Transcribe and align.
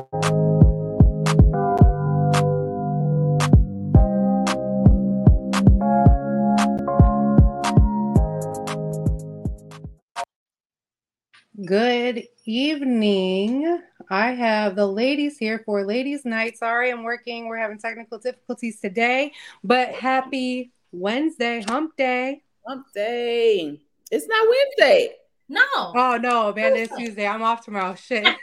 Good 0.00 0.08
evening. 12.46 13.82
I 14.08 14.30
have 14.32 14.74
the 14.74 14.86
ladies 14.86 15.36
here 15.36 15.62
for 15.66 15.84
ladies' 15.84 16.24
night. 16.24 16.56
Sorry, 16.56 16.90
I'm 16.90 17.02
working. 17.02 17.46
We're 17.46 17.58
having 17.58 17.78
technical 17.78 18.18
difficulties 18.18 18.80
today, 18.80 19.32
but 19.62 19.90
happy 19.90 20.72
Wednesday, 20.92 21.62
hump 21.68 21.96
day. 21.96 22.42
Hump 22.66 22.86
day. 22.94 23.78
It's 24.10 24.26
not 24.26 24.48
Wednesday. 24.48 25.16
No. 25.50 25.60
Oh 25.76 26.18
no, 26.22 26.54
man, 26.54 26.74
it's 26.76 26.96
Tuesday. 26.96 27.26
I'm 27.26 27.42
off 27.42 27.64
tomorrow. 27.64 27.94
Shit. 27.94 28.26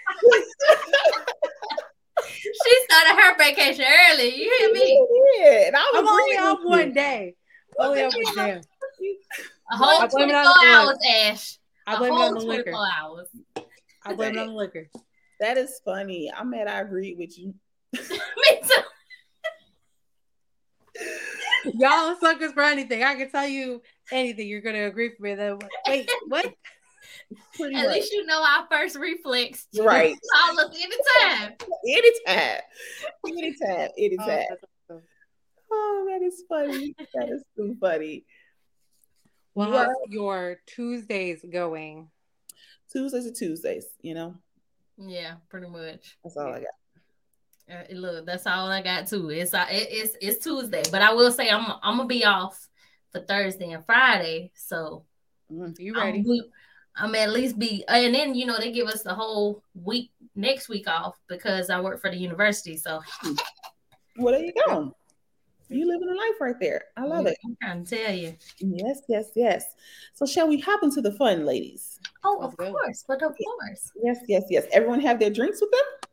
she 2.70 2.84
started 2.89 3.21
her 3.21 3.38
vacation 3.38 3.86
early. 4.12 4.36
You 4.36 4.56
hear 4.60 4.74
me? 4.74 5.07
Yeah, 5.39 5.68
and 5.68 5.76
I 5.76 5.80
was 5.80 6.00
I'm 6.00 6.07
only 6.07 6.24
agreeing 6.36 6.39
off 6.52 6.60
with 6.60 6.70
one 6.70 6.93
day. 6.93 7.36
Only 7.80 8.04
off 8.04 8.14
one 8.16 8.36
day. 8.36 8.62
A 9.71 9.78
whole 9.78 10.02
I 10.02 10.07
blame 10.07 10.30
it 10.30 10.34
24 10.34 10.38
on 10.38 10.66
the- 10.66 10.71
hours, 10.74 10.98
Ash. 11.10 11.57
I 11.86 11.93
A 11.93 11.98
blame 11.98 12.12
it 12.14 12.16
whole 12.16 12.28
on 12.28 12.34
the 12.36 12.40
liquor. 12.46 12.71
24 12.71 12.88
hours. 13.02 13.28
I 14.06 14.14
blame 14.14 14.36
it 14.38 14.40
on 14.40 14.48
the 14.48 14.54
liquor. 14.54 14.90
That 15.40 15.57
is 15.57 15.80
funny. 15.86 16.32
I'm 16.36 16.50
mad 16.50 16.68
I 16.68 16.80
agreed 16.82 17.18
with 17.18 17.38
you. 17.38 17.54
me 17.93 18.62
too. 18.64 18.82
Y'all 21.76 22.15
suckers 22.20 22.54
for 22.54 22.64
anything. 22.64 23.04
I 23.04 23.15
can 23.15 23.29
tell 23.29 23.48
you 23.48 23.82
anything. 24.12 24.48
You're 24.48 24.62
gonna 24.62 24.88
agree 24.88 25.10
with 25.10 25.20
me. 25.20 25.36
Then 25.36 25.60
wait, 25.88 26.10
what? 26.28 26.54
Pretty 27.55 27.75
At 27.75 27.86
much. 27.87 27.95
least 27.95 28.13
you 28.13 28.25
know 28.25 28.41
our 28.41 28.67
first 28.71 28.95
reflex. 28.97 29.67
Right. 29.77 30.15
Call 30.33 30.59
us 30.59 30.75
anytime. 30.75 31.55
Anytime. 31.87 32.61
Anytime. 33.28 33.89
Oh, 33.89 33.89
Anytime. 33.97 34.28
that's 34.50 34.64
awesome. 34.89 35.03
Oh, 35.72 36.08
that 36.09 36.25
is 36.25 36.44
funny. 36.47 36.95
That 37.14 37.30
is 37.30 37.44
too 37.56 37.75
funny. 37.81 38.25
Well, 39.56 39.72
Well- 39.72 39.84
how's 39.86 40.09
your 40.14 40.58
Tuesdays 40.67 41.44
going? 41.52 42.09
Tuesdays 42.92 43.28
are 43.28 43.34
Tuesdays, 43.34 43.86
you 44.02 44.14
know? 44.14 44.36
Yeah, 44.97 45.36
pretty 45.50 45.67
much. 45.67 46.17
That's 46.23 46.38
all 46.38 46.53
I 46.53 46.59
got. 46.62 46.69
Uh, 47.69 47.94
look, 47.95 48.25
that's 48.25 48.47
all 48.47 48.69
I 48.69 48.81
got 48.81 49.08
too. 49.08 49.30
It's 49.30 49.53
uh, 49.53 49.66
it, 49.69 49.88
it's 49.91 50.16
it's 50.22 50.44
Tuesday, 50.44 50.84
but 50.89 51.02
I 51.02 51.14
will 51.14 51.31
say 51.34 51.50
I'm 51.50 51.66
I'm 51.84 51.97
gonna 51.97 52.08
be 52.08 52.23
off 52.23 52.66
for 53.12 53.19
Thursday 53.19 53.72
and 53.72 53.86
Friday, 53.86 54.52
so 54.56 55.03
Mm. 55.52 55.78
You 55.80 55.95
I'm, 55.97 56.06
ready? 56.08 56.23
we- 56.25 56.50
I'm 57.00 57.14
at 57.16 57.31
least 57.31 57.59
be, 57.59 57.84
and 57.88 58.14
then 58.14 58.36
you 58.36 58.45
know 58.45 58.58
they 58.58 58.72
give 58.72 58.88
us 58.88 59.03
the 59.03 59.14
whole 59.14 59.62
week 59.84 60.12
next 60.36 60.70
week 60.70 60.88
off 60.88 61.20
because 61.28 61.70
I 61.70 61.80
work 61.80 62.02
for 62.02 62.09
the 62.09 62.17
university. 62.17 62.78
So 62.78 63.02
Well, 64.17 64.34
there 64.34 64.44
you 64.44 64.53
go. 64.67 64.95
You 65.70 65.86
living 65.86 66.09
a 66.09 66.16
life 66.16 66.40
right 66.40 66.56
there. 66.59 66.86
I 66.95 67.03
love 67.03 67.28
it. 67.28 67.38
I'm 67.45 67.58
trying 67.62 67.84
to 67.86 67.95
tell 68.03 68.14
you. 68.14 68.36
Yes, 68.59 69.02
yes, 69.09 69.31
yes. 69.36 69.75
So 70.14 70.25
shall 70.25 70.48
we 70.48 70.59
hop 70.59 70.81
into 70.81 71.02
the 71.02 71.12
fun, 71.12 71.45
ladies? 71.45 72.00
Oh, 72.23 72.40
of 72.42 72.56
go. 72.56 72.72
course, 72.72 73.03
but 73.08 73.22
of 73.22 73.36
course, 73.38 73.92
Yes, 74.02 74.20
yes, 74.28 74.44
yes. 74.50 74.66
Everyone 74.72 75.02
have 75.02 75.20
their 75.20 75.30
drinks 75.30 75.59
with 75.62 75.72
them? 75.72 76.09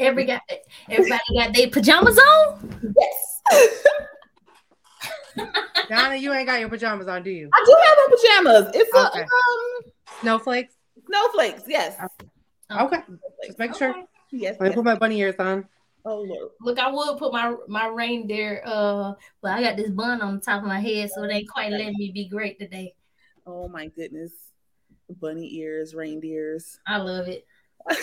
every 0.00 0.24
got 0.24 0.42
everybody 0.88 1.20
got 1.36 1.54
their 1.54 1.68
pajamas 1.68 2.18
on. 2.18 2.94
Yes. 2.96 3.42
Donna, 5.88 6.16
you 6.16 6.32
ain't 6.32 6.46
got 6.46 6.60
your 6.60 6.68
pajamas 6.68 7.08
on, 7.08 7.22
do 7.22 7.30
you? 7.30 7.48
I 7.52 7.64
do 7.64 7.76
have 7.86 7.96
my 7.96 8.08
pajamas. 8.16 8.70
It's 8.74 8.94
a 8.94 9.22
um 9.22 9.92
Snowflakes? 10.20 10.74
snowflakes. 11.08 11.62
Yes. 11.66 11.96
Okay. 12.00 12.30
Snowflakes. 12.70 13.10
Just 13.46 13.58
make 13.58 13.74
sure. 13.74 13.90
Okay. 13.90 14.04
Yes. 14.30 14.56
I 14.60 14.66
yes. 14.66 14.74
put 14.74 14.84
my 14.84 14.94
bunny 14.94 15.18
ears 15.20 15.36
on. 15.38 15.66
Oh 16.04 16.20
Lord. 16.20 16.50
Look, 16.60 16.78
I 16.78 16.90
would 16.90 17.18
put 17.18 17.32
my 17.32 17.54
my 17.66 17.86
reindeer, 17.86 18.62
uh, 18.64 19.14
but 19.42 19.52
I 19.52 19.62
got 19.62 19.76
this 19.76 19.90
bun 19.90 20.20
on 20.20 20.36
the 20.36 20.40
top 20.40 20.62
of 20.62 20.68
my 20.68 20.80
head, 20.80 21.10
so 21.10 21.24
it 21.24 21.32
ain't 21.32 21.50
quite 21.50 21.70
letting 21.70 21.94
me 21.96 22.10
be 22.12 22.28
great 22.28 22.58
today. 22.58 22.94
Oh 23.46 23.68
my 23.68 23.88
goodness. 23.88 24.32
Bunny 25.20 25.54
ears, 25.56 25.94
reindeers. 25.94 26.78
I 26.86 26.98
love 26.98 27.28
it. 27.28 27.46
that 27.88 27.96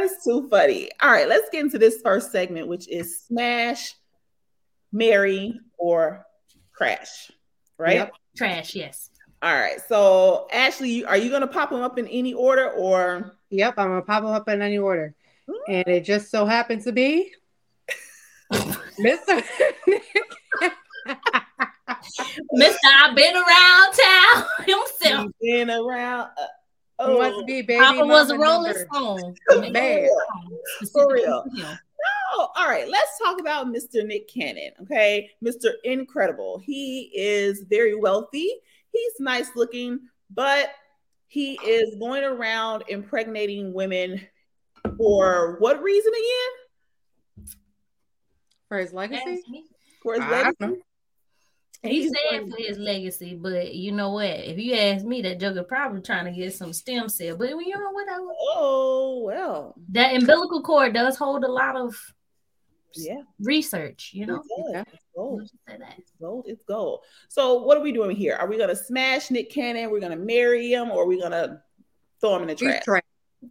is 0.00 0.16
too 0.24 0.48
funny. 0.48 0.90
All 1.02 1.10
right, 1.10 1.28
let's 1.28 1.50
get 1.50 1.60
into 1.60 1.78
this 1.78 2.00
first 2.00 2.32
segment, 2.32 2.68
which 2.68 2.88
is 2.88 3.20
smash, 3.20 3.96
marry, 4.94 5.60
or 5.76 6.24
crash. 6.72 7.30
Right? 7.76 7.96
Yep. 7.96 8.12
Trash, 8.36 8.74
yes. 8.74 9.10
All 9.42 9.52
right. 9.52 9.78
So 9.88 10.48
Ashley, 10.52 11.04
are 11.04 11.18
you 11.18 11.30
gonna 11.30 11.46
pop 11.46 11.68
them 11.70 11.82
up 11.82 11.98
in 11.98 12.06
any 12.08 12.32
order 12.32 12.70
or 12.70 13.36
Yep, 13.50 13.74
I'm 13.76 13.88
gonna 13.88 14.02
pop 14.02 14.22
them 14.22 14.32
up 14.32 14.48
in 14.48 14.62
any 14.62 14.78
order. 14.78 15.14
Ooh. 15.50 15.60
And 15.68 15.86
it 15.86 16.00
just 16.04 16.30
so 16.30 16.46
happens 16.46 16.84
to 16.84 16.92
be 16.92 17.30
Mr. 18.52 19.42
Mister, 22.52 22.78
I've 23.02 23.16
been 23.16 23.34
around 23.36 23.92
town 23.92 24.44
himself. 24.66 25.26
You've 25.40 25.68
been 25.68 25.70
around? 25.70 26.30
Uh, 26.38 26.46
oh, 27.00 27.18
wants 27.18 27.38
to 27.38 27.44
be 27.44 27.62
baby 27.62 27.80
Papa 27.80 28.06
was 28.06 28.30
a 28.30 28.38
Rolling 28.38 28.72
number- 28.72 29.34
Stone. 29.50 29.72
Man. 29.72 30.08
For 30.92 31.12
real. 31.12 31.44
Yeah. 32.04 32.36
Oh, 32.36 32.48
all 32.56 32.66
right. 32.68 32.88
Let's 32.88 33.18
talk 33.18 33.40
about 33.40 33.66
Mr. 33.68 34.04
Nick 34.04 34.28
Cannon. 34.28 34.70
Okay. 34.82 35.30
Mr. 35.44 35.70
Incredible. 35.84 36.58
He 36.64 37.10
is 37.14 37.64
very 37.68 37.94
wealthy. 37.94 38.50
He's 38.92 39.12
nice 39.20 39.48
looking, 39.54 40.00
but 40.30 40.70
he 41.26 41.54
is 41.64 41.96
going 41.96 42.24
around 42.24 42.84
impregnating 42.88 43.72
women 43.72 44.20
for 44.96 45.56
what 45.58 45.82
reason 45.82 46.12
again? 46.12 47.46
for 48.68 48.78
his 48.78 48.92
legacy. 48.92 49.42
For 50.02 50.14
his 50.14 50.22
I 50.22 50.30
legacy? 50.30 50.56
don't 50.60 50.70
know. 50.70 50.76
And 50.76 50.76
He 50.76 51.73
he's 51.90 52.10
said 52.10 52.38
going- 52.38 52.50
for 52.50 52.56
his 52.58 52.78
legacy, 52.78 53.34
but 53.34 53.74
you 53.74 53.92
know 53.92 54.10
what? 54.12 54.26
If 54.26 54.58
you 54.58 54.74
ask 54.74 55.04
me, 55.04 55.22
that 55.22 55.40
Joker 55.40 55.62
probably 55.62 56.00
trying 56.02 56.24
to 56.26 56.32
get 56.32 56.54
some 56.54 56.72
stem 56.72 57.08
cell. 57.08 57.36
But 57.36 57.50
you 57.50 57.74
know 57.78 57.90
what? 57.90 58.06
Oh, 58.10 59.22
well. 59.24 59.74
That 59.90 60.14
umbilical 60.16 60.62
cord 60.62 60.94
does 60.94 61.16
hold 61.16 61.44
a 61.44 61.50
lot 61.50 61.76
of 61.76 61.94
Yeah. 62.94 63.22
research. 63.40 64.10
You 64.14 64.26
know. 64.26 64.36
It 64.36 64.42
does. 64.62 64.70
Yeah. 64.72 64.84
It's 64.92 65.04
gold. 65.14 65.40
Let's 65.40 65.52
say 65.68 65.76
that. 65.78 65.94
It's 65.98 66.12
gold. 66.20 66.44
It's 66.48 66.64
gold. 66.64 67.00
So, 67.28 67.62
what 67.62 67.76
are 67.76 67.82
we 67.82 67.92
doing 67.92 68.14
here? 68.16 68.36
Are 68.36 68.46
we 68.48 68.56
going 68.56 68.68
to 68.70 68.76
smash 68.76 69.30
Nick 69.30 69.50
Cannon? 69.50 69.90
We're 69.90 70.00
going 70.00 70.16
to 70.16 70.24
marry 70.24 70.72
him, 70.72 70.90
or 70.90 71.02
are 71.02 71.06
we 71.06 71.18
going 71.18 71.32
to 71.32 71.60
throw 72.20 72.36
him 72.36 72.42
in 72.42 72.48
the 72.48 72.54
trash? 72.54 72.84
trash. 72.84 73.02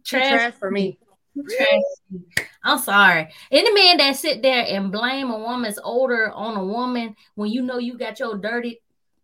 Trash. 0.04 0.28
trash 0.30 0.54
for 0.54 0.70
me. 0.70 0.98
Trash. 1.34 2.22
I'm 2.62 2.78
sorry. 2.78 3.28
Any 3.50 3.72
man 3.72 3.96
that 3.98 4.16
sit 4.16 4.40
there 4.42 4.64
and 4.68 4.92
blame 4.92 5.30
a 5.30 5.38
woman's 5.38 5.78
odor 5.82 6.30
on 6.32 6.56
a 6.56 6.64
woman 6.64 7.16
when 7.34 7.50
you 7.50 7.62
know 7.62 7.78
you 7.78 7.98
got 7.98 8.20
your 8.20 8.36
dirty, 8.38 8.80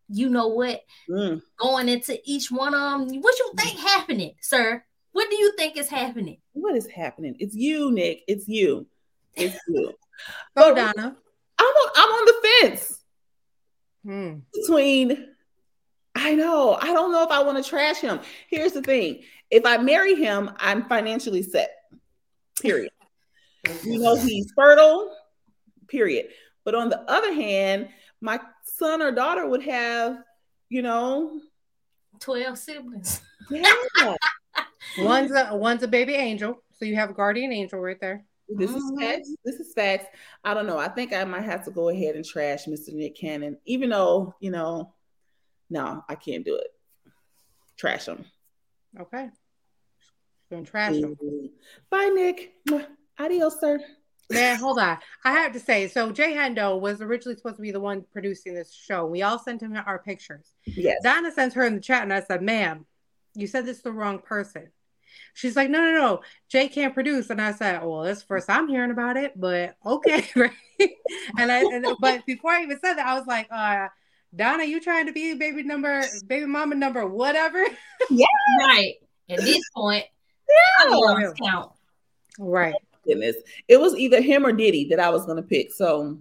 you 0.09 0.29
know 0.29 0.49
what, 0.49 0.83
Mm. 1.09 1.41
going 1.59 1.89
into 1.89 2.19
each 2.25 2.51
one 2.51 2.75
of 2.75 3.09
them. 3.09 3.21
What 3.21 3.39
you 3.39 3.53
think 3.57 3.79
happening, 3.79 4.35
sir? 4.41 4.85
What 5.13 5.31
do 5.31 5.37
you 5.37 5.53
think 5.57 5.77
is 5.77 5.89
happening? 5.89 6.39
What 6.53 6.77
is 6.77 6.87
happening? 6.89 7.37
It's 7.39 7.55
you, 7.55 7.91
Nick. 7.93 8.23
It's 8.27 8.49
you. 8.49 8.87
It's 9.35 9.57
you. 9.69 9.93
Go, 10.57 10.75
But 10.75 10.95
Donna. 10.97 11.17
I'm 11.59 11.67
on, 11.67 11.91
I'm 11.97 12.11
on 12.11 12.25
the 12.27 12.49
fence 12.69 12.97
Hmm. 14.05 14.39
between. 14.55 15.27
I 16.15 16.35
know. 16.35 16.77
I 16.81 16.87
don't 16.93 17.13
know 17.13 17.23
if 17.23 17.31
I 17.31 17.43
want 17.43 17.63
to 17.63 17.69
trash 17.69 18.01
him. 18.01 18.19
Here's 18.49 18.73
the 18.73 18.83
thing: 18.83 19.23
if 19.51 19.65
I 19.65 19.77
marry 19.77 20.15
him, 20.15 20.51
I'm 20.59 20.85
financially 20.89 21.43
set. 21.43 21.71
Period. 22.61 22.91
you 23.85 23.99
know 23.99 24.17
he's 24.17 24.53
fertile. 24.57 25.15
Period. 25.89 26.29
But 26.65 26.75
on 26.75 26.89
the 26.89 27.01
other 27.11 27.33
hand, 27.33 27.89
my 28.21 28.41
son 28.65 29.03
or 29.03 29.11
daughter 29.13 29.47
would 29.47 29.63
have, 29.63 30.19
you 30.69 30.83
know, 30.83 31.41
12 32.21 32.59
siblings. 32.59 33.21
yeah. 33.51 33.73
One's 34.99 35.31
a 35.33 35.55
one's 35.55 35.83
a 35.83 35.89
baby 35.89 36.15
angel, 36.15 36.63
so 36.73 36.85
you 36.85 36.97
have 36.97 37.11
a 37.11 37.15
guardian 37.15 37.53
angel 37.53 37.79
right 37.79 38.01
there. 38.01 38.25
This 38.49 38.71
is 38.71 38.83
Mhm. 38.83 39.01
facts. 39.01 39.35
This 39.45 39.57
is 39.61 39.73
facts. 39.75 40.07
I 40.43 40.55
don't 40.55 40.67
know. 40.67 40.79
I 40.79 40.89
think 40.89 41.13
I 41.13 41.23
might 41.25 41.45
have 41.45 41.65
to 41.67 41.71
go 41.71 41.89
ahead 41.91 42.17
and 42.17 42.25
trash 42.25 42.65
Mr. 42.67 42.93
Nick 42.93 43.15
Cannon, 43.17 43.57
even 43.67 43.91
though, 43.91 44.35
you 44.41 44.51
know, 44.51 44.95
no, 45.69 46.03
I 46.09 46.17
can't 46.17 46.45
do 46.45 46.57
it. 46.57 46.67
Trash 47.77 48.07
him. 48.07 48.25
Okay. 48.99 49.31
Gonna 50.51 50.65
trash 50.65 50.95
him. 50.97 51.17
Bye, 51.91 52.11
Nick. 52.13 52.55
Mwah. 52.69 52.87
Adios, 53.19 53.61
sir. 53.61 53.79
Man, 54.31 54.57
hold 54.61 54.79
on. 54.79 54.99
I 55.25 55.33
have 55.33 55.53
to 55.53 55.61
say, 55.61 55.89
so 55.89 56.11
Jay 56.11 56.33
Hendo 56.33 56.81
was 56.81 57.01
originally 57.01 57.37
supposed 57.37 57.57
to 57.57 57.63
be 57.63 57.71
the 57.71 57.81
one 57.81 58.05
producing 58.13 58.55
this 58.55 58.73
show. 58.73 59.07
We 59.07 59.23
all 59.23 59.39
sent 59.39 59.61
him 59.61 59.77
our 59.77 59.99
pictures. 59.99 60.55
Yes. 60.65 60.99
Donna 61.03 61.31
sent 61.31 61.55
her 61.55 61.65
in 61.65 61.75
the 61.75 61.81
chat, 61.81 62.03
and 62.03 62.13
I 62.13 62.21
said, 62.21 62.43
"Ma'am, 62.43 62.87
you 63.35 63.47
said 63.47 63.67
this 63.67 63.79
to 63.79 63.85
the 63.85 63.93
wrong 63.93 64.19
person." 64.19 64.71
She's 65.35 65.57
like, 65.57 65.71
"No, 65.71 65.81
no, 65.81 65.93
no. 65.93 66.21
Jay 66.49 66.69
can't 66.69 66.95
produce." 66.95 67.31
And 67.31 67.41
I 67.41 67.53
said, 67.53 67.85
"Well, 67.85 68.03
that's 68.03 68.21
the 68.21 68.27
first 68.27 68.49
I'm 68.49 68.69
hearing 68.69 68.91
about 68.91 69.17
it, 69.17 69.39
but 69.39 69.77
okay." 69.85 70.29
Right? 70.37 70.91
and 71.39 71.53
I, 71.53 71.61
and, 71.61 71.87
but 72.01 72.25
before 72.25 72.53
I 72.53 72.63
even 72.63 72.79
said 72.81 72.95
that, 72.95 73.07
I 73.07 73.19
was 73.19 73.27
like, 73.27 73.49
uh, 73.51 73.89
"Donna, 74.35 74.65
you 74.65 74.81
trying 74.81 75.07
to 75.07 75.13
be 75.13 75.35
baby 75.35 75.63
number, 75.63 76.03
baby 76.27 76.47
mama 76.47 76.75
number, 76.75 77.07
whatever?" 77.07 77.65
Yeah. 78.09 78.27
right. 78.59 78.95
At 79.29 79.43
this 79.43 79.63
point, 79.77 80.07
I 80.81 80.87
Yeah. 80.89 80.95
lost 80.97 81.39
count. 81.43 81.73
Right. 82.39 82.75
Goodness. 83.05 83.37
It 83.69 83.81
was 83.81 83.95
either 83.97 84.21
him 84.21 84.45
or 84.47 84.53
Diddy 84.53 84.87
that 84.91 85.01
I 85.01 85.11
was 85.11 85.27
gonna 85.27 85.43
pick. 85.43 85.73
So 85.73 86.19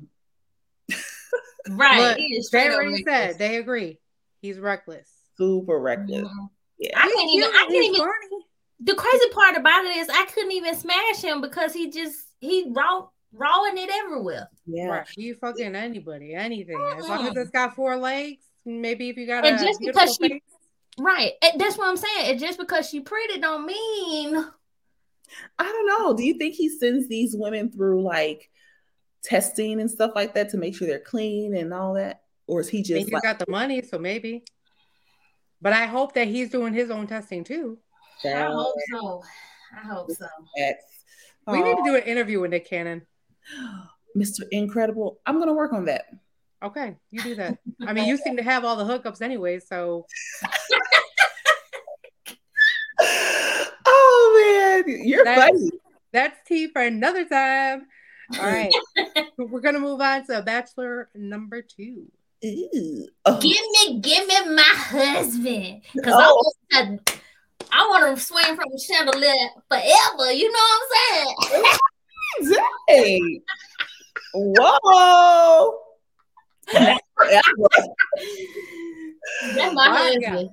Right. 1.70 2.18
Look, 2.18 2.52
They 2.52 2.70
already 2.70 3.04
said 3.04 3.38
they 3.38 3.58
agree. 3.58 4.00
He's 4.42 4.58
reckless. 4.60 5.08
super 5.38 5.80
reckless. 5.80 6.28
Mhm. 6.28 6.50
Yeah. 6.80 6.98
I 7.00 7.12
can't 7.14 7.30
even. 7.34 7.50
I 7.50 7.68
can't 7.70 7.86
even. 7.86 7.96
funny. 8.00 8.46
The 8.82 8.96
crazy 8.96 9.30
part 9.34 9.58
about 9.58 9.86
it 9.86 9.98
is 9.98 10.10
I 10.10 10.26
couldn't 10.34 10.54
even 10.54 10.76
smash 10.76 11.22
him 11.22 11.42
because 11.42 11.74
he 11.74 11.90
just 11.92 12.18
he 12.40 12.66
raw 12.70 13.08
rawing 13.34 13.78
it 13.78 13.90
everywhere. 13.94 14.50
Yeah. 14.66 14.86
Right. 14.88 15.08
You 15.18 15.36
fucking 15.36 15.76
anybody, 15.76 16.34
anything. 16.34 16.82
As 16.98 17.08
long 17.08 17.28
as 17.28 17.36
it's 17.36 17.52
got 17.52 17.76
four 17.76 17.98
legs, 17.98 18.42
maybe 18.66 19.10
if 19.10 19.18
you 19.18 19.28
got 19.28 19.46
And 19.46 19.60
a 19.60 19.64
just 19.64 19.80
because 19.82 20.16
she- 20.22 20.30
face. 20.30 20.42
Right. 21.00 21.34
That's 21.58 21.78
what 21.78 21.88
I'm 21.88 21.98
saying. 21.98 22.32
And 22.32 22.40
just 22.40 22.60
because 22.60 22.90
she 22.90 23.00
pretty 23.00 23.40
don't 23.40 23.66
mean 23.66 24.46
I 25.58 25.64
don't 25.64 25.88
know. 25.88 26.14
Do 26.16 26.24
you 26.24 26.36
think 26.38 26.56
he 26.56 26.70
sends 26.70 27.08
these 27.08 27.36
women 27.36 27.72
through 27.72 28.04
like 28.04 28.50
testing 29.24 29.80
and 29.80 29.90
stuff 29.90 30.12
like 30.16 30.34
that 30.34 30.50
to 30.50 30.58
make 30.58 30.76
sure 30.76 30.88
they're 30.88 31.00
clean 31.00 31.56
and 31.56 31.74
all 31.74 31.94
that? 31.94 32.22
Or 32.48 32.62
is 32.62 32.70
he 32.70 32.82
just 32.82 33.06
he's 33.06 33.12
like 33.12 33.24
got 33.24 33.38
the 33.40 33.46
money, 33.48 33.82
so 33.84 34.00
maybe. 34.00 34.44
But 35.62 35.74
I 35.74 35.86
hope 35.86 36.14
that 36.14 36.28
he's 36.28 36.50
doing 36.50 36.74
his 36.74 36.90
own 36.90 37.06
testing 37.06 37.44
too. 37.44 37.78
I 38.26 38.44
hope 38.52 38.76
so. 38.92 39.24
I 39.78 39.88
hope 39.88 40.12
so. 40.12 40.26
That's- 40.58 40.84
We 41.48 41.62
need 41.62 41.76
to 41.76 41.84
do 41.86 41.96
an 41.96 42.04
interview 42.04 42.40
with 42.42 42.52
Nick 42.52 42.68
Cannon. 42.68 43.06
Mr. 44.18 44.42
Incredible. 44.52 45.20
I'm 45.26 45.38
gonna 45.38 45.54
work 45.54 45.74
on 45.74 45.86
that. 45.86 46.06
Okay, 46.64 46.96
you 47.10 47.22
do 47.22 47.36
that. 47.36 47.58
I 47.88 47.94
mean, 47.94 48.08
you 48.08 48.18
seem 48.18 48.38
to 48.38 48.44
have 48.44 48.66
all 48.66 48.76
the 48.76 48.84
hookups 48.84 49.22
anyway, 49.22 49.60
so 49.60 50.06
oh 53.86 54.84
man, 54.86 55.08
you're 55.08 55.24
That's- 55.24 55.50
funny. 55.50 55.72
that's 56.12 56.38
tea 56.48 56.68
for 56.68 56.82
another 56.82 57.24
time. 57.26 57.88
All 58.40 58.46
right, 58.46 58.72
we're 59.38 59.62
gonna 59.62 59.80
move 59.80 60.02
on 60.02 60.26
to 60.28 60.42
Bachelor 60.42 61.10
number 61.16 61.62
two. 61.64 62.06
Ooh. 62.46 63.08
Oh, 63.26 63.38
Give 63.42 63.52
me, 63.52 64.00
give 64.00 64.26
me 64.28 64.56
my 64.56 64.62
husband. 64.62 65.82
Because 65.94 66.14
Oh. 66.16 66.54
I 66.72 66.84
want 66.84 67.06
to 67.08 67.14
I 67.72 67.88
want 67.90 68.18
to 68.18 68.24
swing 68.24 68.46
from 68.56 68.66
the 68.72 68.80
chandelier 68.80 69.34
forever. 69.70 70.32
You 70.32 70.50
know 70.52 70.60
what 70.60 70.82
I'm 70.82 70.88
saying? 72.40 72.56
dang. 72.88 73.42
Whoa. 74.34 75.78
That's 76.74 77.00
my 79.74 79.74
My 79.74 79.98
husband. 79.98 80.50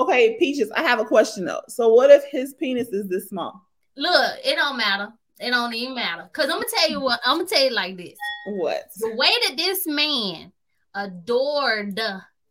okay, 0.00 0.36
Peaches, 0.38 0.70
I 0.72 0.82
have 0.82 1.00
a 1.00 1.04
question 1.04 1.44
though. 1.44 1.60
So 1.68 1.92
what 1.92 2.10
if 2.10 2.24
his 2.30 2.54
penis 2.54 2.88
is 2.88 3.08
this 3.08 3.28
small? 3.28 3.62
Look, 3.96 4.38
it 4.44 4.56
don't 4.56 4.76
matter. 4.76 5.08
It 5.40 5.50
don't 5.50 5.74
even 5.74 5.94
matter. 5.94 6.28
Cause 6.32 6.46
I'm 6.46 6.56
gonna 6.56 6.66
tell 6.78 6.90
you 6.90 7.00
what. 7.00 7.20
I'm 7.24 7.38
gonna 7.38 7.48
tell 7.48 7.64
you 7.64 7.70
like 7.70 7.96
this. 7.96 8.18
What? 8.46 8.84
The 8.98 9.14
way 9.16 9.30
that 9.48 9.56
this 9.56 9.86
man 9.86 10.52
adored 10.94 11.98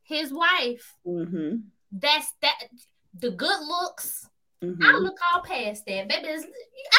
his 0.04 0.33
wife, 0.33 0.95
Mm-hmm. 1.07 1.57
that's 1.92 2.33
that. 2.42 2.56
The 3.19 3.31
good 3.31 3.59
looks, 3.68 4.27
mm-hmm. 4.63 4.81
I 4.83 4.92
look 4.94 5.18
all 5.33 5.42
past 5.42 5.86
that, 5.86 6.07
baby. 6.07 6.27
it's- 6.27 6.45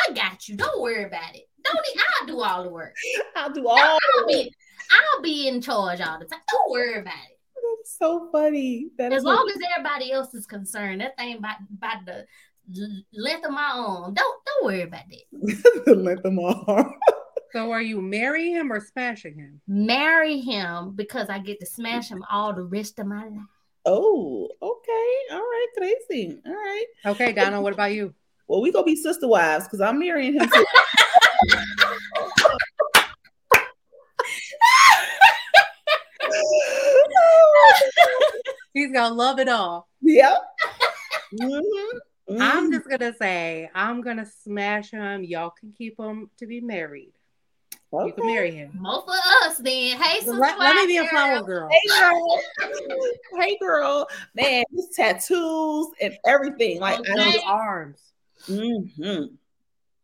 I 0.08 0.12
got 0.12 0.46
you. 0.48 0.56
Don't 0.56 0.80
worry 0.80 1.04
about 1.04 1.34
it. 1.34 1.48
Don't. 1.64 1.86
e- 1.94 2.00
I'll 2.20 2.26
do 2.26 2.40
all 2.40 2.62
the 2.64 2.70
work. 2.70 2.94
I'll 3.36 3.52
do 3.52 3.66
all 3.66 3.78
I'll 3.78 4.26
be. 4.26 4.52
I'll 4.90 5.22
be 5.22 5.48
in 5.48 5.60
charge 5.60 6.00
all 6.00 6.18
the 6.18 6.26
time. 6.26 6.40
Don't 6.50 6.70
worry 6.70 6.98
about 7.00 7.14
it. 7.14 7.38
That's 7.54 7.98
so 7.98 8.28
funny. 8.30 8.88
That 8.98 9.12
As 9.12 9.18
is 9.18 9.24
long 9.24 9.50
as 9.54 9.60
everybody 9.76 10.12
else 10.12 10.34
is 10.34 10.46
concerned, 10.46 11.00
that 11.00 11.16
thing 11.16 11.40
by 11.40 11.54
by 11.78 11.94
the 12.04 12.26
length 13.14 13.44
of 13.46 13.52
my 13.52 13.72
arm. 13.74 14.14
Don't 14.14 14.44
don't 14.46 14.64
worry 14.64 14.82
about 14.82 15.04
that. 15.10 15.82
the 15.86 15.94
length 15.94 16.24
of 16.24 16.32
my 16.32 16.54
arm. 16.66 16.94
So, 17.52 17.70
are 17.70 17.82
you 17.82 18.00
marrying 18.00 18.54
him 18.54 18.72
or 18.72 18.80
smashing 18.80 19.34
him? 19.38 19.60
Marry 19.68 20.40
him 20.40 20.92
because 20.94 21.28
I 21.28 21.38
get 21.38 21.60
to 21.60 21.66
smash 21.66 22.08
him 22.08 22.24
all 22.30 22.54
the 22.54 22.62
rest 22.62 22.98
of 22.98 23.06
my 23.06 23.24
life. 23.24 23.40
Oh, 23.84 24.48
okay. 24.62 25.14
All 25.32 25.38
right, 25.38 25.66
Tracy. 25.76 26.40
All 26.46 26.52
right. 26.52 26.84
Okay, 27.06 27.32
Donna, 27.32 27.60
what 27.60 27.74
about 27.74 27.92
you? 27.92 28.14
Well, 28.48 28.62
we 28.62 28.72
gonna 28.72 28.84
be 28.86 28.96
sister 28.96 29.28
wives 29.28 29.64
because 29.64 29.80
I'm 29.80 29.98
marrying 29.98 30.34
him 30.34 30.48
too. 30.48 30.64
He's 38.74 38.92
gonna 38.92 39.14
love 39.14 39.38
it 39.38 39.48
all. 39.48 39.88
yep. 40.00 40.38
Mhm. 41.34 41.62
I'm 42.40 42.72
just 42.72 42.88
gonna 42.88 43.12
say, 43.18 43.68
I'm 43.74 44.00
gonna 44.00 44.26
smash 44.26 44.90
him. 44.90 45.24
Y'all 45.24 45.52
can 45.58 45.72
keep 45.76 45.98
him 45.98 46.30
to 46.38 46.46
be 46.46 46.60
married. 46.60 47.12
You 47.92 48.12
can 48.14 48.24
marry 48.24 48.52
him. 48.52 48.70
More 48.74 49.02
for 49.02 49.12
us 49.46 49.58
then. 49.58 50.00
Hey, 50.00 50.20
sister 50.20 50.38
Let, 50.38 50.58
let 50.58 50.76
me 50.76 50.86
be 50.86 50.96
a 50.96 51.06
flower 51.06 51.42
girl. 51.42 51.44
girl. 51.44 51.68
Hey 51.70 52.00
girl, 52.00 52.42
hey 53.38 53.58
girl, 53.60 54.06
man, 54.34 54.64
his 54.74 54.88
tattoos 54.96 55.88
and 56.00 56.16
everything. 56.24 56.80
Like, 56.80 57.00
Okay. 57.00 57.12
And 57.12 57.20
I 57.20 57.32
those 57.32 57.40
arms. 57.44 57.98
Mhm. 58.48 59.36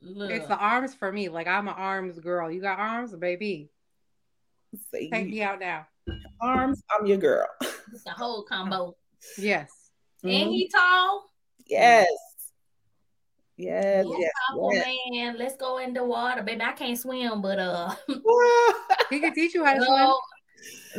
Look, 0.00 0.30
It's 0.30 0.46
the 0.46 0.56
arms 0.56 0.94
for 0.94 1.10
me. 1.10 1.28
Like 1.28 1.46
I'm 1.46 1.68
an 1.68 1.74
arms 1.76 2.18
girl. 2.20 2.50
You 2.50 2.60
got 2.60 2.78
arms, 2.78 3.14
baby. 3.14 3.70
Say 4.92 5.10
Take 5.10 5.28
me 5.30 5.42
out 5.42 5.58
now. 5.60 5.86
arms. 6.40 6.82
I'm 6.90 7.06
your 7.06 7.16
girl. 7.18 7.46
it's 7.60 8.04
the 8.04 8.10
whole 8.10 8.44
combo. 8.44 8.96
Yes. 9.36 9.70
And 10.22 10.32
Mhm. 10.32 10.50
he 10.50 10.68
tall. 10.68 11.30
Yes. 11.66 12.06
Yes. 13.56 14.04
Yes, 14.06 14.06
Yes. 14.18 14.32
Papa, 14.50 14.68
yes. 14.72 14.86
man. 15.10 15.36
Let's 15.36 15.56
go 15.56 15.78
in 15.78 15.92
the 15.92 16.04
water, 16.04 16.42
baby. 16.44 16.62
I 16.62 16.72
can't 16.72 16.96
swim, 16.98 17.42
but 17.42 17.58
uh, 17.58 17.94
He 19.10 19.18
can 19.20 19.34
teach 19.34 19.54
you 19.54 19.64
how 19.64 19.74
to 19.74 19.84
swim. 19.84 20.12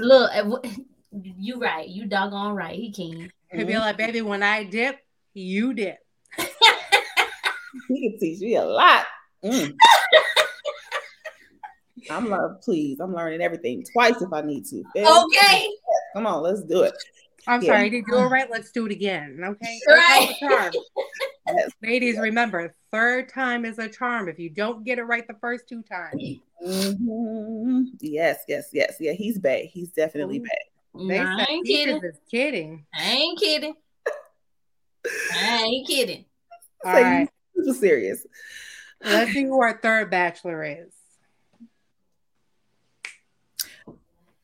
look, 0.05 0.31
uh, 0.35 0.69
you 1.37 1.57
right. 1.59 1.87
You 1.87 2.05
doggone 2.05 2.53
right. 2.55 2.75
He 2.75 2.91
can. 2.91 3.31
He'll 3.51 3.65
be 3.65 3.77
like, 3.77 3.97
baby, 3.97 4.21
when 4.21 4.43
I 4.43 4.63
dip, 4.65 4.99
you 5.33 5.73
dip. 5.73 5.99
He 7.87 8.09
can 8.09 8.19
teach 8.19 8.39
me 8.41 8.55
a 8.55 8.63
lot. 8.65 9.05
Mm. 9.43 9.73
I'm 12.09 12.29
learning, 12.29 12.57
please. 12.63 12.99
I'm 12.99 13.13
learning 13.13 13.41
everything 13.41 13.83
twice 13.93 14.21
if 14.21 14.31
I 14.33 14.41
need 14.41 14.65
to. 14.67 14.83
Okay. 14.95 15.67
Come 16.15 16.25
on, 16.25 16.41
let's 16.43 16.63
do 16.63 16.81
it. 16.83 16.93
I'm 17.47 17.61
Yeah. 17.61 17.67
sorry, 17.73 17.89
did 17.89 17.97
you 17.97 18.05
do 18.13 18.19
it 18.19 18.25
right? 18.27 18.49
Let's 18.49 18.71
do 18.71 18.85
it 18.85 18.91
again. 18.91 19.39
Okay. 19.43 19.79
Right. 19.87 19.87
Third 19.87 20.01
time's 20.07 20.29
a 20.29 20.39
charm. 20.39 20.73
Yes. 21.51 21.71
Ladies, 21.81 22.19
remember, 22.19 22.75
third 22.91 23.27
time 23.29 23.65
is 23.65 23.79
a 23.79 23.89
charm. 23.89 24.29
If 24.29 24.37
you 24.37 24.51
don't 24.51 24.83
get 24.85 24.99
it 24.99 25.03
right 25.03 25.25
the 25.27 25.33
first 25.41 25.67
two 25.67 25.81
times, 25.81 26.21
Mhm. 26.63 27.85
Yes, 28.01 28.43
yes, 28.47 28.69
yes. 28.71 28.97
Yeah, 28.99 29.13
he's 29.13 29.39
bae. 29.39 29.67
He's 29.73 29.89
definitely 29.89 30.37
Ooh. 30.39 30.43
bae. 30.43 31.07
they 31.07 31.17
Nah, 31.23 31.37
I 31.39 31.45
ain't 31.49 31.65
kidding. 31.65 31.95
is 32.03 32.19
kidding. 32.29 32.85
I 32.93 33.03
ain't 33.13 33.39
kidding. 33.39 33.73
I 35.33 35.63
ain't 35.63 35.87
kidding. 35.87 36.25
All 36.85 36.93
Say 36.93 37.01
right. 37.03 37.29
Super 37.73 37.79
serious. 37.79 38.25
Let's 39.03 39.31
see 39.31 39.43
who 39.43 39.61
our 39.61 39.79
third 39.81 40.09
bachelor 40.11 40.63
is. 40.63 40.93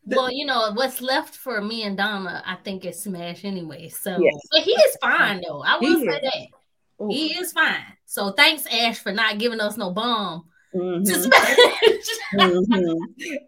Well, 0.08 0.32
you 0.32 0.46
know 0.46 0.72
what's 0.74 1.02
left 1.02 1.36
for 1.36 1.62
me 1.62 1.84
and 1.84 1.98
Donna, 1.98 2.44
I 2.46 2.56
think 2.64 2.86
is 2.86 3.02
Smash 3.02 3.44
anyway. 3.44 3.90
So, 3.90 4.20
Yes. 4.22 4.34
but 4.52 4.62
he 4.62 4.72
is 4.72 4.98
fine 5.02 5.42
though. 5.46 5.64
I 5.64 5.78
will 5.78 5.98
He 6.00 6.06
say 6.06 6.16
is. 6.18 6.22
that 6.22 7.04
Ooh. 7.04 7.10
he 7.10 7.38
is 7.38 7.52
fine. 7.52 7.84
So 8.06 8.32
thanks 8.32 8.68
Ash 8.68 9.00
for 9.00 9.12
not 9.12 9.40
giving 9.40 9.60
us 9.60 9.78
no 9.78 9.90
bomb 9.92 10.46
to 10.74 10.78
Mhm, 10.80 11.06
Smash. 11.08 11.58
mhm. 12.36 12.98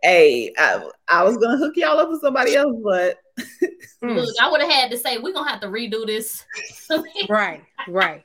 Hey, 0.01 0.51
I, 0.57 0.89
I 1.07 1.23
was 1.23 1.37
gonna 1.37 1.57
hook 1.57 1.73
y'all 1.77 1.99
up 1.99 2.09
with 2.09 2.21
somebody 2.21 2.55
else, 2.55 2.75
but. 2.83 3.17
Look, 4.01 4.27
I 4.41 4.49
would 4.49 4.61
have 4.61 4.69
had 4.71 4.89
to 4.91 4.97
say 4.97 5.19
we're 5.19 5.33
gonna 5.33 5.49
have 5.49 5.61
to 5.61 5.67
redo 5.67 6.05
this. 6.07 6.43
Right, 7.29 7.61
right. 7.89 8.23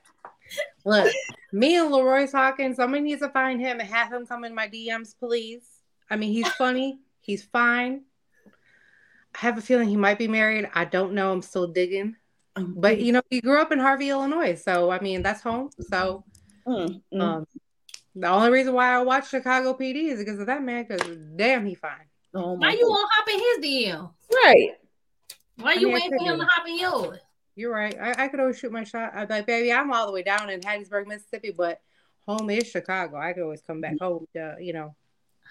Look, 0.84 1.12
me 1.52 1.76
and 1.76 1.90
LaRoyce 1.92 2.32
talking. 2.32 2.74
Somebody 2.74 3.02
needs 3.04 3.20
to 3.22 3.28
find 3.28 3.60
him 3.60 3.80
and 3.80 3.88
have 3.88 4.12
him 4.12 4.26
come 4.26 4.44
in 4.44 4.54
my 4.54 4.68
DMs, 4.68 5.14
please. 5.18 5.62
I 6.10 6.16
mean, 6.16 6.32
he's 6.32 6.48
funny. 6.48 6.98
He's 7.20 7.42
fine. 7.44 8.02
I 9.34 9.38
have 9.38 9.58
a 9.58 9.62
feeling 9.62 9.88
he 9.88 9.96
might 9.96 10.18
be 10.18 10.28
married. 10.28 10.68
I 10.74 10.84
don't 10.84 11.14
know. 11.14 11.32
I'm 11.32 11.42
still 11.42 11.66
digging. 11.68 12.16
But 12.56 13.00
you 13.00 13.12
know, 13.12 13.22
he 13.30 13.40
grew 13.40 13.60
up 13.60 13.72
in 13.72 13.78
Harvey, 13.78 14.10
Illinois. 14.10 14.56
So 14.56 14.90
I 14.90 15.00
mean, 15.00 15.22
that's 15.22 15.40
home. 15.42 15.70
So 15.80 16.24
Mm, 16.66 17.02
mm. 17.12 17.20
um, 17.20 17.46
the 18.14 18.28
only 18.28 18.50
reason 18.50 18.72
why 18.72 18.94
I 18.94 19.02
watch 19.02 19.28
Chicago 19.30 19.74
PD 19.74 20.12
is 20.12 20.18
because 20.20 20.38
of 20.38 20.46
that 20.46 20.62
man. 20.62 20.84
Because 20.86 21.16
damn, 21.36 21.64
he 21.66 21.74
fine. 21.74 22.06
oh 22.34 22.56
my 22.56 22.68
Why 22.68 22.72
you 22.74 22.86
won't 22.88 23.08
hop 23.12 23.28
in 23.28 23.38
his 23.38 23.90
DM? 23.90 24.10
right. 24.44 24.70
Why 25.56 25.72
I 25.72 25.74
you 25.74 25.86
mean, 25.86 25.94
waiting 25.94 26.10
for 26.10 26.18
could 26.18 26.26
him 26.34 26.38
to 26.40 26.46
hop 26.46 26.68
in 26.68 26.78
yours? 26.78 27.18
You're 27.54 27.72
right. 27.72 27.94
I, 28.00 28.24
I 28.24 28.28
could 28.28 28.40
always 28.40 28.58
shoot 28.58 28.72
my 28.72 28.84
shot. 28.84 29.12
I'd 29.14 29.28
be 29.28 29.34
like, 29.34 29.46
baby, 29.46 29.72
I'm 29.72 29.92
all 29.92 30.06
the 30.06 30.12
way 30.12 30.22
down 30.22 30.48
in 30.48 30.60
Hattiesburg, 30.60 31.06
Mississippi, 31.06 31.50
but 31.50 31.80
home 32.26 32.48
is 32.50 32.66
Chicago. 32.66 33.18
I 33.18 33.32
could 33.32 33.42
always 33.42 33.62
come 33.62 33.80
back 33.80 33.98
home. 34.00 34.26
To, 34.34 34.56
you 34.60 34.72
know, 34.72 34.94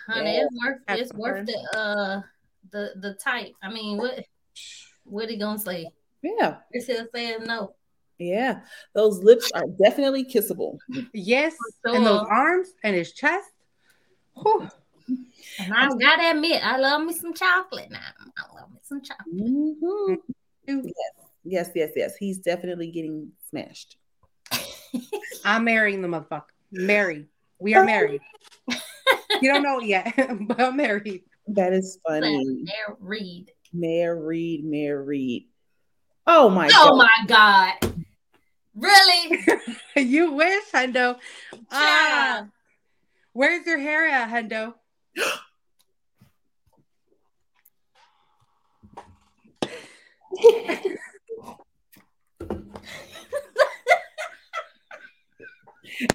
Honey, 0.08 0.36
Yeah. 0.38 0.44
it's 0.44 0.56
worth 0.64 0.80
it's 0.90 1.10
some 1.12 1.20
worth 1.20 1.46
the 1.46 1.78
uh 1.78 2.22
the 2.72 2.94
the 2.96 3.14
type. 3.16 3.54
I 3.62 3.72
mean, 3.72 3.98
what 3.98 4.26
what 5.04 5.30
he 5.30 5.38
gonna 5.38 5.60
say? 5.60 5.92
Yeah. 6.22 6.58
It's 6.72 6.88
he'll 6.88 7.08
say 7.14 7.38
no. 7.40 7.76
Yeah, 8.18 8.62
those 8.94 9.24
lips 9.24 9.50
are 9.56 9.66
definitely 9.84 10.24
kissable. 10.26 10.78
Yes, 11.12 11.56
For 11.82 11.96
and 11.96 12.06
those 12.06 12.26
arms 12.30 12.70
and 12.84 12.96
his 12.96 13.14
chest. 13.14 13.50
Whew. 14.36 14.70
And 15.60 15.74
I 15.74 15.88
gotta 15.88 16.32
admit, 16.32 16.64
I 16.64 16.78
love 16.78 17.04
me 17.04 17.14
some 17.14 17.34
chocolate 17.34 17.90
now. 17.90 18.00
I 18.38 18.60
love 18.60 18.72
me 18.72 18.80
some 18.84 19.02
chocolate. 19.02 19.36
Mhm. 19.36 20.18
Mhm. 20.68 20.84
Yes, 20.86 21.31
yes, 21.44 21.70
yes, 21.76 21.92
yes. 21.96 22.16
He's 22.16 22.40
definitely 22.40 22.92
getting 22.92 23.32
smashed. 23.50 23.98
I'm 25.46 25.64
marrying 25.64 26.02
the 26.02 26.08
motherfucker. 26.08 26.44
Married. 26.72 27.28
We 27.60 27.76
are 27.76 27.86
married. 27.86 28.22
you 29.42 29.52
don't 29.52 29.64
know 29.64 29.80
it 29.80 29.86
yet, 29.86 30.14
but 30.48 30.60
I'm 30.60 30.78
married. 30.78 31.24
That 31.48 31.74
is 31.74 32.00
funny. 32.08 32.64
There, 32.66 32.96
read. 33.00 33.52
Married, 33.74 34.64
married. 34.66 35.48
Oh 36.28 36.50
my 36.50 36.70
Oh 36.74 36.90
god. 36.90 36.98
my 36.98 37.26
god! 37.28 37.74
Really? 38.76 39.46
you 40.08 40.34
wish, 40.34 40.64
Hendo. 40.74 41.18
Ah, 41.72 42.38
Child. 42.40 42.48
where's 43.34 43.66
your 43.66 43.80
hair 43.80 44.08
at, 44.08 44.30
Hendo? 44.30 44.74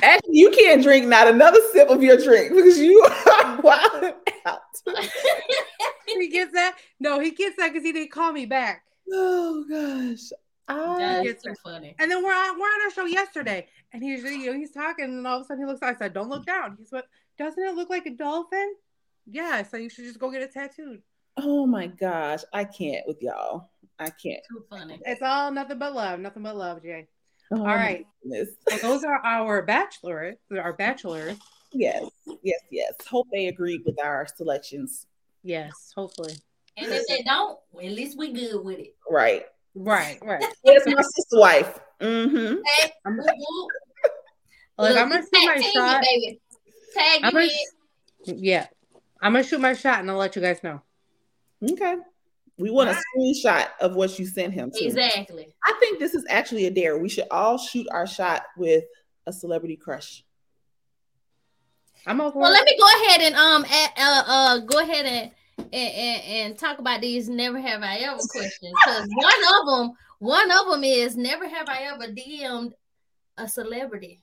Actually, 0.02 0.36
you 0.36 0.50
can't 0.50 0.82
drink 0.82 1.06
not 1.06 1.28
another 1.28 1.60
sip 1.72 1.88
of 1.88 2.02
your 2.02 2.16
drink 2.16 2.54
because 2.54 2.78
you 2.78 3.00
are 3.44 3.60
wild 3.60 4.14
out. 4.44 4.60
He 6.06 6.28
gets 6.28 6.52
that? 6.52 6.76
No, 7.00 7.20
he 7.20 7.30
gets 7.32 7.56
that 7.56 7.72
because 7.72 7.84
he 7.84 7.92
didn't 7.92 8.12
call 8.12 8.32
me 8.32 8.46
back. 8.46 8.84
Oh 9.12 9.64
gosh. 9.68 10.32
I, 10.68 11.22
That's 11.24 11.44
so 11.44 11.54
funny. 11.62 11.94
And 11.98 12.10
then 12.10 12.24
we're 12.24 12.32
on 12.32 12.58
we're 12.58 12.66
on 12.66 12.82
our 12.84 12.90
show 12.90 13.04
yesterday, 13.04 13.66
and 13.92 14.02
he's 14.02 14.24
you 14.24 14.46
know 14.46 14.58
he's 14.58 14.72
talking, 14.72 15.04
and 15.04 15.26
all 15.26 15.38
of 15.38 15.42
a 15.42 15.44
sudden 15.46 15.62
he 15.62 15.66
looks. 15.66 15.82
I 15.82 15.94
said, 15.94 16.12
"Don't 16.12 16.28
look 16.28 16.44
down." 16.44 16.76
He's 16.78 16.90
what? 16.90 17.06
Doesn't 17.38 17.62
it 17.62 17.74
look 17.76 17.88
like 17.90 18.06
a 18.06 18.10
dolphin? 18.10 18.74
Yeah, 19.26 19.62
so 19.62 19.76
you 19.76 19.88
should 19.90 20.04
just 20.04 20.18
go 20.18 20.30
get 20.30 20.42
it 20.42 20.52
tattooed. 20.52 21.02
oh 21.36 21.66
my 21.66 21.86
gosh. 21.86 22.40
I 22.52 22.64
can't 22.64 23.06
with 23.06 23.22
y'all. 23.22 23.70
I 23.98 24.10
can't. 24.10 24.42
Too 24.48 24.64
funny. 24.70 25.00
It's 25.06 25.22
all 25.22 25.50
nothing 25.52 25.78
but 25.78 25.94
love, 25.94 26.18
nothing 26.20 26.42
but 26.42 26.56
love, 26.56 26.82
Jay. 26.82 27.08
Oh, 27.52 27.58
All 27.58 27.64
my 27.64 27.74
right, 27.76 28.06
goodness. 28.22 28.48
so 28.68 28.76
those 28.78 29.04
are 29.04 29.20
our 29.24 29.62
bachelors, 29.62 30.36
our 30.50 30.72
bachelors. 30.72 31.36
Yes, 31.72 32.04
yes, 32.42 32.60
yes. 32.70 32.92
Hope 33.08 33.28
they 33.32 33.46
agreed 33.46 33.82
with 33.86 34.02
our 34.02 34.26
selections. 34.36 35.06
Yes, 35.42 35.92
hopefully. 35.94 36.34
And 36.76 36.92
if 36.92 37.06
they 37.06 37.22
don't, 37.22 37.58
well, 37.72 37.86
at 37.86 37.92
least 37.92 38.18
we 38.18 38.32
good 38.32 38.64
with 38.64 38.78
it. 38.78 38.94
Right. 39.10 39.44
Right, 39.74 40.18
right. 40.22 40.42
Yes, 40.64 40.82
my 40.86 41.02
sister 41.02 41.38
wife. 41.38 41.78
Mm-hmm. 42.00 42.56
Hey, 42.78 42.92
I'm, 43.04 43.16
whoop, 43.18 43.26
whoop. 43.26 43.68
like, 44.78 44.90
Look, 44.94 45.02
I'm 45.02 45.10
gonna 45.10 45.22
shoot 45.22 45.30
my 45.46 45.54
tag 45.54 45.62
team 45.62 45.70
you, 45.74 45.80
shot. 45.80 46.02
baby. 46.02 46.40
Tag 46.94 47.20
I'm 47.24 47.32
gonna, 47.32 47.48
yeah, 48.26 48.66
I'm 49.20 49.32
gonna 49.32 49.44
shoot 49.44 49.60
my 49.60 49.74
shot, 49.74 50.00
and 50.00 50.10
I'll 50.10 50.16
let 50.16 50.34
you 50.34 50.42
guys 50.42 50.62
know. 50.62 50.80
Okay. 51.62 51.96
We 52.58 52.70
want 52.70 52.88
a 52.88 52.94
screenshot 52.94 53.68
of 53.80 53.96
what 53.96 54.18
you 54.18 54.26
sent 54.26 54.54
him. 54.54 54.70
Too. 54.70 54.86
Exactly. 54.86 55.48
I 55.64 55.74
think 55.78 55.98
this 55.98 56.14
is 56.14 56.24
actually 56.28 56.66
a 56.66 56.70
dare. 56.70 56.96
We 56.98 57.08
should 57.08 57.26
all 57.30 57.58
shoot 57.58 57.86
our 57.90 58.06
shot 58.06 58.44
with 58.56 58.84
a 59.26 59.32
celebrity 59.32 59.76
crush. 59.76 60.24
I'm 62.06 62.20
over. 62.20 62.38
Well, 62.38 62.52
let 62.52 62.64
me 62.64 62.78
go 62.78 62.86
ahead 63.04 63.20
and 63.20 63.34
um 63.34 63.64
uh, 63.64 63.88
uh, 63.98 64.22
uh 64.26 64.58
go 64.60 64.78
ahead 64.78 65.06
and 65.06 65.30
and, 65.58 65.94
and 65.94 66.22
and 66.24 66.58
talk 66.58 66.78
about 66.78 67.00
these 67.00 67.28
never 67.28 67.60
have 67.60 67.82
I 67.82 67.96
ever 67.96 68.18
questions 68.30 68.72
because 68.84 69.08
one 69.08 69.34
of 69.60 69.66
them 69.66 69.96
one 70.18 70.50
of 70.50 70.70
them 70.70 70.84
is 70.84 71.16
never 71.16 71.48
have 71.48 71.68
I 71.68 71.90
ever 71.92 72.12
DM'd 72.12 72.74
a 73.36 73.48
celebrity. 73.48 74.20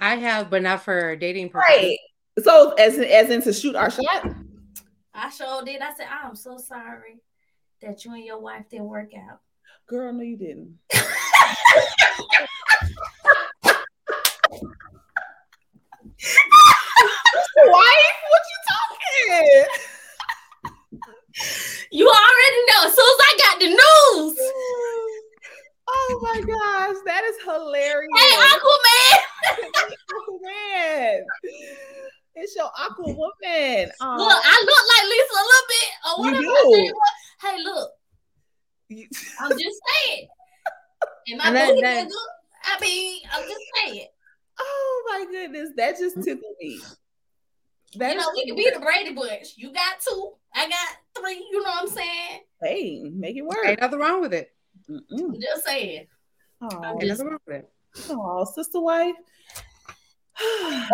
I 0.00 0.16
have, 0.16 0.48
but 0.48 0.62
not 0.62 0.82
for 0.82 1.14
dating 1.16 1.50
purposes. 1.50 1.76
Right. 1.76 1.98
So 2.42 2.72
as 2.72 2.98
as 2.98 3.30
in 3.30 3.42
to 3.42 3.52
shoot 3.52 3.76
our 3.76 3.90
shot. 3.90 4.34
I 5.14 5.28
sure 5.30 5.62
did. 5.64 5.80
I 5.80 5.92
said 5.94 6.06
I'm 6.08 6.34
so 6.36 6.56
sorry 6.58 7.20
that 7.82 8.04
you 8.04 8.14
and 8.14 8.24
your 8.24 8.40
wife 8.40 8.68
didn't 8.70 8.86
work 8.88 9.10
out. 9.14 9.40
Girl, 9.86 10.12
no, 10.12 10.22
you 10.22 10.36
didn't. 10.36 10.78
Wife, 17.66 18.18
what 18.30 18.42
you 18.50 18.58
talking? 18.70 19.66
You 21.90 22.06
already 22.08 22.60
know. 22.68 22.86
As 22.86 22.94
soon 22.94 23.04
as 23.04 23.20
I 23.20 23.38
got 23.44 23.60
the 23.60 23.68
news, 23.68 24.38
Oh 25.92 26.20
my 26.22 26.40
gosh, 26.40 26.96
that 27.04 27.24
is 27.24 27.36
hilarious. 27.44 28.10
hey 28.16 28.32
Aquaman, 28.46 29.18
Man, 30.42 31.18
it's 32.36 32.54
your 32.54 32.70
Aqua 32.78 33.06
woman. 33.12 33.90
Um, 34.00 34.18
look, 34.18 34.30
I 34.32 34.62
look 34.64 34.84
like 34.88 35.04
Lisa 35.10 35.34
a 35.34 35.44
little 35.50 35.68
bit. 35.68 35.90
Or 36.06 36.14
You 36.14 36.22
whatever. 36.22 36.42
do. 36.42 36.48
I 36.48 36.54
said 36.54 36.54
it 36.54 36.54
was. 36.54 36.59
Hey, 36.74 37.62
look, 37.62 37.90
I'm 39.40 39.50
just 39.58 39.80
saying. 40.06 40.28
And 41.28 41.38
my 41.38 41.46
And 41.48 41.56
that- 41.56 41.68
booty 41.68 41.80
that- 41.82 42.06
nigga, 42.06 42.12
I 42.64 42.80
mean, 42.80 43.20
I'm 43.32 43.42
just 43.42 43.60
saying. 43.86 44.06
oh 44.60 45.02
my 45.08 45.26
goodness, 45.30 45.70
that 45.76 45.98
just 45.98 46.16
mm. 46.16 46.24
tickled 46.24 46.54
me. 46.60 46.80
That 47.96 48.12
you 48.12 48.18
know, 48.18 48.30
we 48.34 48.46
can 48.46 48.54
be 48.56 48.70
the 48.72 48.80
Brady 48.80 49.12
Bunch. 49.14 49.54
You 49.56 49.72
got 49.72 50.00
two, 50.06 50.32
I 50.54 50.68
got 50.68 50.96
three. 51.18 51.44
You 51.50 51.62
know 51.62 51.70
what 51.70 51.82
I'm 51.82 51.88
saying? 51.88 52.40
hey, 52.62 53.02
make 53.12 53.36
it 53.36 53.42
work. 53.42 53.64
Ain't 53.64 53.80
nothing 53.80 53.98
wrong 53.98 54.20
with 54.20 54.34
it. 54.34 54.52
Mm-mm. 54.88 55.40
Just 55.40 55.64
saying. 55.66 56.06
Oh, 56.60 56.98
Ain't 57.00 57.08
nothing 57.08 57.26
wrong 57.26 57.38
with 57.46 57.56
it. 57.56 57.70
oh, 58.10 58.44
sister 58.44 58.80
wife. 58.80 59.14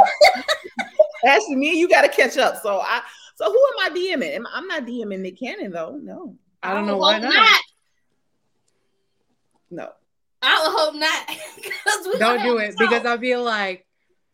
Actually, 1.26 1.56
me 1.56 1.70
and 1.70 1.78
you 1.78 1.88
got 1.88 2.02
to 2.02 2.08
catch 2.08 2.38
up. 2.38 2.62
So 2.62 2.80
I, 2.80 3.02
so 3.36 3.50
who 3.50 3.58
am 3.58 3.92
I 3.92 3.96
DMing? 3.96 4.34
Am- 4.34 4.46
I'm 4.52 4.66
not 4.66 4.84
DMing 4.84 5.20
Nick 5.20 5.38
Cannon 5.38 5.70
though. 5.70 5.98
No, 6.02 6.36
I 6.62 6.74
don't 6.74 6.84
oh, 6.84 6.86
know 6.86 6.96
why 6.98 7.20
hope 7.20 7.22
not. 7.22 7.60
no. 9.70 9.92
I 10.42 10.62
would 10.62 10.78
hope 10.78 10.94
not. 10.94 12.06
we 12.12 12.18
Don't 12.18 12.42
do 12.42 12.58
it 12.58 12.72
to 12.72 12.76
because. 12.78 13.06
I'll 13.06 13.18
be 13.18 13.36
like, 13.36 13.86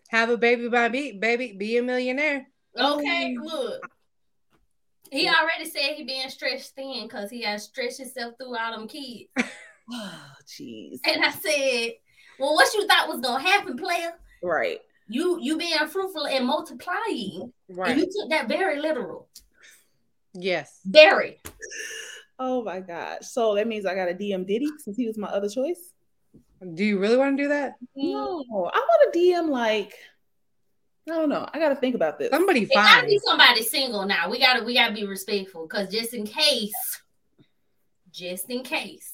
have 0.08 0.30
a 0.30 0.36
baby 0.36 0.68
by 0.68 0.88
me, 0.88 1.12
baby, 1.12 1.52
be 1.52 1.76
a 1.78 1.82
millionaire. 1.82 2.46
Okay, 2.78 3.36
mm. 3.38 3.44
look. 3.44 3.80
He 5.10 5.28
already 5.28 5.68
said 5.68 5.94
he 5.94 6.04
being 6.04 6.28
stretched 6.30 6.70
thin 6.70 7.02
because 7.04 7.30
he 7.30 7.42
has 7.42 7.64
stretched 7.64 7.98
himself 7.98 8.34
through 8.38 8.56
all 8.56 8.72
them 8.72 8.88
kids. 8.88 9.28
Oh, 9.92 10.32
jeez. 10.46 11.00
And 11.04 11.24
I 11.24 11.30
said, 11.32 11.94
Well, 12.38 12.54
what 12.54 12.72
you 12.72 12.86
thought 12.86 13.08
was 13.08 13.20
gonna 13.20 13.42
happen, 13.42 13.76
player? 13.76 14.12
Right. 14.42 14.78
You 15.12 15.38
you 15.40 15.58
being 15.58 15.76
fruitful 15.88 16.26
and 16.26 16.46
multiplying. 16.46 17.52
And 17.68 17.76
Right. 17.78 17.96
you 17.96 18.04
took 18.06 18.30
that 18.30 18.48
very 18.48 18.80
literal. 18.80 19.28
Yes. 20.34 20.80
Very. 20.84 21.40
Oh 22.38 22.62
my 22.64 22.80
gosh. 22.80 23.20
So 23.22 23.54
that 23.54 23.68
means 23.68 23.84
I 23.84 23.94
got 23.94 24.08
a 24.08 24.14
DM 24.14 24.46
Diddy 24.46 24.68
since 24.78 24.96
he 24.96 25.06
was 25.06 25.18
my 25.18 25.28
other 25.28 25.48
choice. 25.48 25.92
Do 26.74 26.84
you 26.84 26.98
really 26.98 27.16
want 27.16 27.36
to 27.36 27.42
do 27.42 27.48
that? 27.50 27.74
Mm. 27.96 28.12
No, 28.12 28.70
I 28.72 28.78
want 28.78 29.12
to 29.12 29.18
DM 29.18 29.48
like 29.48 29.92
I 31.10 31.14
don't 31.14 31.28
know. 31.28 31.48
I 31.52 31.58
got 31.58 31.70
to 31.70 31.74
think 31.74 31.96
about 31.96 32.18
this. 32.18 32.30
Somebody 32.30 32.62
It 32.62 32.70
gotta 32.72 33.06
be 33.06 33.18
somebody 33.18 33.62
single 33.62 34.06
now. 34.06 34.30
We 34.30 34.38
gotta 34.38 34.64
we 34.64 34.74
gotta 34.74 34.94
be 34.94 35.04
respectful 35.04 35.66
because 35.66 35.88
just 35.92 36.14
in 36.14 36.24
case, 36.24 37.02
just 38.12 38.48
in 38.48 38.62
case. 38.62 39.12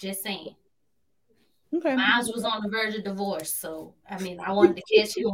Just 0.00 0.22
saying. 0.22 0.54
Okay. 1.74 1.96
Miles 1.96 2.32
was 2.32 2.44
on 2.44 2.62
the 2.62 2.70
verge 2.70 2.94
of 2.94 3.04
divorce, 3.04 3.52
so 3.52 3.94
I 4.08 4.18
mean, 4.20 4.40
I 4.40 4.52
wanted 4.52 4.76
to 4.76 4.96
catch 4.96 5.16
him 5.16 5.30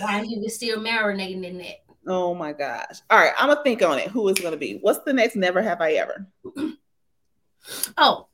while 0.00 0.24
he 0.24 0.38
was 0.38 0.54
still 0.54 0.78
marinating 0.78 1.44
in 1.44 1.58
that. 1.58 1.84
Oh 2.06 2.34
my 2.34 2.52
gosh. 2.52 3.00
All 3.10 3.18
right, 3.18 3.32
I'm 3.38 3.48
gonna 3.48 3.62
think 3.62 3.82
on 3.82 3.98
it. 3.98 4.08
Who 4.08 4.28
is 4.28 4.38
gonna 4.38 4.56
be? 4.56 4.78
What's 4.80 5.00
the 5.04 5.12
next? 5.12 5.36
Never 5.36 5.62
have 5.62 5.80
I 5.80 5.92
ever. 5.92 6.26
Oh, 7.98 8.28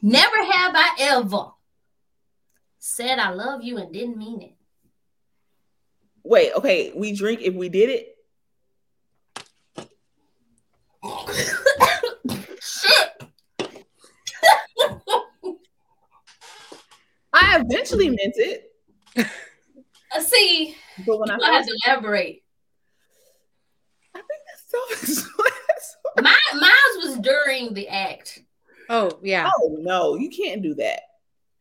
never 0.00 0.36
have 0.44 0.72
I 0.74 0.96
ever 1.00 1.50
said 2.78 3.18
I 3.18 3.30
love 3.30 3.62
you 3.62 3.76
and 3.76 3.92
didn't 3.92 4.16
mean 4.16 4.40
it. 4.40 4.54
Wait. 6.24 6.52
Okay. 6.54 6.92
We 6.94 7.12
drink 7.12 7.40
if 7.42 7.52
we 7.54 7.68
did 7.68 7.90
it. 7.90 8.16
Shit. 12.60 13.12
I 17.52 17.60
eventually 17.60 18.08
meant 18.08 18.34
it, 18.36 18.72
Uh, 20.14 20.20
See, 20.20 20.74
but 21.06 21.18
when 21.18 21.30
I 21.30 21.36
I 21.42 21.52
have 21.52 21.66
to 21.66 21.78
elaborate. 21.86 22.42
I 24.14 24.20
think 24.20 24.40
that's 24.46 25.14
so. 25.14 25.24
My 26.22 26.36
mine 26.54 26.70
was 26.98 27.18
during 27.18 27.72
the 27.74 27.88
act, 27.88 28.40
Oh, 28.90 29.18
yeah. 29.22 29.50
oh 29.58 29.76
no, 29.80 30.16
you 30.16 30.28
can't 30.30 30.62
do 30.62 30.74
that. 30.74 31.00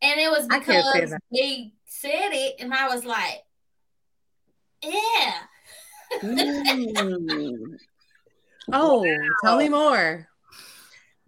and 0.02 0.20
it 0.20 0.30
was 0.30 0.48
I 0.52 0.60
can't 0.60 0.86
say 0.86 0.92
because 0.96 1.12
that. 1.12 1.22
they 1.32 1.72
said 1.86 2.30
it, 2.34 2.56
and 2.60 2.74
I 2.74 2.88
was 2.94 3.06
like, 3.06 3.44
"Yeah." 4.84 5.34
Mm. 6.22 7.64
Oh, 8.74 9.06
tell 9.44 9.58
me 9.58 9.68
more. 9.70 10.28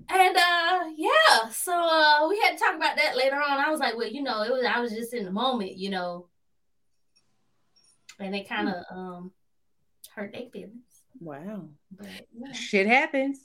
And 0.09 0.37
uh 0.37 0.79
yeah, 0.95 1.49
so 1.51 1.73
uh 1.73 2.27
we 2.27 2.39
had 2.39 2.57
to 2.57 2.63
talk 2.63 2.75
about 2.75 2.97
that 2.97 3.15
later 3.15 3.35
on. 3.35 3.59
I 3.59 3.69
was 3.69 3.79
like, 3.79 3.95
well, 3.97 4.07
you 4.07 4.23
know, 4.23 4.41
it 4.43 4.51
was 4.51 4.65
I 4.65 4.79
was 4.79 4.91
just 4.91 5.13
in 5.13 5.25
the 5.25 5.31
moment, 5.31 5.77
you 5.77 5.89
know. 5.89 6.27
And 8.19 8.35
it 8.35 8.47
kind 8.47 8.69
of 8.69 8.75
um 8.91 9.31
hurt 10.15 10.33
their 10.33 10.49
feelings. 10.51 10.83
Wow. 11.19 11.69
But 11.91 12.07
yeah. 12.35 12.51
Shit 12.53 12.87
happens. 12.87 13.39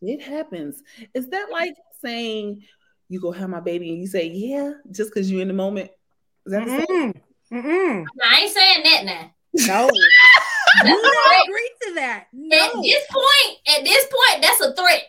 It 0.00 0.22
happens. 0.22 0.82
Is 1.14 1.28
that 1.28 1.48
like 1.50 1.74
saying 2.02 2.62
you 3.08 3.20
go 3.20 3.32
have 3.32 3.50
my 3.50 3.60
baby 3.60 3.90
and 3.90 3.98
you 4.00 4.06
say 4.06 4.26
yeah 4.26 4.72
just 4.90 5.10
because 5.12 5.30
you're 5.30 5.42
in 5.42 5.48
the 5.48 5.54
moment? 5.54 5.90
Is 6.46 6.52
that 6.52 6.64
the 6.64 6.86
same? 6.86 7.12
Mm-mm. 7.12 7.20
Mm-mm. 7.52 8.04
I 8.24 8.40
ain't 8.40 8.52
saying 8.52 8.82
that 8.84 9.04
now. 9.04 9.30
No. 9.54 9.90
That's 10.82 11.02
don't 11.02 11.48
agree 11.48 11.70
to 11.82 11.94
that. 11.94 12.26
At 12.52 12.82
this 12.82 13.06
point, 13.10 13.58
at 13.78 13.84
this 13.84 14.04
point, 14.04 14.42
that's 14.42 14.60
a 14.60 14.74
threat. 14.74 15.04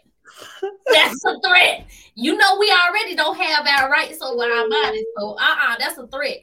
That's 0.94 1.24
a 1.26 1.40
threat. 1.46 1.86
You 2.16 2.36
know, 2.38 2.58
we 2.60 2.72
already 2.72 3.16
don't 3.16 3.38
have 3.38 3.66
our 3.68 3.90
rights 3.90 4.20
over 4.22 4.44
our 4.44 4.70
bodies. 4.70 5.06
So, 5.18 5.32
uh 5.40 5.56
uh 5.62 5.76
that's 5.80 5.98
a 5.98 6.08
threat. 6.08 6.38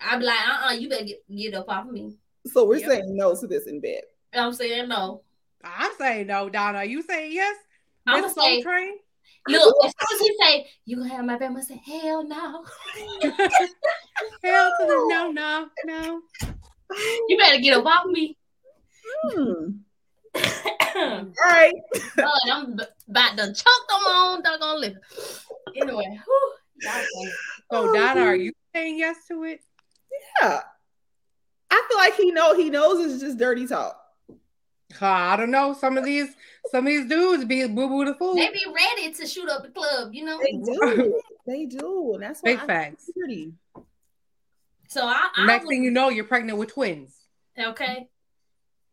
I'm 0.00 0.20
like, 0.20 0.48
uh 0.48 0.66
uh 0.68 0.72
you 0.72 0.88
better 0.88 1.04
get, 1.04 1.22
get 1.34 1.54
up 1.54 1.68
off 1.68 1.86
of 1.86 1.92
me. 1.92 2.16
So 2.46 2.64
we're 2.66 2.78
Yep. 2.78 2.90
saying 2.90 3.16
no 3.16 3.34
to 3.36 3.46
this 3.46 3.66
in 3.66 3.80
bed. 3.80 4.02
You 4.32 4.40
know 4.40 4.42
what 4.42 4.46
I'm 4.48 4.52
saying? 4.54 4.88
No. 4.88 5.22
I'm 5.64 5.92
saying 5.98 6.26
no, 6.26 6.48
Donna. 6.48 6.84
You 6.84 7.02
saying 7.02 7.32
yes? 7.32 7.56
I'm 8.06 8.20
Miss 8.22 8.34
gonna 8.34 8.48
say, 8.48 8.62
Soul 8.62 8.72
Train? 8.72 8.94
look, 9.48 9.74
as 9.84 9.92
soon 10.08 10.16
as 10.16 10.20
he 10.20 10.36
say, 10.40 10.66
you 10.84 10.96
gonna 10.96 11.08
have 11.08 11.24
my 11.24 11.34
baby, 11.34 11.46
I'm 11.46 11.52
gonna 11.54 11.64
say, 11.64 11.80
hell 11.84 12.24
no. 12.26 12.64
Hell 14.42 14.72
to 14.80 14.86
the 14.86 15.06
no, 15.08 15.30
no, 15.30 15.68
no. 15.84 16.20
You 17.28 17.38
better 17.38 17.60
get 17.60 17.76
up 17.76 17.86
off 17.86 18.06
me. 18.06 18.36
Hmm. 19.24 19.64
God, 20.34 20.46
All 20.96 21.32
right. 21.44 21.72
I'm 22.50 22.78
about 23.08 23.36
to 23.38 23.46
choke 23.52 23.88
them 23.88 24.06
on 24.06 24.42
doggone 24.42 24.80
liver. 24.80 25.00
Anyway, 25.76 26.20
whew, 26.24 26.52
y'all 26.82 26.92
funny. 26.92 27.30
So 27.30 27.30
oh, 27.70 27.94
Donna, 27.94 28.20
are 28.22 28.36
you 28.36 28.52
saying 28.74 28.98
yes 28.98 29.16
to 29.28 29.44
it? 29.44 29.60
Yeah. 30.40 30.60
I 31.70 31.86
feel 31.88 31.98
like 31.98 32.14
he 32.16 32.30
know 32.30 32.54
he 32.54 32.68
knows 32.70 33.04
it's 33.04 33.22
just 33.22 33.38
dirty 33.38 33.66
talk. 33.66 33.98
I 35.00 35.36
don't 35.36 35.50
know. 35.50 35.72
Some 35.72 35.96
of 35.96 36.04
these, 36.04 36.28
some 36.70 36.86
of 36.86 36.90
these 36.92 37.06
dudes 37.08 37.46
be 37.46 37.66
boo 37.66 37.88
boo 37.88 38.04
the 38.04 38.14
fool. 38.14 38.34
they 38.34 38.50
be 38.50 38.60
ready 38.66 39.12
to 39.14 39.26
shoot 39.26 39.48
up 39.48 39.62
the 39.62 39.70
club, 39.70 40.12
you 40.12 40.24
know. 40.24 40.38
They 40.38 40.52
do. 40.52 41.20
they 41.46 41.64
do. 41.64 42.12
And 42.14 42.22
that's 42.22 42.40
why 42.42 42.52
Big 42.52 42.60
I 42.60 42.66
facts. 42.66 43.10
So 44.88 45.06
I, 45.06 45.28
I 45.34 45.46
Next 45.46 45.64
would- 45.64 45.70
thing 45.70 45.82
you 45.84 45.90
know, 45.90 46.10
you're 46.10 46.24
pregnant 46.24 46.58
with 46.58 46.72
twins. 46.74 47.14
okay. 47.58 48.08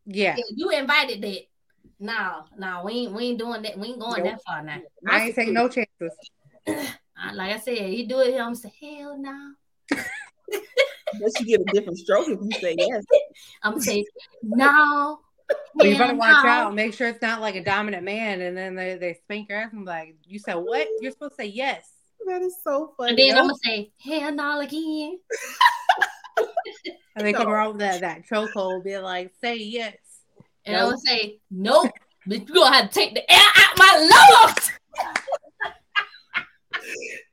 Yeah, 0.05 0.35
Yeah, 0.37 0.43
you 0.55 0.69
invited 0.71 1.21
that. 1.21 1.41
No, 1.99 2.45
no, 2.57 2.83
we 2.85 2.93
ain't 2.93 3.13
we 3.13 3.23
ain't 3.25 3.39
doing 3.39 3.61
that. 3.63 3.77
We 3.77 3.89
ain't 3.89 3.99
going 3.99 4.23
Nope. 4.23 4.33
that 4.33 4.43
far 4.45 4.63
now. 4.63 4.79
I 5.07 5.25
ain't 5.25 5.35
taking 5.35 5.53
no 5.53 5.67
chances. 5.67 6.13
Uh, 7.21 7.35
like 7.35 7.53
I 7.53 7.59
said, 7.59 7.77
he 7.77 8.05
do 8.05 8.21
it. 8.21 8.31
I'm 8.35 8.53
gonna 8.53 8.55
say 8.55 8.71
hell 8.81 9.17
no. 9.17 9.51
Unless 11.13 11.39
you 11.41 11.45
get 11.45 11.59
a 11.59 11.65
different 11.73 11.97
stroke 11.97 12.29
if 12.29 12.39
you 12.41 12.51
say 12.61 12.75
yes. 12.77 13.03
I'm 13.63 13.73
gonna 13.73 13.83
say 13.83 14.05
no. 14.41 15.19
But 15.75 15.87
you 15.87 15.97
better 15.97 16.15
watch 16.15 16.43
no. 16.43 16.49
out. 16.49 16.75
Make 16.75 16.93
sure 16.93 17.09
it's 17.09 17.21
not 17.21 17.41
like 17.41 17.55
a 17.55 17.63
dominant 17.63 18.03
man, 18.03 18.39
and 18.39 18.55
then 18.55 18.75
they, 18.75 18.95
they 18.95 19.15
spank 19.15 19.49
your 19.49 19.59
ass 19.59 19.73
and 19.73 19.81
be 19.81 19.85
like, 19.85 20.15
"You 20.25 20.39
said 20.39 20.55
what? 20.55 20.87
You're 21.01 21.11
supposed 21.11 21.33
to 21.33 21.43
say 21.43 21.47
yes." 21.49 21.89
That 22.25 22.41
is 22.41 22.55
so 22.63 22.93
funny. 22.95 23.09
And 23.09 23.19
then 23.19 23.37
I'm 23.37 23.47
gonna 23.47 23.55
say 23.63 23.91
hell 24.01 24.33
no 24.33 24.59
again. 24.61 25.19
And 27.15 27.25
they 27.25 27.33
come 27.33 27.47
No. 27.47 27.53
around 27.53 27.69
with 27.69 27.79
that 27.79 28.01
that 28.01 28.25
chokehold, 28.27 28.83
be 28.83 28.97
like, 28.97 29.33
"Say 29.41 29.57
yes." 29.57 29.95
And 30.65 30.75
I'm 30.77 30.83
Nope. 30.83 30.91
gonna 30.91 31.01
say 31.19 31.39
nope. 31.49 31.91
But 32.25 32.47
you 32.47 32.53
gonna 32.53 32.75
have 32.75 32.89
to 32.89 32.93
take 32.93 33.13
the 33.13 33.31
air 33.31 33.39
out 33.55 33.77
my 33.77 34.45
lungs. 34.45 34.71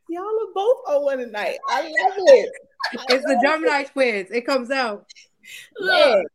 Y'all 0.09 0.23
are 0.25 0.55
both 0.55 0.79
on 0.89 1.03
one 1.05 1.19
tonight. 1.19 1.59
I 1.69 1.83
love 1.83 1.91
it. 1.93 2.51
It's 3.09 3.27
the 3.27 3.39
Gemini 3.43 3.83
twins. 3.85 4.31
It 4.31 4.47
comes 4.47 4.71
out. 4.71 5.07
Yeah. 5.81 6.15
Look, 6.15 6.27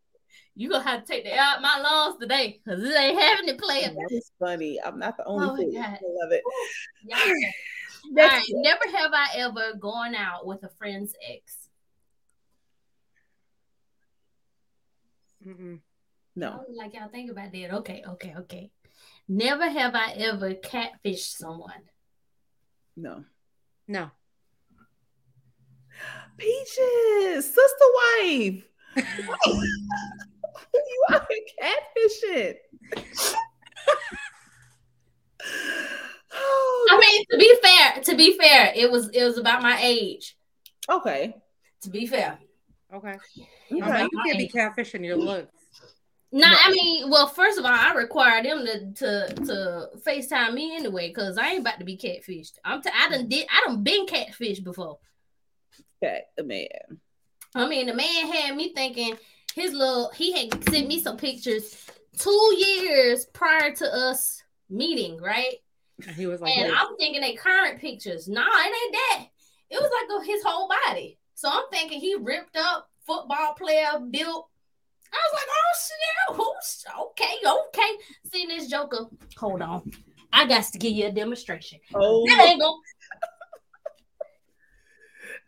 you 0.56 0.70
gonna 0.70 0.84
have 0.84 1.02
to 1.02 1.08
take 1.08 1.24
the 1.24 1.34
air 1.34 1.40
out 1.40 1.62
my 1.62 1.80
lungs 1.80 2.20
today, 2.20 2.60
cause 2.68 2.84
it 2.84 2.96
ain't 2.96 3.20
having 3.20 3.50
it 3.50 3.58
playing. 3.58 3.96
That 3.96 4.10
is 4.12 4.32
funny. 4.40 4.80
I'm 4.84 5.00
not 5.00 5.18
the 5.18 5.26
only 5.26 5.48
Oh 5.50 5.56
fool. 5.56 5.74
I 5.78 5.88
love 6.24 6.32
it. 6.32 6.44
Y'all 7.06 7.20
All 8.04 8.12
Next 8.14 8.34
right, 8.34 8.44
never 8.50 8.98
have 8.98 9.12
I 9.14 9.28
ever 9.38 9.74
gone 9.80 10.16
out 10.16 10.46
with 10.46 10.64
a 10.64 10.70
friend's 10.78 11.14
ex. 11.30 11.61
Mm-mm. 15.46 15.80
No. 16.36 16.62
Oh, 16.62 16.74
like 16.74 16.94
y'all 16.94 17.10
think 17.10 17.32
about 17.32 17.52
that. 17.52 17.74
Okay, 17.76 18.04
okay, 18.08 18.36
okay. 18.40 18.72
Never 19.28 19.70
have 19.70 19.96
I 19.96 20.12
ever 20.14 20.54
catfished 20.54 21.38
someone. 21.38 21.90
No. 22.96 23.24
No. 23.88 24.12
Peaches, 26.38 27.46
sister 27.46 27.86
wife. 27.96 28.64
you 30.74 31.04
are 31.10 31.28
here 31.30 31.46
catfishing. 31.62 32.56
Oh, 36.34 36.88
I 36.92 37.00
mean, 37.00 37.26
to 37.32 37.38
be 37.38 37.56
fair, 37.62 38.04
to 38.04 38.16
be 38.16 38.38
fair, 38.38 38.72
it 38.76 38.90
was 38.92 39.10
it 39.10 39.24
was 39.24 39.38
about 39.38 39.62
my 39.62 39.78
age. 39.82 40.38
okay. 40.90 41.36
To 41.84 41.90
be 41.90 42.06
fair, 42.06 42.40
Okay. 42.94 43.18
Okay. 43.72 43.82
I'm 43.82 44.10
you 44.12 44.22
can't 44.26 44.38
be 44.38 44.50
catfishing 44.50 45.06
your 45.06 45.16
looks. 45.18 45.52
no, 46.32 46.48
I 46.48 46.72
mean, 46.72 47.10
well, 47.10 47.28
first 47.28 47.58
of 47.58 47.66
all, 47.66 47.72
I 47.72 47.94
require 47.94 48.44
them 48.44 48.66
to 48.66 48.92
to 48.94 49.34
to 49.46 49.90
Facetime 50.06 50.54
me 50.54 50.76
anyway, 50.76 51.08
because 51.10 51.38
I 51.38 51.52
ain't 51.52 51.62
about 51.62 51.80
to 51.80 51.86
be 51.86 51.98
catfished. 51.98 52.54
I'm 52.66 52.82
t- 52.82 52.90
I 52.94 53.10
done 53.10 53.28
did 53.30 53.48
I 53.50 53.68
done 53.68 53.84
been 53.84 54.06
catfished 54.06 54.64
before. 54.64 55.00
Okay, 56.04 56.22
the 56.38 56.44
man. 56.44 56.68
I 57.56 57.68
mean, 57.68 57.88
the 57.88 57.94
man 57.94 58.32
had 58.32 58.56
me 58.56 58.74
thinking 58.74 59.18
his 59.56 59.74
little 59.74 60.12
he 60.16 60.32
had 60.34 60.70
sent 60.70 60.88
me 60.88 61.02
some 61.02 61.18
pictures 61.18 61.86
two 62.18 62.56
years 62.58 63.26
prior 63.34 63.74
to 63.76 63.86
us 63.94 64.42
meeting, 64.70 65.20
right? 65.22 65.56
And 66.06 66.16
he 66.16 66.26
was 66.26 66.42
like, 66.42 66.58
And 66.58 66.72
"Wait." 66.72 66.78
I'm 66.78 66.98
thinking 66.98 67.22
they 67.22 67.36
current 67.36 67.80
pictures. 67.80 68.28
Nah, 68.28 68.42
it 68.42 68.66
ain't 68.66 68.94
that. 68.94 69.26
It 69.70 69.82
was 69.82 69.92
like 69.92 70.22
a, 70.22 70.26
his 70.26 70.44
whole 70.44 70.70
body. 70.88 71.18
So 71.42 71.50
I'm 71.52 71.64
thinking 71.72 72.00
he 72.00 72.14
ripped 72.14 72.56
up, 72.56 72.88
football 73.04 73.56
player, 73.56 73.98
built. 74.12 74.48
I 75.12 75.18
was 75.18 75.34
like, 75.34 75.48
oh 75.50 75.74
shit, 75.88 76.36
who's 76.36 76.86
okay, 77.02 77.34
okay. 77.48 77.98
Seen 78.32 78.48
this 78.50 78.68
Joker. 78.68 79.08
Hold 79.38 79.64
on. 79.64 79.92
I 80.32 80.46
got 80.46 80.66
to 80.66 80.78
give 80.78 80.92
you 80.92 81.08
a 81.08 81.12
demonstration. 81.12 81.80
Oh, 81.96 82.28
That 82.28 82.48
ain't 82.48 82.62
gonna 82.62 82.78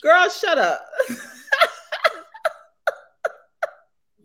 girl, 0.02 0.30
shut 0.30 0.58
up. 0.58 0.84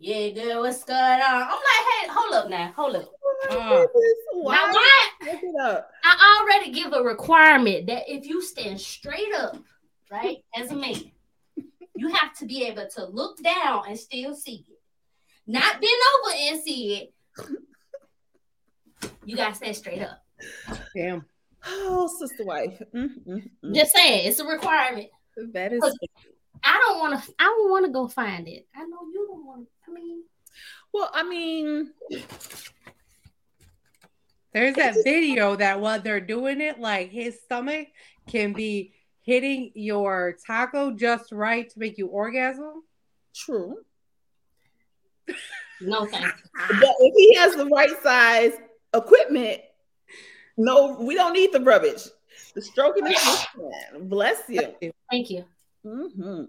Yeah, 0.01 0.29
girl, 0.29 0.61
what's 0.61 0.85
going 0.85 0.97
on? 0.97 1.21
I'm 1.21 1.49
like, 1.49 1.85
hey, 2.01 2.07
hold 2.09 2.33
up 2.33 2.49
now, 2.49 2.71
hold 2.73 2.95
up. 2.95 3.11
Oh 3.49 3.57
Uh. 3.59 4.51
Now 4.51 4.71
why? 4.71 5.07
Look 5.25 5.43
it 5.43 5.55
up. 5.61 5.91
I 6.05 6.39
already 6.41 6.71
give 6.71 6.93
a 6.93 7.03
requirement 7.03 7.85
that 7.87 8.03
if 8.07 8.25
you 8.25 8.41
stand 8.41 8.79
straight 8.79 9.35
up, 9.37 9.57
right, 10.09 10.37
as 10.55 10.71
a 10.71 10.75
man, 10.75 11.11
you 11.99 12.09
have 12.09 12.33
to 12.37 12.45
be 12.45 12.65
able 12.65 12.87
to 12.95 13.05
look 13.05 13.41
down 13.43 13.83
and 13.87 13.99
still 13.99 14.33
see 14.35 14.65
it. 14.69 14.79
Not 15.45 15.81
bend 15.81 15.93
over 16.23 16.35
and 16.37 16.61
see 16.61 16.95
it. 16.95 17.13
You 19.25 19.35
gotta 19.35 19.55
stand 19.55 19.75
straight 19.75 20.01
up. 20.01 20.23
Damn. 20.95 21.25
Oh, 21.65 22.07
sister 22.19 22.45
wife. 22.45 22.81
Mm, 22.95 23.09
mm, 23.27 23.49
mm. 23.63 23.75
Just 23.75 23.91
saying, 23.91 24.27
it's 24.27 24.39
a 24.39 24.45
requirement. 24.45 25.07
That 25.53 25.73
is 25.73 25.81
I 26.63 26.77
don't 26.77 26.99
want 26.99 27.23
to. 27.23 27.33
I 27.39 27.43
don't 27.43 27.69
want 27.69 27.85
to 27.85 27.91
go 27.91 28.07
find 28.07 28.47
it. 28.47 28.67
I 28.75 28.83
know 28.83 28.97
you 29.13 29.25
don't 29.27 29.45
want. 29.45 29.67
I 29.87 29.91
mean, 29.91 30.23
well. 30.93 31.09
I 31.13 31.23
mean, 31.23 31.91
There's 34.53 34.75
that 34.75 34.95
video 35.03 35.55
that 35.55 35.79
while 35.79 35.99
they're 36.01 36.19
doing 36.19 36.59
it, 36.59 36.79
like 36.79 37.11
his 37.11 37.39
stomach 37.41 37.87
can 38.27 38.53
be 38.53 38.93
hitting 39.29 39.71
your 39.75 40.35
taco 40.47 40.89
just 40.89 41.31
right 41.31 41.69
to 41.69 41.79
make 41.79 41.99
you 41.99 42.07
orgasm. 42.07 42.81
true. 43.35 43.77
no 45.81 46.07
thank 46.07 46.25
you. 46.25 46.77
But 46.79 46.95
if 46.99 47.13
he 47.15 47.35
has 47.35 47.55
the 47.55 47.67
right 47.67 48.01
size 48.01 48.53
equipment, 48.91 49.61
no, 50.57 50.97
we 50.99 51.13
don't 51.13 51.33
need 51.33 51.53
the 51.53 51.61
rubbish. 51.61 52.07
The 52.55 52.61
stroking 52.63 53.05
is 53.05 53.13
just 53.13 53.47
fine. 53.49 54.07
Bless 54.07 54.41
you. 54.49 54.73
Thank 55.11 55.29
you. 55.29 55.45
Mm-hmm. 55.85 56.45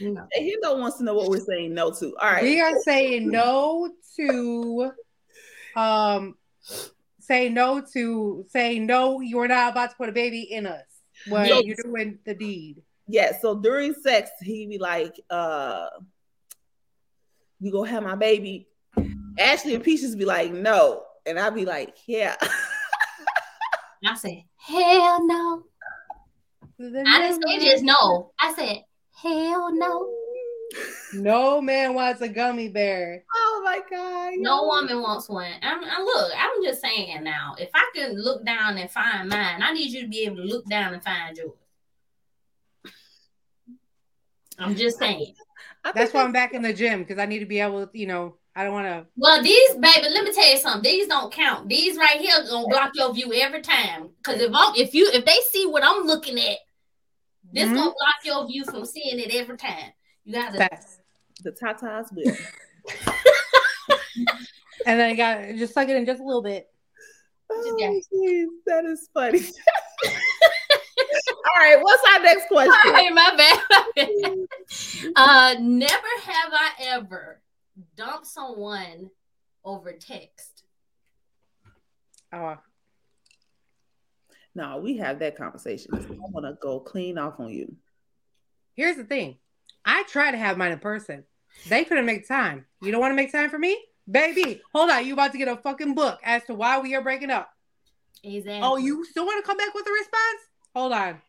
No. 0.00 0.28
Hendo 0.38 0.78
wants 0.78 0.98
to 0.98 1.04
know 1.04 1.14
what 1.14 1.30
we're 1.30 1.40
saying 1.40 1.72
no 1.72 1.92
to. 1.92 2.14
All 2.18 2.30
right. 2.30 2.42
We 2.42 2.60
are 2.60 2.78
saying 2.80 3.30
no 3.30 3.90
to 4.16 4.92
um 5.76 6.36
say 7.20 7.48
no 7.48 7.80
to 7.94 8.44
say 8.50 8.78
no, 8.78 9.20
you're 9.20 9.48
not 9.48 9.72
about 9.72 9.90
to 9.90 9.96
put 9.96 10.10
a 10.10 10.12
baby 10.12 10.42
in 10.42 10.66
us 10.66 10.97
when 11.28 11.46
Yes. 11.46 11.62
you're 11.64 11.76
doing 11.84 12.18
the 12.24 12.34
deed. 12.34 12.82
Yeah, 13.06 13.38
so 13.40 13.54
during 13.54 13.94
sex, 13.94 14.30
he'd 14.42 14.68
be 14.68 14.78
like, 14.78 15.18
uh, 15.30 15.88
you 17.60 17.72
gonna 17.72 17.90
have 17.90 18.02
my 18.02 18.14
baby. 18.14 18.68
Ashley 19.38 19.74
and 19.74 19.82
Peaches 19.84 20.14
be 20.14 20.24
like, 20.24 20.52
no. 20.52 21.04
And 21.26 21.38
I'd 21.38 21.54
be 21.54 21.64
like, 21.64 21.96
yeah. 22.06 22.36
I 24.06 24.14
said, 24.14 24.42
hell 24.56 25.26
no. 25.26 25.64
I 26.80 26.82
didn't 26.82 27.42
say 27.42 27.58
just 27.58 27.82
no. 27.82 28.32
I 28.40 28.54
said, 28.54 28.84
hell 29.22 29.74
no. 29.74 30.14
No 31.14 31.60
man 31.60 31.94
wants 31.94 32.20
a 32.20 32.28
gummy 32.28 32.68
bear. 32.68 33.24
Oh 33.34 33.62
my 33.64 33.80
god. 33.90 34.34
No 34.36 34.64
woman 34.64 35.00
wants 35.00 35.28
one. 35.28 35.52
I'm, 35.62 35.82
I'm 35.82 36.04
look, 36.04 36.32
I'm 36.36 36.62
just 36.62 36.82
saying 36.82 37.24
now. 37.24 37.54
If 37.58 37.70
I 37.74 37.90
can 37.94 38.14
look 38.14 38.44
down 38.44 38.76
and 38.76 38.90
find 38.90 39.28
mine, 39.28 39.62
I 39.62 39.72
need 39.72 39.92
you 39.92 40.02
to 40.02 40.08
be 40.08 40.24
able 40.24 40.36
to 40.36 40.42
look 40.42 40.66
down 40.66 40.94
and 40.94 41.02
find 41.02 41.36
yours. 41.36 41.52
I'm 44.58 44.74
just 44.74 44.98
saying. 44.98 45.34
That's 45.94 46.12
why 46.12 46.22
I'm 46.22 46.32
back 46.32 46.52
in 46.52 46.62
the 46.62 46.72
gym 46.72 47.00
because 47.00 47.18
I 47.18 47.26
need 47.26 47.38
to 47.38 47.46
be 47.46 47.60
able 47.60 47.86
to, 47.86 47.98
you 47.98 48.06
know, 48.06 48.34
I 48.54 48.64
don't 48.64 48.72
want 48.72 48.86
to. 48.86 49.06
Well, 49.16 49.42
these 49.42 49.74
baby, 49.74 50.08
let 50.10 50.24
me 50.24 50.32
tell 50.32 50.50
you 50.50 50.58
something. 50.58 50.82
These 50.82 51.06
don't 51.06 51.32
count. 51.32 51.68
These 51.68 51.96
right 51.96 52.20
here 52.20 52.34
gonna 52.50 52.66
block 52.66 52.90
your 52.94 53.14
view 53.14 53.32
every 53.32 53.62
time. 53.62 54.10
Because 54.18 54.40
if 54.42 54.50
I'm, 54.52 54.74
if 54.74 54.94
you, 54.94 55.08
if 55.14 55.24
they 55.24 55.36
see 55.50 55.64
what 55.64 55.84
I'm 55.84 56.04
looking 56.04 56.38
at, 56.38 56.58
this 57.52 57.64
mm-hmm. 57.64 57.74
gonna 57.74 57.90
block 57.90 58.24
your 58.24 58.46
view 58.46 58.64
from 58.64 58.84
seeing 58.84 59.20
it 59.20 59.32
every 59.32 59.56
time. 59.56 59.92
You 60.28 60.34
got 60.34 60.52
to. 60.52 60.68
The 61.42 61.52
tatas 61.52 62.12
will. 62.12 62.36
and 64.86 65.00
then 65.00 65.10
I 65.10 65.14
got 65.14 65.56
just 65.56 65.72
suck 65.72 65.88
it 65.88 65.96
in 65.96 66.04
just 66.04 66.20
a 66.20 66.24
little 66.24 66.42
bit. 66.42 66.68
Oh, 67.50 68.00
geez, 68.12 68.48
that 68.66 68.84
is 68.84 69.08
funny. 69.14 69.40
All 71.30 71.62
right, 71.62 71.78
what's 71.80 72.02
our 72.12 72.22
next 72.22 72.48
question? 72.48 72.74
All 72.84 72.92
right, 72.92 73.14
my 73.14 73.34
bad. 73.38 74.34
uh, 75.16 75.54
never 75.60 76.08
have 76.24 76.52
I 76.52 76.72
ever 76.88 77.40
dumped 77.96 78.26
someone 78.26 79.08
over 79.64 79.92
text. 79.92 80.64
Oh. 82.34 82.58
No, 84.54 84.76
we 84.76 84.98
have 84.98 85.20
that 85.20 85.38
conversation. 85.38 85.92
I 85.94 86.04
want 86.32 86.44
to 86.44 86.58
go 86.60 86.80
clean 86.80 87.16
off 87.16 87.40
on 87.40 87.48
you. 87.48 87.74
Here's 88.74 88.96
the 88.96 89.04
thing. 89.04 89.38
I 89.88 90.02
try 90.02 90.30
to 90.30 90.36
have 90.36 90.58
mine 90.58 90.72
in 90.72 90.78
person. 90.80 91.24
They 91.66 91.82
couldn't 91.82 92.04
make 92.04 92.28
time. 92.28 92.66
You 92.82 92.92
don't 92.92 93.00
want 93.00 93.12
to 93.12 93.16
make 93.16 93.32
time 93.32 93.48
for 93.48 93.58
me? 93.58 93.82
Baby, 94.08 94.60
hold 94.74 94.90
on. 94.90 95.06
You 95.06 95.14
about 95.14 95.32
to 95.32 95.38
get 95.38 95.48
a 95.48 95.56
fucking 95.56 95.94
book 95.94 96.20
as 96.22 96.44
to 96.44 96.54
why 96.54 96.78
we 96.78 96.94
are 96.94 97.00
breaking 97.00 97.30
up. 97.30 97.48
Exactly. 98.22 98.60
Oh, 98.62 98.76
you 98.76 99.02
still 99.06 99.24
want 99.24 99.42
to 99.42 99.46
come 99.46 99.56
back 99.56 99.74
with 99.74 99.86
a 99.86 99.90
response? 99.90 100.40
Hold 100.74 100.92
on. 100.92 101.22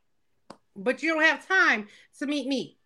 But 0.76 1.02
you 1.02 1.13
don't 1.13 1.24
have 1.24 1.48
time 1.48 1.88
to 2.19 2.26
meet 2.26 2.48
me. 2.48 2.78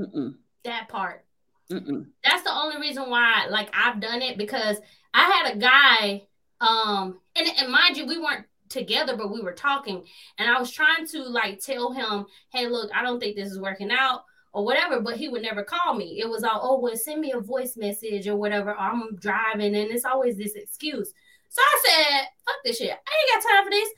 Mm-mm. 0.00 0.36
That 0.64 0.88
part. 0.88 1.26
Mm-mm. 1.70 2.06
That's 2.24 2.42
the 2.42 2.54
only 2.54 2.80
reason 2.80 3.10
why, 3.10 3.48
like, 3.50 3.68
I've 3.74 4.00
done 4.00 4.22
it 4.22 4.38
because 4.38 4.78
I 5.12 5.24
had 5.30 5.54
a 5.54 5.58
guy, 5.58 6.26
um, 6.62 7.20
and, 7.36 7.46
and 7.58 7.70
mind 7.70 7.98
you, 7.98 8.06
we 8.06 8.18
weren't 8.18 8.46
together, 8.70 9.14
but 9.14 9.30
we 9.30 9.42
were 9.42 9.52
talking, 9.52 10.04
and 10.38 10.48
I 10.48 10.58
was 10.58 10.70
trying 10.70 11.06
to 11.08 11.22
like 11.22 11.60
tell 11.60 11.92
him, 11.92 12.26
"Hey, 12.50 12.66
look, 12.66 12.90
I 12.94 13.02
don't 13.02 13.20
think 13.20 13.36
this 13.36 13.50
is 13.50 13.60
working 13.60 13.90
out." 13.90 14.24
Or 14.56 14.64
whatever, 14.64 15.00
but 15.00 15.18
he 15.18 15.28
would 15.28 15.42
never 15.42 15.62
call 15.62 15.94
me. 15.94 16.18
It 16.18 16.26
was 16.26 16.42
all, 16.42 16.60
oh, 16.62 16.80
well, 16.80 16.96
send 16.96 17.20
me 17.20 17.32
a 17.32 17.40
voice 17.40 17.76
message 17.76 18.26
or 18.26 18.36
whatever. 18.36 18.70
Or 18.70 18.78
I'm 18.78 19.14
driving, 19.16 19.76
and 19.76 19.90
it's 19.90 20.06
always 20.06 20.38
this 20.38 20.54
excuse. 20.54 21.12
So 21.50 21.60
I 21.60 21.82
said, 21.84 22.28
fuck 22.46 22.56
this 22.64 22.78
shit. 22.78 22.88
I 22.88 22.92
ain't 22.92 23.44
got 23.44 23.50
time 23.50 23.64
for 23.64 23.70
this. 23.70 23.88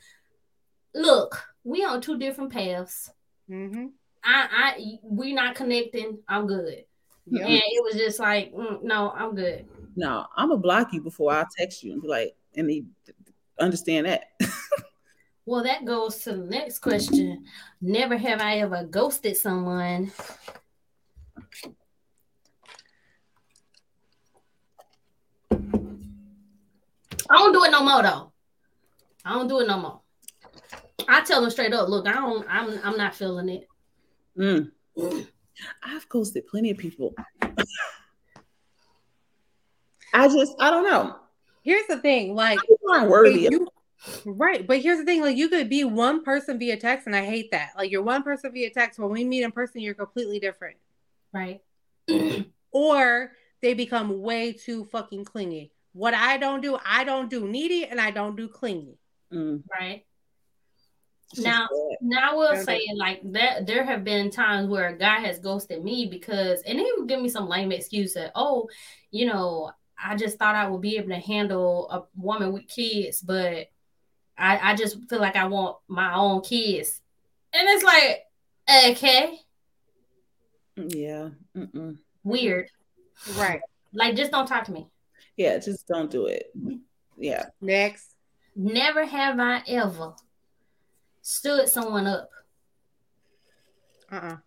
Look, 0.95 1.41
we 1.63 1.85
on 1.85 2.01
two 2.01 2.19
different 2.19 2.51
paths. 2.51 3.09
Mm-hmm. 3.49 3.85
I, 4.21 4.47
I, 4.51 4.97
we 5.01 5.31
not 5.31 5.55
connecting. 5.55 6.19
I'm 6.27 6.45
good. 6.45 6.83
Yep. 7.27 7.41
And 7.41 7.61
it 7.63 7.83
was 7.85 7.95
just 7.95 8.19
like, 8.19 8.53
mm, 8.53 8.83
no, 8.83 9.11
I'm 9.11 9.35
good. 9.35 9.65
No, 9.95 10.25
I'm 10.35 10.49
gonna 10.49 10.59
block 10.59 10.91
you 10.91 11.01
before 11.01 11.31
I 11.31 11.45
text 11.57 11.83
you 11.83 11.93
and 11.93 12.01
be 12.01 12.09
like, 12.09 12.35
and 12.57 12.69
he 12.69 12.83
understand 13.61 14.07
that. 14.07 14.25
Well, 15.49 15.63
that 15.63 15.83
goes 15.83 16.19
to 16.25 16.33
the 16.33 16.45
next 16.45 16.77
question. 16.77 17.43
Never 17.81 18.15
have 18.15 18.39
I 18.39 18.59
ever 18.59 18.83
ghosted 18.83 19.35
someone. 19.35 20.11
I 25.51 25.57
don't 27.31 27.51
do 27.51 27.63
it 27.63 27.71
no 27.71 27.83
more 27.83 28.03
though. 28.03 28.31
I 29.25 29.33
don't 29.33 29.47
do 29.47 29.61
it 29.61 29.67
no 29.67 29.79
more. 29.79 30.01
I 31.07 31.21
tell 31.21 31.41
them 31.41 31.49
straight 31.49 31.73
up, 31.73 31.89
look, 31.89 32.07
I 32.07 32.13
don't, 32.13 32.45
I'm, 32.47 32.79
I'm 32.83 32.95
not 32.95 33.15
feeling 33.15 33.49
it. 33.49 33.67
Mm. 34.37 34.71
I've 35.83 36.07
ghosted 36.09 36.45
plenty 36.45 36.69
of 36.69 36.77
people. 36.77 37.15
I 40.13 40.27
just, 40.27 40.53
I 40.59 40.69
don't 40.69 40.83
know. 40.83 41.15
Here's 41.63 41.87
the 41.87 41.97
thing, 41.97 42.35
like, 42.35 42.59
aren't 42.87 43.09
worthy. 43.09 43.47
You, 43.49 43.67
Right. 44.25 44.65
But 44.65 44.79
here's 44.79 44.99
the 44.99 45.05
thing 45.05 45.21
like, 45.21 45.37
you 45.37 45.49
could 45.49 45.69
be 45.69 45.83
one 45.83 46.23
person 46.23 46.59
via 46.59 46.77
text, 46.77 47.07
and 47.07 47.15
I 47.15 47.25
hate 47.25 47.51
that. 47.51 47.71
Like, 47.77 47.91
you're 47.91 48.03
one 48.03 48.23
person 48.23 48.51
via 48.51 48.69
text. 48.69 48.99
When 48.99 49.09
we 49.09 49.23
meet 49.23 49.43
in 49.43 49.51
person, 49.51 49.81
you're 49.81 49.93
completely 49.93 50.39
different. 50.39 50.77
Right. 51.33 51.61
or 52.71 53.31
they 53.61 53.73
become 53.73 54.21
way 54.21 54.53
too 54.53 54.85
fucking 54.85 55.25
clingy. 55.25 55.71
What 55.93 56.13
I 56.13 56.37
don't 56.37 56.61
do, 56.61 56.77
I 56.85 57.03
don't 57.03 57.29
do 57.29 57.47
needy 57.47 57.85
and 57.85 57.99
I 57.99 58.11
don't 58.11 58.35
do 58.35 58.47
clingy. 58.47 58.97
Mm. 59.33 59.63
Right. 59.69 60.05
Now, 61.37 61.67
now 62.01 62.31
I 62.31 62.35
will 62.35 62.63
say 62.63 62.81
like 62.95 63.21
that 63.33 63.67
there 63.67 63.83
have 63.83 64.03
been 64.03 64.31
times 64.31 64.67
where 64.67 64.87
a 64.87 64.97
guy 64.97 65.19
has 65.19 65.37
ghosted 65.37 65.83
me 65.83 66.07
because, 66.09 66.61
and 66.61 66.79
he 66.79 66.91
would 66.97 67.07
give 67.07 67.21
me 67.21 67.29
some 67.29 67.47
lame 67.47 67.71
excuse 67.71 68.13
that, 68.13 68.31
oh, 68.33 68.67
you 69.11 69.27
know, 69.27 69.71
I 70.03 70.15
just 70.15 70.39
thought 70.39 70.55
I 70.55 70.67
would 70.67 70.81
be 70.81 70.97
able 70.97 71.09
to 71.09 71.19
handle 71.19 71.89
a 71.91 72.03
woman 72.19 72.51
with 72.51 72.67
kids, 72.67 73.21
but 73.21 73.67
I, 74.39 74.71
I 74.71 74.75
just 74.75 74.97
feel 75.09 75.19
like 75.19 75.35
I 75.35 75.45
want 75.47 75.77
my 75.87 76.13
own 76.15 76.41
kids. 76.41 77.01
And 77.53 77.67
it's 77.67 77.83
like, 77.83 78.21
eh, 78.67 78.91
okay. 78.91 79.39
Yeah. 80.75 81.29
Mm-mm. 81.55 81.97
Weird. 82.23 82.69
Right. 83.35 83.61
Like, 83.93 84.15
just 84.15 84.31
don't 84.31 84.47
talk 84.47 84.65
to 84.65 84.71
me. 84.71 84.87
Yeah, 85.35 85.57
just 85.57 85.87
don't 85.87 86.09
do 86.09 86.27
it. 86.27 86.53
Yeah. 87.17 87.45
Next. 87.59 88.15
Never 88.55 89.05
have 89.05 89.39
I 89.39 89.63
ever 89.67 90.13
stood 91.21 91.69
someone 91.69 92.07
up. 92.07 92.29
Uh-uh. 94.11 94.37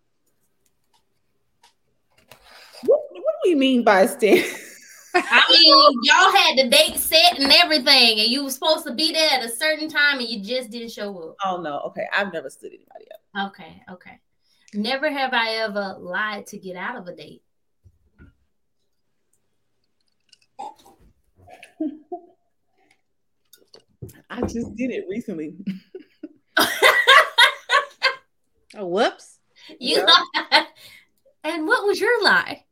What, 2.85 3.01
what 3.11 3.35
do 3.43 3.49
we 3.49 3.55
mean 3.55 3.83
by 3.83 4.05
stand? 4.07 4.45
I 5.15 5.43
mean, 5.49 5.99
y'all 6.03 6.31
had 6.31 6.57
the 6.57 6.69
date 6.69 6.97
set 6.97 7.39
and 7.39 7.51
everything, 7.51 8.19
and 8.19 8.29
you 8.29 8.43
were 8.43 8.49
supposed 8.49 8.85
to 8.85 8.93
be 8.93 9.11
there 9.11 9.29
at 9.31 9.43
a 9.45 9.49
certain 9.49 9.87
time, 9.87 10.19
and 10.19 10.27
you 10.27 10.41
just 10.41 10.71
didn't 10.71 10.91
show 10.91 11.15
up. 11.17 11.35
Oh 11.45 11.61
no, 11.61 11.79
okay. 11.87 12.07
I've 12.15 12.33
never 12.33 12.49
stood 12.49 12.73
anybody 12.73 13.05
up. 13.13 13.51
Okay, 13.51 13.83
okay. 13.91 14.19
Never 14.73 15.11
have 15.11 15.33
I 15.33 15.57
ever 15.57 15.95
lied 15.99 16.47
to 16.47 16.57
get 16.57 16.75
out 16.75 16.95
of 16.95 17.07
a 17.07 17.15
date. 17.15 17.43
I 24.29 24.41
just 24.41 24.75
did 24.75 24.89
it 24.89 25.05
recently. 25.07 25.55
oh, 28.75 28.87
whoops. 28.87 29.39
You 29.79 30.05
yeah. 30.33 30.65
and 31.43 31.67
what 31.67 31.85
was 31.85 31.99
your 31.99 32.23
lie? 32.23 32.65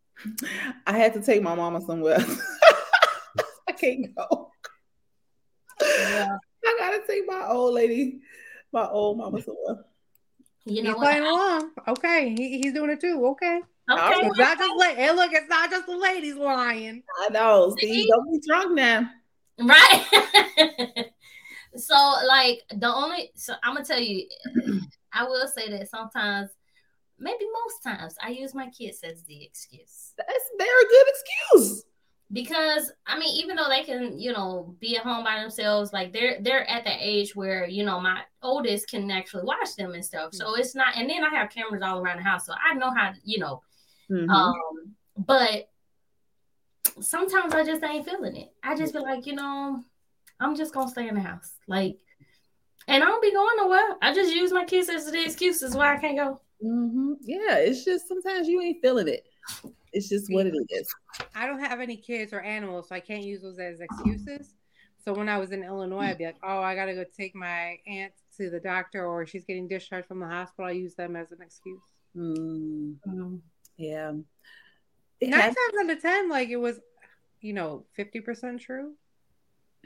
I 0.87 0.97
had 0.97 1.13
to 1.13 1.21
take 1.21 1.41
my 1.41 1.55
mama 1.55 1.81
somewhere. 1.81 2.19
I 3.67 3.71
can't 3.73 4.13
go. 4.15 4.51
Yeah. 5.81 6.37
I 6.65 6.75
gotta 6.77 7.01
take 7.07 7.23
my 7.27 7.47
old 7.47 7.73
lady, 7.73 8.21
my 8.71 8.87
old 8.87 9.17
mama 9.17 9.41
somewhere. 9.41 9.85
You 10.65 10.83
know 10.83 10.89
he's 10.91 10.99
playing 10.99 11.23
along. 11.23 11.71
Okay, 11.87 12.35
he, 12.37 12.61
he's 12.61 12.73
doing 12.73 12.91
it 12.91 13.01
too. 13.01 13.25
Okay. 13.27 13.61
Okay. 13.89 14.27
It's 14.27 14.37
not 14.37 14.57
just 14.57 14.73
la- 14.75 14.95
hey, 14.95 15.11
look, 15.11 15.33
it's 15.33 15.49
not 15.49 15.69
just 15.71 15.87
the 15.87 15.97
ladies 15.97 16.35
lying. 16.35 17.03
I 17.19 17.29
know. 17.29 17.75
See, 17.79 18.07
don't 18.07 18.31
be 18.31 18.39
drunk 18.47 18.73
now. 18.73 19.09
Right. 19.59 20.05
so, 21.75 21.95
like, 22.27 22.61
the 22.75 22.93
only 22.93 23.31
so 23.35 23.53
I'm 23.63 23.73
gonna 23.73 23.85
tell 23.85 23.99
you, 23.99 24.27
I 25.11 25.23
will 25.23 25.47
say 25.47 25.69
that 25.71 25.89
sometimes 25.89 26.51
maybe 27.21 27.45
most 27.63 27.83
times 27.83 28.15
I 28.21 28.29
use 28.29 28.53
my 28.53 28.69
kids 28.69 28.99
as 29.03 29.23
the 29.23 29.43
excuse. 29.43 30.13
That's 30.17 30.49
very 30.57 30.83
good 30.89 31.05
excuse. 31.07 31.85
Because 32.33 32.91
I 33.05 33.19
mean, 33.19 33.35
even 33.43 33.57
though 33.57 33.67
they 33.67 33.83
can, 33.83 34.17
you 34.17 34.31
know, 34.31 34.75
be 34.79 34.95
at 34.95 35.03
home 35.03 35.23
by 35.23 35.39
themselves, 35.39 35.91
like 35.91 36.13
they're 36.13 36.37
they're 36.41 36.69
at 36.69 36.85
the 36.85 36.95
age 36.97 37.35
where 37.35 37.67
you 37.67 37.83
know 37.83 37.99
my 37.99 38.21
oldest 38.41 38.89
can 38.89 39.11
actually 39.11 39.43
watch 39.43 39.75
them 39.77 39.93
and 39.93 40.03
stuff. 40.03 40.33
So 40.33 40.55
it's 40.55 40.73
not, 40.73 40.95
and 40.95 41.09
then 41.09 41.23
I 41.23 41.29
have 41.35 41.49
cameras 41.49 41.83
all 41.83 41.99
around 41.99 42.17
the 42.17 42.23
house, 42.23 42.45
so 42.45 42.53
I 42.53 42.73
know 42.75 42.89
how, 42.89 43.11
you 43.25 43.39
know. 43.39 43.61
Mm-hmm. 44.09 44.29
Um, 44.29 44.55
but 45.17 45.69
sometimes 47.01 47.53
I 47.53 47.65
just 47.65 47.83
ain't 47.83 48.05
feeling 48.05 48.37
it. 48.37 48.53
I 48.63 48.75
just 48.75 48.93
feel 48.93 49.03
like, 49.03 49.25
you 49.25 49.35
know, 49.35 49.83
I'm 50.39 50.55
just 50.55 50.73
gonna 50.73 50.89
stay 50.89 51.09
in 51.09 51.15
the 51.15 51.21
house, 51.21 51.51
like, 51.67 51.97
and 52.87 53.03
I 53.03 53.07
don't 53.07 53.21
be 53.21 53.33
going 53.33 53.57
nowhere. 53.57 53.97
I 54.01 54.13
just 54.13 54.33
use 54.33 54.53
my 54.53 54.63
kids 54.63 54.87
as 54.87 55.11
the 55.11 55.23
excuses 55.23 55.75
why 55.75 55.95
I 55.95 55.99
can't 55.99 56.17
go. 56.17 56.39
Mm-hmm. 56.63 57.13
Yeah, 57.21 57.55
it's 57.57 57.83
just 57.85 58.07
sometimes 58.07 58.47
you 58.47 58.61
ain't 58.61 58.81
feeling 58.81 59.07
it. 59.07 59.25
It's 59.93 60.07
just 60.09 60.31
what 60.31 60.45
it 60.45 60.53
is. 60.69 60.93
I 61.35 61.47
don't 61.47 61.59
have 61.59 61.79
any 61.79 61.97
kids 61.97 62.33
or 62.33 62.39
animals, 62.41 62.89
so 62.89 62.95
I 62.95 62.99
can't 62.99 63.23
use 63.23 63.41
those 63.41 63.59
as 63.59 63.79
excuses. 63.81 64.53
So 65.03 65.13
when 65.13 65.27
I 65.27 65.37
was 65.39 65.51
in 65.51 65.63
Illinois, 65.63 66.05
I'd 66.05 66.17
be 66.19 66.25
like, 66.25 66.37
"Oh, 66.43 66.59
I 66.61 66.75
gotta 66.75 66.93
go 66.93 67.03
take 67.17 67.33
my 67.35 67.77
aunt 67.87 68.13
to 68.37 68.49
the 68.51 68.59
doctor, 68.59 69.05
or 69.05 69.25
she's 69.25 69.43
getting 69.45 69.67
discharged 69.67 70.07
from 70.07 70.19
the 70.19 70.27
hospital." 70.27 70.65
I 70.65 70.71
use 70.71 70.93
them 70.93 71.15
as 71.15 71.31
an 71.31 71.39
excuse. 71.41 71.81
Mm, 72.15 73.39
yeah. 73.77 74.11
It 75.19 75.29
Nine 75.29 75.39
has- 75.39 75.55
times 75.55 75.89
out 75.89 75.95
of 75.95 76.01
ten, 76.01 76.29
like 76.29 76.49
it 76.49 76.57
was, 76.57 76.79
you 77.41 77.53
know, 77.53 77.85
fifty 77.93 78.21
percent 78.21 78.61
true. 78.61 78.93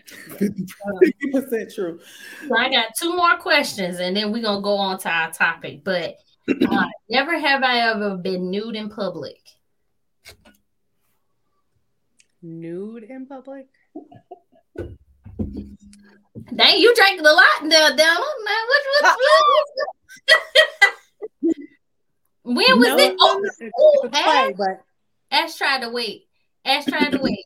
50% 0.07 1.73
true. 1.73 1.99
So 2.47 2.55
I 2.55 2.69
got 2.69 2.87
two 2.99 3.15
more 3.15 3.37
questions, 3.37 3.99
and 3.99 4.15
then 4.15 4.31
we're 4.31 4.43
gonna 4.43 4.61
go 4.61 4.75
on 4.75 4.99
to 4.99 5.09
our 5.09 5.31
topic. 5.31 5.83
But 5.83 6.17
uh, 6.49 6.85
never 7.09 7.37
have 7.39 7.63
I 7.63 7.79
ever 7.91 8.17
been 8.17 8.51
nude 8.51 8.75
in 8.75 8.89
public. 8.89 9.39
Nude 12.41 13.03
in 13.03 13.25
public. 13.25 13.67
Dang, 16.55 16.79
you 16.79 16.93
drank 16.95 17.19
a 17.19 17.23
lot, 17.23 17.59
Donald. 17.61 17.97
Man, 17.97 18.63
what, 18.67 18.83
what, 19.01 19.17
what? 19.17 19.75
when 22.43 22.79
was 22.79 22.87
No, 22.89 22.97
it? 22.97 23.15
Oh, 23.19 23.41
It's, 23.43 23.61
oh, 23.77 24.01
it's 24.05 24.19
play, 24.21 24.53
but 24.55 24.83
Ash 25.31 25.55
tried 25.57 25.81
to 25.81 25.89
wait. 25.89 26.27
Ash 26.63 26.85
tried 26.85 27.11
to 27.11 27.19
wait. 27.19 27.45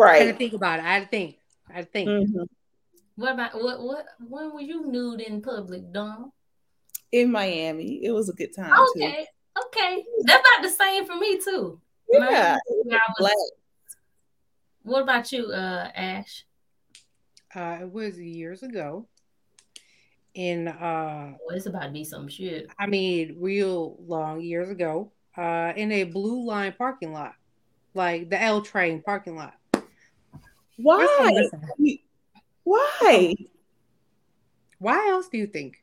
I 0.00 0.16
had 0.16 0.24
to 0.32 0.34
think 0.34 0.52
about 0.54 0.80
it. 0.80 0.84
I 0.84 0.94
had 0.94 1.02
to 1.04 1.08
think. 1.08 1.36
I 1.70 1.72
had 1.74 1.84
to 1.86 1.90
think. 1.92 2.08
Mhm. 2.08 2.48
What 3.14 3.34
about 3.34 3.54
what? 3.62 3.80
What? 3.80 4.06
When 4.26 4.52
were 4.52 4.60
you 4.60 4.86
nude 4.86 5.20
in 5.20 5.42
public, 5.42 5.92
Don? 5.92 6.32
In 7.12 7.30
Miami, 7.30 8.04
it 8.04 8.10
was 8.10 8.28
a 8.28 8.32
good 8.32 8.54
time 8.56 8.72
too. 8.94 9.02
Okay, 9.02 9.26
okay, 9.66 10.04
that's 10.24 10.40
about 10.40 10.62
the 10.62 10.70
same 10.70 11.04
for 11.04 11.16
me 11.16 11.38
too. 11.38 11.80
Yeah, 12.08 12.56
was- 12.86 13.12
black. 13.18 13.34
What 14.84 15.02
about 15.02 15.30
you, 15.30 15.46
uh, 15.46 15.90
Ash? 15.94 16.44
Uh, 17.54 17.78
it 17.82 17.92
was 17.92 18.18
years 18.18 18.62
ago. 18.62 19.06
In 20.34 20.66
uh, 20.68 21.34
Oh, 21.34 21.54
it's 21.54 21.66
about 21.66 21.82
to 21.84 21.90
be 21.90 22.04
some 22.04 22.26
shit. 22.26 22.68
I 22.78 22.86
mean, 22.86 23.36
real 23.38 23.98
long 24.06 24.40
years 24.40 24.70
ago. 24.70 25.12
Uh, 25.36 25.72
in 25.76 25.92
a 25.92 26.04
blue 26.04 26.44
line 26.44 26.74
parking 26.76 27.12
lot, 27.12 27.34
like 27.94 28.28
the 28.28 28.40
L 28.40 28.60
train 28.60 29.02
parking 29.02 29.36
lot. 29.36 29.54
Why? 30.76 31.30
Listen, 31.34 31.98
Why? 32.64 33.34
Why 34.78 35.08
else 35.10 35.28
do 35.28 35.38
you 35.38 35.46
think? 35.46 35.82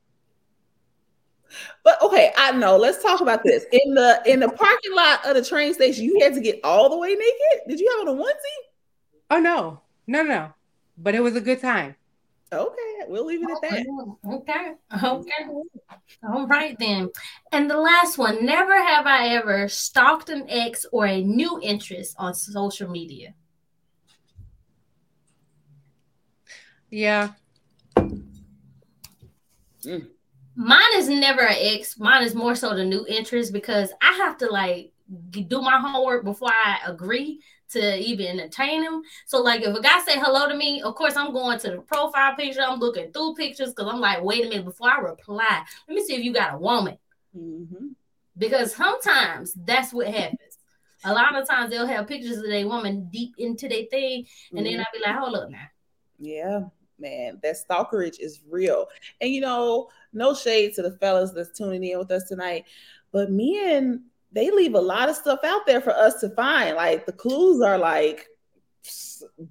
But 1.83 2.01
okay, 2.01 2.31
I 2.37 2.51
know. 2.51 2.77
Let's 2.77 3.01
talk 3.01 3.21
about 3.21 3.43
this. 3.43 3.65
In 3.71 3.93
the 3.93 4.21
in 4.25 4.39
the 4.39 4.49
parking 4.49 4.95
lot 4.95 5.25
of 5.25 5.35
the 5.35 5.43
train 5.43 5.73
station, 5.73 6.03
you 6.05 6.19
had 6.21 6.33
to 6.33 6.41
get 6.41 6.59
all 6.63 6.89
the 6.89 6.97
way 6.97 7.09
naked. 7.09 7.67
Did 7.67 7.79
you 7.79 7.89
have 7.97 8.07
on 8.07 8.17
a 8.17 8.23
onesie? 8.23 8.69
Oh 9.31 9.39
no, 9.39 9.81
no, 10.07 10.23
no. 10.23 10.53
But 10.97 11.15
it 11.15 11.21
was 11.21 11.35
a 11.35 11.41
good 11.41 11.61
time. 11.61 11.95
Okay, 12.51 13.05
we'll 13.07 13.25
leave 13.25 13.43
it 13.43 13.49
at 13.51 13.69
that. 13.69 13.85
Oh, 13.87 14.17
okay, 14.25 14.71
okay, 15.03 15.45
all 16.27 16.47
right 16.47 16.75
then. 16.79 17.09
And 17.51 17.69
the 17.69 17.77
last 17.77 18.17
one: 18.17 18.43
Never 18.43 18.75
have 18.75 19.05
I 19.05 19.29
ever 19.29 19.67
stalked 19.67 20.29
an 20.29 20.45
ex 20.49 20.85
or 20.91 21.05
a 21.05 21.21
new 21.21 21.59
interest 21.61 22.15
on 22.17 22.33
social 22.33 22.89
media. 22.89 23.35
Yeah. 26.89 27.29
Mm. 29.83 30.07
Mine 30.55 30.95
is 30.95 31.09
never 31.09 31.41
an 31.41 31.55
ex. 31.57 31.97
Mine 31.97 32.23
is 32.23 32.35
more 32.35 32.55
so 32.55 32.75
the 32.75 32.83
new 32.83 33.05
interest 33.07 33.53
because 33.53 33.91
I 34.01 34.13
have 34.13 34.37
to 34.39 34.47
like 34.47 34.91
do 35.31 35.61
my 35.61 35.79
homework 35.79 36.23
before 36.23 36.51
I 36.51 36.79
agree 36.85 37.41
to 37.71 37.97
even 37.97 38.27
entertain 38.39 38.83
him. 38.83 39.01
So 39.25 39.41
like 39.41 39.61
if 39.61 39.75
a 39.75 39.81
guy 39.81 40.01
say 40.01 40.19
hello 40.19 40.47
to 40.47 40.55
me, 40.55 40.81
of 40.81 40.95
course 40.95 41.15
I'm 41.15 41.31
going 41.33 41.59
to 41.59 41.71
the 41.71 41.77
profile 41.81 42.35
picture. 42.35 42.61
I'm 42.61 42.79
looking 42.79 43.11
through 43.11 43.35
pictures 43.35 43.69
because 43.69 43.91
I'm 43.91 43.99
like, 43.99 44.23
wait 44.23 44.45
a 44.45 44.49
minute, 44.49 44.65
before 44.65 44.89
I 44.89 44.99
reply, 44.99 45.63
let 45.87 45.95
me 45.95 46.03
see 46.03 46.15
if 46.15 46.23
you 46.23 46.33
got 46.33 46.55
a 46.55 46.57
woman. 46.57 46.97
Mhm. 47.35 47.95
Because 48.37 48.75
sometimes 48.75 49.53
that's 49.53 49.93
what 49.93 50.07
happens. 50.07 50.57
A 51.05 51.13
lot 51.13 51.35
of 51.35 51.47
times 51.47 51.69
they'll 51.69 51.87
have 51.87 52.07
pictures 52.07 52.37
of 52.37 52.45
their 52.45 52.67
woman 52.67 53.09
deep 53.11 53.33
into 53.37 53.67
their 53.67 53.85
thing, 53.85 54.25
and 54.55 54.65
then 54.65 54.79
I'll 54.79 54.85
be 54.93 54.99
like, 55.05 55.15
hold 55.15 55.35
up 55.35 55.49
now. 55.49 55.67
Yeah, 56.17 56.63
man, 56.99 57.39
that 57.43 57.55
stalkerage 57.55 58.19
is 58.19 58.41
real. 58.49 58.87
And 59.21 59.31
you 59.31 59.41
know, 59.41 59.89
no 60.13 60.33
shade 60.33 60.73
to 60.75 60.81
the 60.81 60.97
fellas 60.97 61.31
that's 61.31 61.57
tuning 61.57 61.83
in 61.83 61.97
with 61.97 62.11
us 62.11 62.27
tonight, 62.27 62.65
but 63.11 63.31
men, 63.31 64.05
they 64.31 64.51
leave 64.51 64.75
a 64.75 64.81
lot 64.81 65.09
of 65.09 65.15
stuff 65.15 65.39
out 65.43 65.65
there 65.65 65.81
for 65.81 65.91
us 65.91 66.19
to 66.21 66.29
find. 66.31 66.75
Like 66.75 67.05
the 67.05 67.11
clues 67.11 67.61
are 67.61 67.77
like 67.77 68.27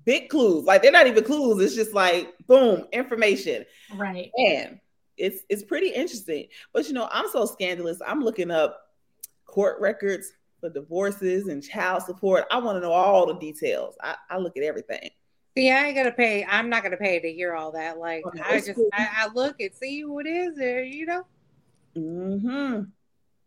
big 0.04 0.28
clues. 0.28 0.64
Like 0.64 0.82
they're 0.82 0.92
not 0.92 1.06
even 1.06 1.24
clues. 1.24 1.62
It's 1.62 1.74
just 1.74 1.94
like 1.94 2.34
boom, 2.46 2.86
information. 2.92 3.64
Right. 3.94 4.30
And 4.36 4.78
it's 5.16 5.42
it's 5.48 5.62
pretty 5.62 5.88
interesting. 5.88 6.46
But 6.72 6.86
you 6.86 6.94
know, 6.94 7.08
I'm 7.10 7.28
so 7.30 7.44
scandalous. 7.44 8.00
I'm 8.06 8.22
looking 8.22 8.50
up 8.50 8.80
court 9.46 9.80
records 9.80 10.32
for 10.60 10.70
divorces 10.70 11.48
and 11.48 11.62
child 11.62 12.02
support. 12.02 12.44
I 12.50 12.58
want 12.58 12.76
to 12.76 12.80
know 12.80 12.92
all 12.92 13.26
the 13.26 13.38
details. 13.38 13.96
I, 14.00 14.16
I 14.30 14.38
look 14.38 14.56
at 14.56 14.62
everything. 14.62 15.10
See, 15.56 15.70
I 15.70 15.86
ain't 15.86 15.96
gonna 15.96 16.12
pay. 16.12 16.44
I'm 16.44 16.68
not 16.70 16.82
gonna 16.82 16.96
pay 16.96 17.18
to 17.20 17.32
hear 17.32 17.54
all 17.54 17.72
that. 17.72 17.98
Like, 17.98 18.24
Okay, 18.26 18.40
I 18.44 18.58
just, 18.60 18.74
cool. 18.74 18.88
I, 18.92 19.08
I 19.16 19.28
look 19.34 19.56
and 19.60 19.74
see 19.74 20.04
what 20.04 20.26
is. 20.26 20.56
There, 20.56 20.82
you 20.84 21.06
know, 21.06 21.24
Mm-hmm. 21.96 22.82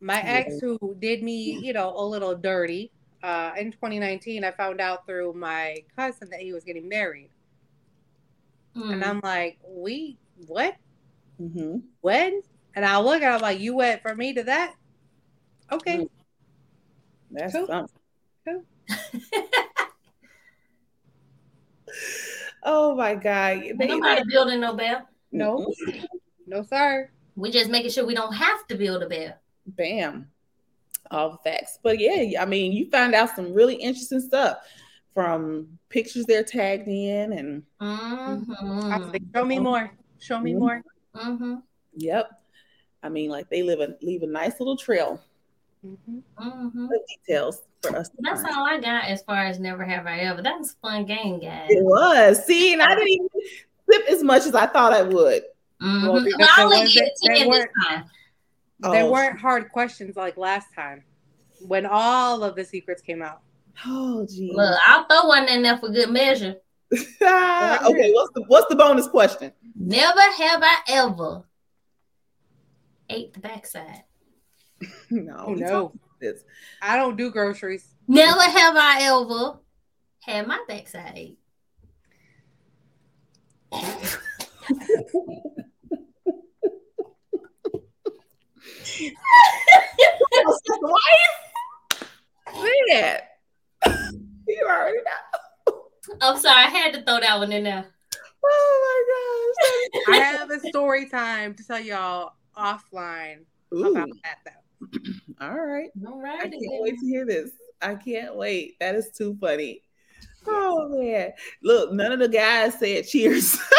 my 0.02 0.16
Yeah. 0.18 0.44
ex 0.46 0.60
who 0.60 0.96
did 1.00 1.24
me, 1.24 1.60
you 1.66 1.74
know, 1.74 1.94
a 1.96 2.04
little 2.06 2.36
dirty. 2.36 2.92
Uh, 3.24 3.52
in 3.58 3.72
2019, 3.72 4.44
I 4.44 4.52
found 4.52 4.82
out 4.82 5.06
through 5.06 5.34
my 5.34 5.84
cousin 5.96 6.30
that 6.32 6.40
he 6.42 6.54
was 6.54 6.64
getting 6.64 6.90
married, 6.90 7.30
and 8.76 9.04
Mm. 9.04 9.08
I'm 9.08 9.20
like, 9.24 9.60
we 9.68 10.18
what? 10.48 10.76
Mm-hmm. 11.40 11.78
When? 12.02 12.42
And 12.76 12.86
I 12.86 13.00
look 13.00 13.22
at, 13.22 13.32
I'm 13.34 13.42
like, 13.42 13.60
you 13.60 13.76
went 13.76 14.02
from 14.02 14.18
me 14.18 14.34
to 14.34 14.44
that? 14.44 14.76
Okay. 15.72 15.98
Mm. 15.98 16.10
That's 17.32 17.54
Cool. 17.54 17.68
something. 17.68 18.66
Oh 22.64 22.96
my 22.96 23.16
God. 23.16 23.58
Ain't 23.64 23.80
They- 23.80 23.88
nobody 23.88 24.22
building 24.30 24.60
no 24.62 24.74
bell. 24.74 25.08
No, 25.32 25.74
no, 26.46 26.62
sir. 26.64 27.10
We 27.36 27.50
just 27.52 27.70
making 27.70 27.92
sure 27.92 28.06
we 28.06 28.14
don't 28.14 28.34
have 28.34 28.68
to 28.68 28.76
build 28.76 29.02
a 29.04 29.08
bell. 29.10 29.34
Bam. 29.66 30.30
All 31.10 31.32
the 31.32 31.38
facts. 31.50 31.80
But 31.82 32.00
yeah, 32.00 32.42
I 32.42 32.46
mean, 32.46 32.72
you 32.74 32.90
found 32.90 33.16
out 33.16 33.36
some 33.36 33.54
really 33.54 33.76
interesting 33.76 34.20
stuff 34.22 34.58
from 35.14 35.68
pictures 35.90 36.26
they're 36.26 36.44
tagged 36.44 36.88
in 36.88 37.34
and 37.34 37.64
Mm-hmm. 37.82 39.10
like, 39.12 39.22
show 39.36 39.46
me 39.46 39.60
more. 39.60 39.92
Show 40.20 40.40
me 40.40 40.54
Mhm. 40.54 40.60
more. 40.60 40.84
Mm-hmm. 41.16 41.56
yep. 41.96 42.30
I 43.04 43.10
mean, 43.10 43.30
like 43.30 43.50
they 43.50 43.64
live 43.64 43.80
a 43.80 43.96
leave 44.02 44.22
a 44.24 44.28
nice 44.28 44.60
little 44.60 44.78
trail 44.78 45.20
Mhm. 45.86 46.22
Mm-hmm. 46.40 46.88
details 47.08 47.62
for 47.82 47.96
us. 47.96 48.10
That's 48.20 48.42
find. 48.44 48.56
all 48.56 48.66
I 48.66 48.80
got 48.80 49.06
as 49.06 49.24
far 49.24 49.38
as 49.46 49.60
never 49.60 49.84
have 49.84 50.06
I 50.06 50.20
ever. 50.20 50.42
That 50.42 50.60
was 50.60 50.72
a 50.74 50.88
fun 50.88 51.06
game, 51.06 51.40
guys. 51.40 51.68
It 51.70 51.84
was. 51.84 52.46
See, 52.46 52.74
and 52.74 52.82
I 52.82 52.94
didn't 52.94 53.10
even 53.10 53.28
sip 53.92 54.06
as 54.10 54.24
much 54.24 54.46
as 54.46 54.54
I 54.54 54.68
thought 54.68 54.94
I 54.94 55.02
would. 55.02 55.44
Mhm. 55.82 56.04
Well, 56.04 56.14
Well, 56.14 56.24
because 56.24 56.50
I 56.52 56.56
there 56.58 56.66
only 56.66 56.82
was- 56.82 56.94
get 56.94 57.12
there 57.24 57.48
weren't- 57.48 57.72
time. 57.88 58.06
There 58.80 59.04
Oh. 59.04 59.12
weren't 59.12 59.40
hard 59.40 59.72
questions 59.72 60.16
like 60.16 60.38
last 60.38 60.68
time 60.76 61.04
when 61.68 61.86
all 61.88 62.44
of 62.44 62.56
the 62.56 62.64
secrets 62.66 63.02
came 63.02 63.22
out. 63.22 63.42
Oh, 63.86 64.26
geez. 64.28 64.56
Look, 64.56 64.80
I'll 64.86 65.06
throw 65.06 65.28
one 65.28 65.48
in 65.48 65.62
there 65.64 65.78
for 65.78 65.90
good 65.90 66.10
measure. 66.10 66.58
Okay, 66.92 68.12
what's 68.14 68.32
the 68.34 68.44
what's 68.48 68.68
the 68.70 68.76
bonus 68.76 69.08
question? 69.08 69.52
Never 69.76 70.20
have 70.20 70.62
I 70.64 70.76
ever 70.90 71.44
ate 73.10 73.34
the 73.34 73.40
backside. 73.40 74.04
No, 75.10 75.46
Oh 75.48 75.54
no, 75.54 75.94
this. 76.20 76.44
I 76.82 76.96
don't 76.96 77.18
do 77.18 77.32
groceries. 77.32 77.86
Never 78.08 78.42
have 78.42 78.76
I 78.76 79.00
ever 79.02 79.60
had 80.22 80.48
my 80.48 80.64
backside 80.68 81.14
ate. 81.16 81.38
Man, 92.90 93.20
you 94.48 94.68
already 94.68 94.98
know. 94.98 95.74
I'm 96.22 96.38
sorry, 96.40 96.66
I 96.66 96.70
had 96.70 96.94
to 96.94 97.04
throw 97.04 97.20
that 97.20 97.40
one 97.40 97.52
in 97.52 97.64
there. 97.64 97.86
Oh 98.44 99.52
my 100.04 100.08
gosh. 100.08 100.16
I 100.16 100.24
have 100.24 100.52
a 100.52 100.60
story 100.60 101.10
time 101.10 101.54
to 101.56 101.66
tell 101.66 101.80
y'all 101.80 102.34
offline 102.58 103.46
my 103.72 103.90
gosh. 103.90 104.04
about 104.04 104.10
that 104.24 104.38
though. 104.46 104.52
All 105.42 105.60
right. 105.60 105.90
All 106.08 106.24
I 106.26 106.44
can't 106.44 106.54
wait 106.82 106.98
to 107.00 107.06
hear 107.06 107.26
this. 107.26 107.52
I 107.82 107.96
can't 107.96 108.36
wait. 108.36 108.78
That 108.80 108.96
is 108.96 109.10
too 109.12 109.38
funny. 109.42 109.82
Oh 110.48 110.88
man. 110.90 111.32
Look, 111.64 111.94
none 111.94 112.12
of 112.12 112.20
the 112.20 112.28
guys 112.30 112.78
said 112.80 113.08
cheers. 113.08 113.58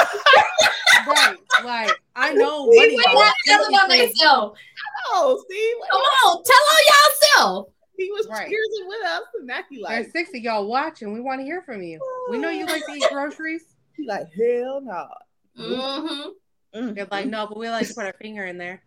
Right, 1.05 1.37
like 1.65 1.91
I 2.15 2.33
know 2.33 2.69
We 2.69 2.77
one 2.77 2.87
of 2.87 2.93
Wait, 2.95 3.07
y'all 3.07 3.15
not 3.15 3.35
tell 3.45 3.65
them 3.65 3.75
about 3.75 3.88
themselves. 3.88 4.61
oh, 5.11 5.45
see, 5.51 5.75
Come 5.91 6.01
on, 6.01 6.43
tell 6.45 6.57
on 6.71 6.85
yourself. 6.87 7.69
he 7.99 8.09
was 8.12 8.29
Right. 8.29 8.47
cheersing 8.49 8.87
with 8.87 9.05
us, 9.07 9.23
and 9.37 9.47
now 9.49 9.61
he 9.69 9.81
like, 9.83 9.91
There's 10.03 10.12
six 10.12 10.31
of 10.31 10.37
y'all 10.43 10.69
watching. 10.69 11.12
We 11.12 11.21
want 11.21 11.41
to 11.41 11.45
hear 11.45 11.61
from 11.62 11.83
you. 11.83 11.99
We 12.31 12.38
know 12.38 12.51
you 12.51 12.67
like 12.67 12.87
to 12.87 12.93
eat 12.93 13.05
groceries. 13.11 13.65
She 13.97 14.07
like, 14.07 14.29
hell 14.38 14.81
no. 14.81 15.09
Mm-hmm. 15.59 16.95
They're 16.95 17.09
like, 17.11 17.27
no, 17.27 17.49
but 17.49 17.59
we 17.59 17.69
like 17.69 17.88
to 17.88 17.95
put 17.95 18.07
our 18.07 18.15
finger 18.15 18.45
in 18.45 18.57
there. 18.57 18.83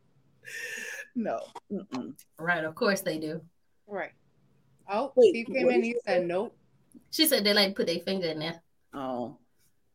No. 1.15 1.39
Mm-mm. 1.71 2.13
Right, 2.39 2.63
of 2.63 2.75
course 2.75 3.01
they 3.01 3.17
do. 3.17 3.41
Right. 3.87 4.11
Oh, 4.89 5.13
Wait, 5.15 5.29
Steve 5.29 5.47
came 5.47 5.65
what 5.65 5.75
in. 5.75 5.81
did 5.81 5.85
He 5.85 5.91
you 5.91 5.99
said, 6.05 6.27
nope. 6.27 6.55
She 7.11 7.25
said 7.25 7.43
they 7.43 7.53
like 7.53 7.75
put 7.75 7.87
their 7.87 7.99
finger 7.99 8.27
in 8.27 8.39
there. 8.39 8.61
Oh. 8.93 9.37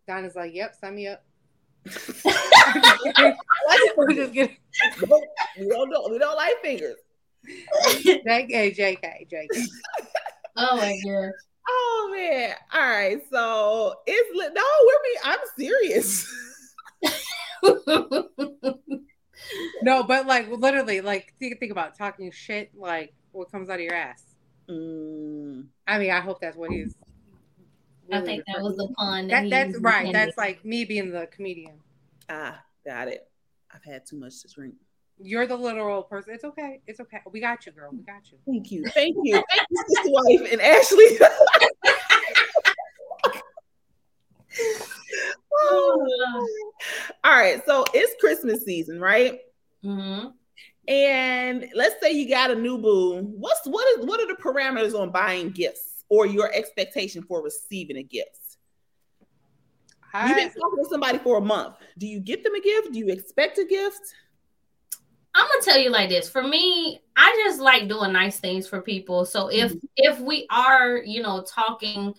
Donna's 0.09 0.35
like, 0.35 0.55
yep, 0.55 0.75
sign 0.75 0.95
me 0.97 1.09
up. 1.09 1.23
I 1.87 1.91
like 3.69 3.81
I'm 3.99 4.17
just 4.17 4.33
kidding. 4.33 4.57
We 5.59 5.69
don't 5.69 5.91
know. 5.91 6.09
We 6.11 6.19
don't 6.19 6.37
like 6.37 6.61
fingers. 6.63 6.97
JK, 7.47 8.77
JK, 8.77 9.29
JK. 9.31 9.67
Oh 10.57 10.77
my 10.77 10.99
god. 11.05 11.33
Oh 11.69 12.11
man. 12.15 12.55
All 12.73 12.81
right. 12.81 13.23
So 13.31 13.95
it's 14.07 14.55
no, 14.55 14.63
we're 14.87 15.03
being 15.05 15.21
I'm 15.25 15.39
serious. 15.57 16.27
No, 19.83 20.03
but 20.03 20.27
like 20.27 20.49
literally, 20.49 21.01
like 21.01 21.35
think, 21.39 21.59
think 21.59 21.73
about 21.73 21.97
talking 21.97 22.31
shit, 22.31 22.71
like 22.77 23.13
what 23.33 23.51
comes 23.51 23.69
out 23.69 23.77
of 23.77 23.81
your 23.81 23.95
ass. 23.95 24.23
Mm, 24.69 25.67
I 25.87 25.99
mean, 25.99 26.11
I 26.11 26.21
hope 26.21 26.41
that's 26.41 26.57
what 26.57 26.71
he's. 26.71 26.95
I 28.13 28.21
think 28.23 28.45
that 28.47 28.61
was 28.61 28.77
the 28.77 28.89
pun. 28.97 29.29
That, 29.29 29.45
he 29.45 29.51
that's 29.51 29.79
right. 29.79 30.07
intended. 30.07 30.29
That's 30.29 30.39
like 30.39 30.65
me 30.65 30.85
being 30.85 31.11
the 31.11 31.29
comedian. 31.29 31.75
ah, 32.29 32.61
got 32.85 33.09
it. 33.09 33.29
I've 33.73 33.85
had 33.85 34.05
too 34.05 34.17
much 34.17 34.43
to 34.43 34.49
drink. 34.49 34.75
You're 35.23 35.47
the 35.47 35.57
literal 35.57 36.03
person. 36.03 36.35
It's 36.35 36.45
okay. 36.45 36.81
It's 36.87 36.99
okay. 37.01 37.19
We 37.31 37.41
got 37.41 37.67
you, 37.67 37.73
girl. 37.73 37.91
We 37.93 38.03
got 38.03 38.31
you. 38.33 38.39
Thank 38.47 38.73
you. 38.73 38.85
Thank 38.95 39.17
you. 39.23 39.35
Thank 39.51 39.67
you, 39.71 39.85
sister 39.89 40.11
wife 40.11 40.53
and 40.53 40.61
Ashley. 40.61 41.19
Oh. 45.63 46.70
All 47.31 47.37
right. 47.37 47.65
So 47.65 47.85
it's 47.95 48.21
Christmas 48.21 48.65
season, 48.65 49.01
right? 49.01 49.39
Mhm. 49.85 50.33
And 50.89 51.71
let's 51.77 51.95
say 52.03 52.11
you 52.11 52.29
got 52.29 52.51
a 52.51 52.57
new 52.57 52.77
boo. 52.77 53.21
What's 53.23 53.65
what 53.67 53.87
is 53.97 54.05
what 54.05 54.19
are 54.21 54.27
the 54.27 54.43
parameters 54.43 54.99
on 54.99 55.13
buying 55.13 55.51
gifts 55.51 56.05
or 56.09 56.27
your 56.27 56.53
expectation 56.53 57.23
for 57.23 57.41
receiving 57.41 57.99
a 57.99 58.03
gift? 58.03 58.57
You've 60.13 60.35
been 60.35 60.51
talking 60.51 60.83
to 60.83 60.91
somebody 60.91 61.19
for 61.19 61.39
a 61.39 61.41
month. 61.41 61.77
Do 61.99 62.09
you 62.09 62.19
get 62.19 62.43
them 62.43 62.57
a 62.57 62.61
gift? 62.61 62.93
Do 62.93 62.99
you 62.99 63.11
expect 63.11 63.59
a 63.59 63.65
gift? 63.65 64.13
I'm 65.33 65.47
gonna 65.47 65.63
tell 65.63 65.79
you 65.79 65.91
like 65.91 66.09
this. 66.09 66.29
For 66.29 66.43
me, 66.43 67.01
I 67.17 67.41
just 67.47 67.61
like 67.61 67.89
doing 67.89 68.13
nice 68.13 68.41
things 68.41 68.67
for 68.67 68.83
people. 68.83 69.25
So 69.25 69.47
if 69.53 69.73
if 69.97 70.19
we 70.19 70.49
are, 70.51 70.97
you 70.97 71.23
know, 71.23 71.45
talking 71.45 72.13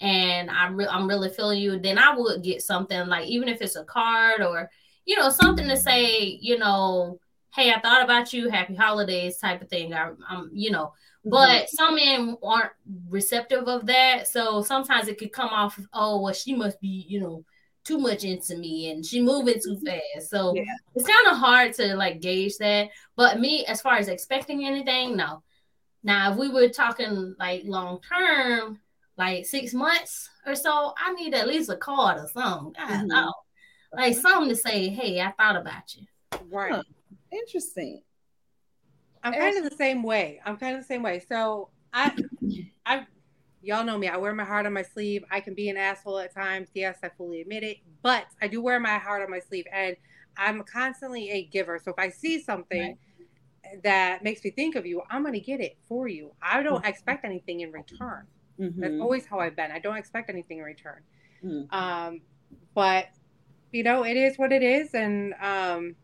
and 0.00 0.50
I 0.50 0.68
re- 0.68 0.88
I'm 0.88 1.08
really 1.08 1.30
feeling 1.30 1.60
you, 1.60 1.78
then 1.78 1.98
I 1.98 2.14
would 2.16 2.42
get 2.42 2.62
something 2.62 3.06
like 3.06 3.26
even 3.26 3.48
if 3.48 3.62
it's 3.62 3.76
a 3.76 3.84
card 3.84 4.42
or 4.42 4.70
you 5.04 5.16
know 5.16 5.30
something 5.30 5.68
to 5.68 5.76
say, 5.76 6.38
you 6.40 6.58
know, 6.58 7.18
hey, 7.56 7.72
I 7.72 7.80
thought 7.80 8.04
about 8.04 8.32
you, 8.32 8.50
happy 8.50 8.74
holidays 8.74 9.38
type 9.38 9.62
of 9.62 9.68
thing. 9.68 9.94
I, 9.94 10.10
I'm, 10.28 10.50
you 10.52 10.70
know, 10.70 10.92
mm-hmm. 11.26 11.30
but 11.30 11.70
some 11.70 11.96
men 11.96 12.36
aren't 12.42 12.72
receptive 13.08 13.66
of 13.66 13.86
that. 13.86 14.28
So 14.28 14.62
sometimes 14.62 15.08
it 15.08 15.18
could 15.18 15.32
come 15.32 15.48
off, 15.48 15.80
oh, 15.94 16.20
well, 16.20 16.34
she 16.34 16.54
must 16.54 16.78
be, 16.80 17.06
you 17.08 17.18
know, 17.18 17.44
too 17.82 17.98
much 17.98 18.24
into 18.24 18.58
me 18.58 18.90
and 18.90 19.06
she 19.06 19.22
moving 19.22 19.54
too 19.54 19.76
mm-hmm. 19.76 19.86
fast. 19.86 20.28
So 20.28 20.54
Yeah. 20.54 20.64
it's 20.94 21.06
kind 21.06 21.28
of 21.28 21.38
hard 21.38 21.72
to 21.74 21.96
like 21.96 22.20
gauge 22.20 22.58
that. 22.58 22.90
But 23.16 23.40
me, 23.40 23.64
as 23.64 23.80
far 23.80 23.96
as 23.96 24.08
expecting 24.08 24.66
anything, 24.66 25.16
no. 25.16 25.42
Now, 26.02 26.32
if 26.32 26.38
we 26.38 26.50
were 26.50 26.68
talking 26.68 27.34
like 27.38 27.62
long 27.64 28.00
term, 28.02 28.80
like 29.16 29.46
six 29.46 29.72
months 29.72 30.28
or 30.46 30.54
so, 30.54 30.94
I 30.98 31.12
need 31.14 31.34
at 31.34 31.48
least 31.48 31.70
a 31.70 31.76
card 31.76 32.18
or 32.18 32.28
something. 32.28 32.72
God, 32.72 32.88
Mhm. 32.88 33.06
no. 33.06 33.32
Like 33.92 34.16
something 34.16 34.48
to 34.50 34.56
say, 34.56 34.88
hey, 34.88 35.20
I 35.20 35.32
thought 35.32 35.56
about 35.56 35.94
you. 35.96 36.06
right. 36.50 36.72
Huh. 36.74 36.82
Interesting. 37.32 38.02
I'm 39.22 39.32
kind 39.32 39.56
of 39.56 39.68
the 39.68 39.76
same 39.76 40.02
way. 40.02 40.40
I'm 40.44 40.56
kind 40.56 40.76
of 40.76 40.82
the 40.82 40.86
same 40.86 41.02
way. 41.02 41.20
So 41.28 41.70
I, 41.92 42.14
I, 42.84 43.06
y'all 43.62 43.84
know 43.84 43.98
me. 43.98 44.08
I 44.08 44.16
wear 44.16 44.34
my 44.34 44.44
heart 44.44 44.66
on 44.66 44.72
my 44.72 44.82
sleeve. 44.82 45.24
I 45.30 45.40
can 45.40 45.54
be 45.54 45.68
an 45.68 45.76
asshole 45.76 46.18
at 46.18 46.34
times. 46.34 46.68
Yes, 46.74 46.98
I 47.02 47.08
fully 47.08 47.40
admit 47.40 47.64
it. 47.64 47.78
But 48.02 48.26
I 48.40 48.46
do 48.48 48.62
wear 48.62 48.78
my 48.78 48.98
heart 48.98 49.22
on 49.22 49.30
my 49.30 49.40
sleeve, 49.40 49.64
and 49.72 49.96
I'm 50.36 50.62
constantly 50.62 51.30
a 51.30 51.44
giver. 51.46 51.80
So 51.82 51.90
if 51.90 51.98
I 51.98 52.10
see 52.10 52.40
something 52.40 52.96
that 53.82 54.22
makes 54.22 54.44
me 54.44 54.50
think 54.50 54.76
of 54.76 54.86
you, 54.86 55.02
I'm 55.10 55.24
gonna 55.24 55.40
get 55.40 55.60
it 55.60 55.78
for 55.88 56.06
you. 56.06 56.32
I 56.40 56.62
don't 56.62 56.84
expect 56.84 57.24
anything 57.24 57.60
in 57.60 57.72
return. 57.72 58.26
That's 58.58 58.94
Mhm. 58.94 59.00
always 59.00 59.26
how 59.26 59.38
I've 59.40 59.56
been. 59.56 59.70
I 59.70 59.78
don't 59.78 59.96
expect 59.96 60.30
anything 60.30 60.58
in 60.58 60.64
return. 60.64 61.00
Mhm. 61.42 61.72
Um, 61.72 62.20
but 62.74 63.08
you 63.72 63.82
know, 63.82 64.04
it 64.04 64.16
is 64.16 64.38
what 64.38 64.52
it 64.52 64.62
is, 64.62 64.94
and 64.94 65.34
um, 65.40 65.96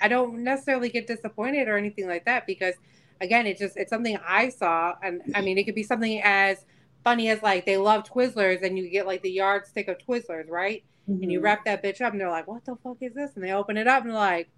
I 0.00 0.08
don't 0.08 0.42
necessarily 0.42 0.88
get 0.90 1.06
disappointed 1.06 1.68
or 1.68 1.76
anything 1.78 2.06
like 2.08 2.24
that 2.26 2.46
because, 2.46 2.74
again, 3.20 3.46
it 3.46 3.56
just 3.56 3.76
it's 3.76 3.90
something 3.90 4.18
I 4.26 4.48
saw, 4.50 4.94
and 5.02 5.22
I 5.34 5.40
mean, 5.40 5.58
it 5.58 5.64
could 5.64 5.74
be 5.74 5.84
something 5.84 6.20
as 6.22 6.66
funny 7.04 7.28
as 7.30 7.42
like 7.42 7.64
they 7.66 7.76
love 7.78 8.04
Twizzlers, 8.04 8.62
and 8.62 8.76
you 8.78 8.88
get 8.90 9.06
like 9.06 9.22
the 9.22 9.30
yardstick 9.30 9.88
of 9.88 9.98
Twizzlers, 9.98 10.48
right? 10.48 10.84
And 11.06 11.30
you 11.30 11.40
Mhm. 11.40 11.44
wrap 11.44 11.64
that 11.64 11.82
bitch 11.82 12.00
up, 12.00 12.12
and 12.12 12.20
they're 12.20 12.30
like, 12.30 12.46
"What 12.48 12.64
the 12.64 12.76
fuck 12.82 12.98
is 13.00 13.14
this?" 13.14 13.32
And 13.36 13.44
they 13.44 13.52
open 13.52 13.76
it 13.76 13.86
up, 13.86 14.02
and 14.02 14.10
they're 14.10 14.18
like, 14.18 14.50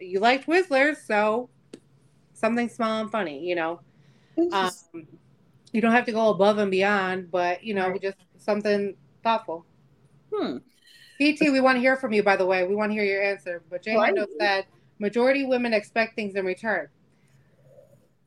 "You 0.00 0.20
like 0.20 0.46
Twizzlers, 0.46 0.96
so 1.06 1.50
something 2.34 2.68
small 2.68 3.00
and 3.02 3.10
funny," 3.10 3.46
you 3.46 3.54
know. 3.54 3.80
Um, 4.52 4.70
you 5.72 5.80
don't 5.80 5.92
have 5.92 6.06
to 6.06 6.12
go 6.12 6.28
above 6.28 6.58
and 6.58 6.70
beyond, 6.70 7.30
but 7.30 7.64
you 7.64 7.74
know, 7.74 7.88
Right. 7.88 8.00
just 8.02 8.18
something 8.38 8.94
thoughtful. 9.22 9.64
Hmm. 10.32 10.58
BT, 11.18 11.50
we 11.50 11.60
want 11.60 11.76
to 11.76 11.80
hear 11.80 11.96
from 11.96 12.12
you, 12.12 12.22
by 12.22 12.36
the 12.36 12.46
way. 12.46 12.66
We 12.66 12.74
want 12.74 12.90
to 12.90 12.94
hear 12.94 13.04
your 13.04 13.22
answer. 13.22 13.62
But 13.70 13.82
Jay 13.82 13.96
Right. 13.96 14.14
Hendo 14.14 14.26
said 14.38 14.66
majority 14.98 15.44
women 15.44 15.72
expect 15.72 16.14
things 16.16 16.34
in 16.34 16.44
return. 16.44 16.88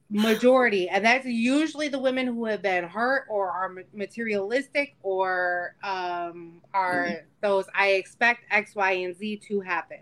Majority, 0.10 0.88
and 0.88 1.04
that's 1.04 1.26
usually 1.26 1.88
the 1.88 1.98
women 1.98 2.28
who 2.28 2.46
have 2.46 2.62
been 2.62 2.84
hurt 2.84 3.26
or 3.28 3.50
are 3.50 3.74
materialistic 3.92 4.96
or 5.02 5.76
um, 5.84 6.62
are 6.76 7.22
those 7.42 7.66
I 7.74 7.94
expect 7.94 8.42
X, 8.52 8.76
Y, 8.76 8.92
and 8.92 9.16
Z 9.16 9.38
to 9.48 9.62
happen. 9.62 10.02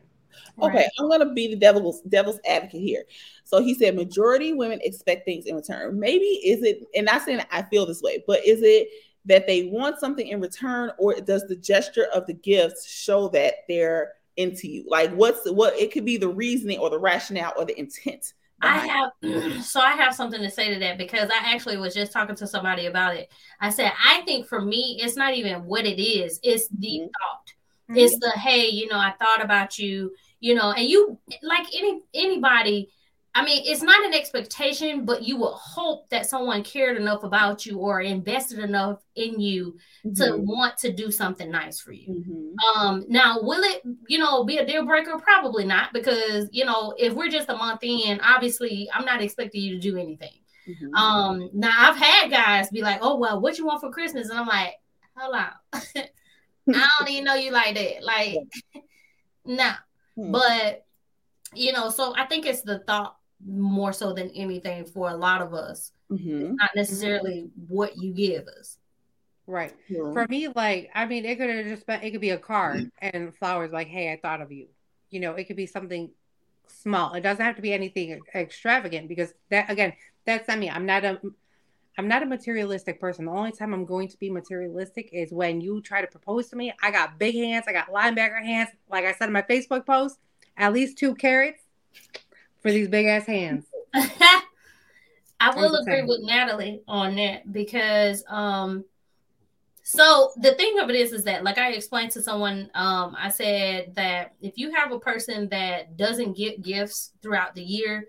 Okay, 0.61 0.77
Right. 0.77 0.87
I'm 0.99 1.09
gonna 1.09 1.33
be 1.33 1.47
the 1.47 1.55
devil's 1.55 2.01
devil's 2.01 2.39
advocate 2.47 2.81
here. 2.81 3.03
So 3.43 3.61
he 3.61 3.73
said 3.73 3.95
majority 3.95 4.53
women 4.53 4.79
expect 4.83 5.25
things 5.25 5.45
in 5.45 5.55
return. 5.55 5.99
Maybe 5.99 6.25
is 6.25 6.63
it, 6.63 6.83
and 6.95 7.09
I'm 7.09 7.15
not 7.17 7.25
saying 7.25 7.41
I 7.51 7.63
feel 7.63 7.85
this 7.85 8.01
way, 8.01 8.23
but 8.27 8.45
is 8.45 8.61
it 8.63 8.89
that 9.25 9.47
they 9.47 9.65
want 9.65 9.99
something 9.99 10.27
in 10.27 10.41
return, 10.41 10.91
or 10.97 11.13
does 11.15 11.47
the 11.47 11.55
gesture 11.55 12.07
of 12.13 12.27
the 12.27 12.33
gifts 12.33 12.89
show 12.89 13.29
that 13.29 13.53
they're 13.67 14.13
into 14.37 14.67
you? 14.67 14.85
Like 14.87 15.11
what's 15.13 15.49
what 15.49 15.75
it 15.75 15.91
could 15.91 16.05
be 16.05 16.17
the 16.17 16.29
reasoning 16.29 16.79
or 16.79 16.89
the 16.89 16.99
rationale 16.99 17.53
or 17.57 17.65
the 17.65 17.77
intent. 17.79 18.33
I 18.61 18.77
have 18.77 19.11
so 19.63 19.81
I 19.81 19.91
have 19.91 20.15
something 20.15 20.41
to 20.41 20.49
say 20.49 20.73
to 20.73 20.79
that 20.79 20.97
because 20.97 21.29
I 21.29 21.53
actually 21.53 21.77
was 21.77 21.93
just 21.93 22.13
talking 22.13 22.35
to 22.37 22.47
somebody 22.47 22.85
about 22.85 23.15
it. 23.15 23.29
I 23.59 23.69
said 23.69 23.91
I 24.03 24.21
think 24.21 24.47
for 24.47 24.61
me 24.61 24.99
it's 25.01 25.17
not 25.17 25.33
even 25.33 25.65
what 25.65 25.85
it 25.85 26.01
is, 26.01 26.39
it's 26.43 26.67
the 26.69 27.01
Mhm. 27.01 27.09
thought. 27.11 27.53
Mm-hmm. 27.89 27.97
It's 27.97 28.17
the 28.19 28.31
hey, 28.31 28.69
you 28.69 28.87
know, 28.87 28.97
I 28.97 29.13
thought 29.19 29.43
about 29.43 29.77
you, 29.77 30.13
you 30.43 30.53
know, 30.53 30.71
and 30.73 30.85
you 30.89 31.17
like 31.41 31.65
any 31.73 32.01
anybody. 32.13 32.89
I 33.33 33.43
mean, 33.45 33.63
it's 33.65 33.81
not 33.81 34.05
an 34.05 34.13
expectation, 34.13 35.05
but 35.05 35.23
you 35.23 35.37
would 35.37 35.53
hope 35.53 36.09
that 36.09 36.27
someone 36.27 36.63
cared 36.63 36.97
enough 36.97 37.23
about 37.23 37.65
you 37.65 37.77
or 37.79 38.01
invested 38.01 38.59
enough 38.59 38.99
in 39.15 39.39
you 39.39 39.77
to 40.17 40.23
Mhm. 40.23 40.45
want 40.45 40.77
to 40.79 40.91
do 40.91 41.09
something 41.11 41.49
nice 41.49 41.79
for 41.79 41.93
you. 41.93 42.07
Mhm. 42.09 42.55
Um, 42.67 43.05
now 43.07 43.39
will 43.41 43.63
it, 43.63 43.81
you 44.07 44.17
know, 44.19 44.43
be 44.43 44.57
a 44.57 44.65
deal 44.65 44.85
breaker? 44.85 45.17
Probably 45.17 45.63
not, 45.65 45.93
because 45.93 46.49
you 46.51 46.65
know, 46.65 46.93
if 46.99 47.13
we're 47.13 47.29
just 47.29 47.49
a 47.49 47.55
month 47.55 47.79
in, 47.83 48.19
obviously 48.19 48.89
I'm 48.93 49.05
not 49.05 49.21
expecting 49.21 49.61
you 49.61 49.75
to 49.75 49.79
do 49.79 49.97
anything. 49.97 50.37
Mhm. 50.67 50.93
Um, 50.93 51.49
now 51.53 51.73
I've 51.89 51.97
had 51.97 52.29
guys 52.29 52.69
be 52.69 52.81
like, 52.81 52.99
Oh, 53.01 53.15
well, 53.15 53.39
what 53.39 53.57
you 53.57 53.65
want 53.65 53.79
for 53.79 53.91
Christmas? 53.91 54.29
And 54.29 54.37
I'm 54.37 54.47
like, 54.47 54.75
hold 55.15 55.35
on. 55.35 55.53
I 56.67 56.89
don't 56.99 57.09
even 57.09 57.23
know 57.23 57.35
you 57.35 57.51
like 57.51 57.75
that. 57.75 58.03
Like, 58.03 58.35
nah. 59.45 59.75
Hmm. 60.15 60.31
But 60.31 60.85
you 61.55 61.71
know, 61.71 61.89
so 61.89 62.13
I 62.15 62.25
think 62.25 62.45
it's 62.45 62.61
the 62.61 62.79
thought 62.79 63.15
more 63.45 63.93
so 63.93 64.13
than 64.13 64.29
anything 64.31 64.85
for 64.85 65.09
a 65.09 65.15
lot 65.15 65.41
of 65.41 65.53
us, 65.53 65.91
Mhm. 66.09 66.55
not 66.55 66.71
necessarily 66.75 67.49
what 67.67 67.97
you 67.97 68.11
give 68.13 68.47
us. 68.47 68.77
Right. 69.45 69.73
Yeah. 69.89 70.13
For 70.13 70.25
me, 70.29 70.47
like, 70.47 70.89
I 70.95 71.05
mean, 71.05 71.25
it 71.25 71.37
could 71.37 71.49
have 71.49 71.65
just 71.65 71.85
been, 71.85 72.01
it 72.01 72.11
could 72.11 72.21
be 72.21 72.29
a 72.29 72.37
card 72.37 72.89
and 72.99 73.35
flowers, 73.35 73.71
like, 73.71 73.87
hey, 73.87 74.11
I 74.11 74.17
thought 74.21 74.41
of 74.41 74.51
you. 74.51 74.67
You 75.09 75.19
know, 75.19 75.33
it 75.33 75.43
could 75.43 75.57
be 75.57 75.65
something 75.65 76.09
small. 76.67 77.13
It 77.13 77.21
doesn't 77.21 77.43
have 77.43 77.57
to 77.57 77.61
be 77.61 77.73
anything 77.73 78.21
extravagant 78.33 79.09
because 79.09 79.33
that, 79.49 79.69
again, 79.69 79.93
that's 80.25 80.47
not 80.47 80.57
me. 80.59 80.69
I'm 80.69 80.85
not 80.85 81.03
a, 81.03 81.19
I'm 81.97 82.07
not 82.07 82.23
a 82.23 82.25
materialistic 82.25 82.99
person. 82.99 83.25
The 83.25 83.31
only 83.31 83.51
time 83.51 83.73
I'm 83.73 83.85
going 83.85 84.07
to 84.07 84.17
be 84.17 84.29
materialistic 84.29 85.09
is 85.13 85.31
when 85.31 85.61
you 85.61 85.81
try 85.81 86.01
to 86.01 86.07
propose 86.07 86.49
to 86.49 86.55
me. 86.55 86.73
I 86.81 86.91
got 86.91 87.19
big 87.19 87.35
hands. 87.35 87.65
I 87.67 87.71
got 87.71 87.89
linebacker 87.89 88.43
hands. 88.43 88.69
Like 88.89 89.05
I 89.05 89.13
said 89.13 89.27
in 89.27 89.33
my 89.33 89.43
Facebook 89.43 89.85
post, 89.85 90.17
at 90.57 90.73
least 90.73 90.97
two 90.97 91.13
carats 91.15 91.61
for 92.61 92.71
these 92.71 92.87
big 92.87 93.05
ass 93.05 93.25
hands. 93.25 93.65
I 93.93 95.53
will 95.55 95.75
agree 95.75 96.03
with 96.03 96.21
Natalie 96.23 96.81
on 96.87 97.15
that 97.15 97.51
because 97.51 98.23
um 98.27 98.85
So 99.83 100.31
the 100.37 100.55
thing 100.55 100.79
of 100.79 100.89
it 100.89 100.95
is, 100.95 101.11
is 101.11 101.25
that 101.25 101.43
like 101.43 101.57
I 101.57 101.73
explained 101.73 102.11
to 102.13 102.23
someone, 102.23 102.71
um, 102.73 103.15
I 103.19 103.29
said 103.29 103.93
that 103.95 104.33
if 104.41 104.57
you 104.57 104.73
have 104.73 104.91
a 104.91 104.99
person 104.99 105.49
that 105.49 105.97
doesn't 105.97 106.37
get 106.37 106.61
gifts 106.63 107.11
throughout 107.21 107.53
the 107.53 107.61
year, 107.61 108.07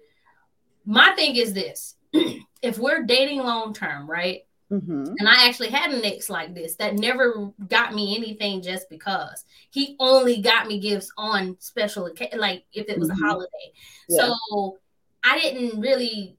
my 0.86 1.12
thing 1.16 1.36
is 1.36 1.52
this: 1.52 1.96
if 2.64 2.78
we're 2.78 3.02
dating 3.04 3.40
long 3.40 3.74
term, 3.74 4.10
right? 4.10 4.42
Mhm. 4.70 5.14
And 5.18 5.28
I 5.28 5.46
actually 5.46 5.68
had 5.68 5.92
an 5.92 6.04
ex 6.04 6.30
like 6.30 6.54
this 6.54 6.76
that 6.76 6.94
never 6.94 7.52
got 7.68 7.94
me 7.94 8.16
anything 8.16 8.62
just 8.62 8.88
because 8.88 9.44
he 9.70 9.94
only 10.00 10.40
got 10.40 10.66
me 10.66 10.80
gifts 10.80 11.12
on 11.16 11.56
special 11.60 12.10
like 12.36 12.64
if 12.72 12.88
it 12.88 12.98
was 12.98 13.10
Mhm. 13.10 13.12
a 13.12 13.26
holiday. 13.26 13.72
Yeah. 14.08 14.32
So 14.48 14.78
I 15.22 15.38
didn't 15.38 15.80
really 15.80 16.38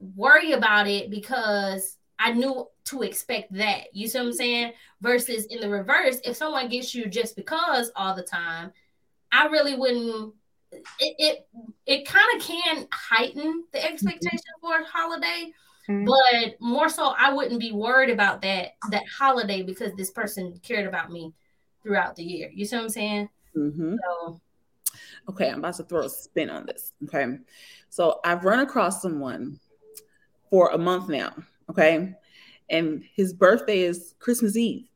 worry 0.00 0.52
about 0.52 0.88
it 0.88 1.10
because 1.10 1.96
I 2.18 2.32
knew 2.32 2.68
to 2.84 3.02
expect 3.02 3.52
that. 3.52 3.94
You 3.94 4.08
see 4.08 4.18
what 4.18 4.26
I'm 4.28 4.32
saying? 4.32 4.72
Versus 5.00 5.44
in 5.46 5.60
the 5.60 5.68
reverse, 5.68 6.18
if 6.24 6.36
someone 6.36 6.68
gets 6.68 6.94
you 6.94 7.06
just 7.06 7.36
because 7.36 7.92
all 7.94 8.14
the 8.14 8.22
time, 8.22 8.72
I 9.30 9.46
really 9.46 9.76
wouldn't. 9.76 10.34
It 10.70 10.84
it, 11.00 11.48
it 11.86 12.06
kind 12.06 12.26
of 12.36 12.42
can 12.46 12.88
heighten 12.92 13.64
the 13.72 13.84
expectation 13.84 14.40
for 14.60 14.80
a 14.80 14.84
holiday, 14.84 15.52
Mhm. 15.88 16.06
but 16.06 16.60
more 16.60 16.88
so, 16.88 17.14
I 17.16 17.32
wouldn't 17.32 17.60
be 17.60 17.72
worried 17.72 18.10
about 18.10 18.42
that 18.42 18.72
that 18.90 19.04
holiday 19.06 19.62
because 19.62 19.92
this 19.94 20.10
person 20.10 20.58
cared 20.62 20.86
about 20.86 21.10
me 21.10 21.32
throughout 21.82 22.16
the 22.16 22.24
year. 22.24 22.50
You 22.52 22.64
see 22.66 22.76
what 22.76 22.82
I'm 22.82 22.88
saying? 22.90 23.28
Mhm. 23.56 23.96
So 24.04 24.40
Okay, 25.28 25.50
I'm 25.50 25.58
about 25.58 25.74
to 25.74 25.84
throw 25.84 26.04
a 26.06 26.08
spin 26.08 26.48
on 26.50 26.64
this. 26.66 26.92
Okay. 27.04 27.38
So 27.90 28.20
I've 28.24 28.44
run 28.44 28.60
across 28.60 29.02
someone 29.02 29.60
for 30.50 30.70
a 30.70 30.78
month 30.78 31.08
now. 31.08 31.34
Okay. 31.68 32.14
And 32.70 33.04
his 33.14 33.32
birthday 33.32 33.80
is 33.80 34.14
Christmas 34.18 34.56
Eve. 34.56 34.88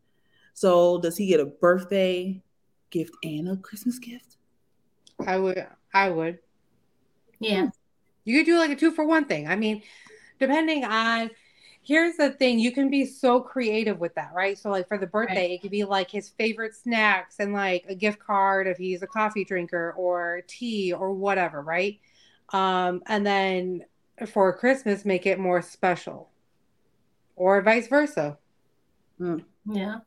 So 0.54 0.98
does 1.00 1.16
he 1.16 1.26
get 1.26 1.40
a 1.40 1.46
birthday 1.46 2.42
gift 2.90 3.14
and 3.22 3.48
a 3.50 3.56
Christmas 3.56 3.98
gift? 3.98 4.32
I 5.26 5.38
would. 5.38 5.66
I 5.92 6.08
would. 6.10 6.38
yeah, 7.40 7.68
You 8.24 8.38
could 8.38 8.46
do 8.46 8.58
like 8.58 8.70
a 8.70 8.76
two 8.76 8.92
for 8.92 9.04
one 9.04 9.24
thing. 9.24 9.48
I 9.48 9.56
mean, 9.56 9.82
depending 10.38 10.84
on. 10.84 11.30
Here's 11.84 12.16
the 12.16 12.30
thing: 12.30 12.60
you 12.60 12.70
can 12.70 12.90
be 12.90 13.04
so 13.04 13.40
creative 13.40 13.98
with 13.98 14.14
that, 14.14 14.30
right? 14.34 14.56
So, 14.56 14.70
like 14.70 14.86
for 14.86 14.98
the 14.98 15.06
birthday, 15.06 15.54
it 15.54 15.62
could 15.62 15.72
be 15.72 15.82
like 15.82 16.08
his 16.10 16.28
favorite 16.28 16.76
snacks 16.76 17.36
and 17.40 17.52
like 17.52 17.84
a 17.88 17.94
gift 17.96 18.20
card 18.20 18.68
if 18.68 18.78
he's 18.78 19.02
a 19.02 19.06
coffee 19.08 19.44
drinker 19.44 19.92
or 19.96 20.42
tea 20.46 20.92
or 20.92 21.12
whatever, 21.12 21.60
right? 21.60 21.98
Um, 22.52 23.02
and 23.06 23.26
then 23.26 23.84
for 24.28 24.52
Christmas, 24.52 25.04
make 25.04 25.26
it 25.26 25.40
more 25.40 25.60
special, 25.60 26.30
or 27.34 27.60
vice 27.62 27.88
versa. 27.88 28.38
Yeah. 29.66 29.98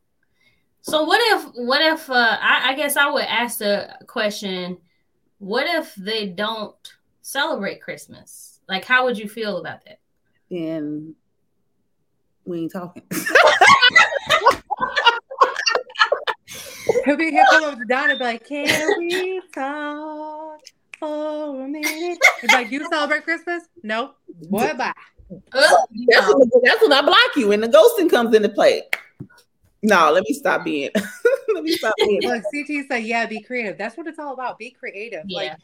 So 0.82 1.04
what 1.04 1.22
if 1.22 1.52
what 1.56 1.82
if 1.82 2.10
uh 2.10 2.38
I, 2.42 2.72
I 2.72 2.76
guess 2.76 2.96
I 2.98 3.10
would 3.10 3.26
ask 3.26 3.58
the 3.60 3.98
question, 4.08 4.78
what 5.40 5.68
if 5.68 5.94
they 5.96 6.28
don't 6.28 6.76
celebrate 7.22 7.82
Christmas? 7.82 8.60
Like 8.68 8.86
how 8.86 9.06
would 9.06 9.18
you 9.18 9.28
feel 9.28 9.58
about 9.58 9.86
that? 9.86 10.00
Then 10.50 11.16
we 12.46 12.62
ain't 12.62 12.72
talking. 12.72 13.04
He'll 17.06 17.18
be 17.18 17.32
he'll 17.32 17.46
come 17.46 17.64
over 17.64 17.82
to 17.82 17.86
Don 17.86 18.10
and 18.10 18.20
be 18.20 18.26
like, 18.26 18.48
"Can 18.48 18.98
we 18.98 19.42
talk 19.54 20.60
for 21.00 21.64
a 21.64 21.68
minute?" 21.68 22.18
He'd 22.42 22.52
like, 22.52 22.72
you 22.72 22.88
celebrate 22.90 23.24
Christmas?" 23.24 23.64
No. 23.84 24.14
Boy, 24.50 24.74
bye. 24.76 24.92
Uh, 25.32 25.38
That's, 25.52 26.30
no. 26.30 26.38
when, 26.38 26.50
that's 26.64 26.82
when 26.82 26.94
I 26.94 27.02
block 27.02 27.36
you 27.36 27.52
and 27.52 27.62
the 27.64 27.68
ghosting 27.68 28.10
comes 28.10 28.36
into 28.36 28.50
play. 28.50 28.84
No, 29.82 30.12
let 30.12 30.24
me 30.28 30.34
stop 30.34 30.64
being. 30.64 30.90
let 31.54 31.64
me 31.64 31.72
stop. 31.72 31.94
Look, 32.00 32.44
CT 32.54 32.86
said, 32.88 33.04
"Yeah, 33.04 33.26
be 33.26 33.42
creative." 33.42 33.78
That's 33.78 33.98
what 33.98 34.08
it's 34.08 34.20
all 34.20 34.34
about. 34.34 34.58
Be 34.58 34.72
creative. 34.72 35.24
Like, 35.30 35.46
Yeah. 35.48 35.56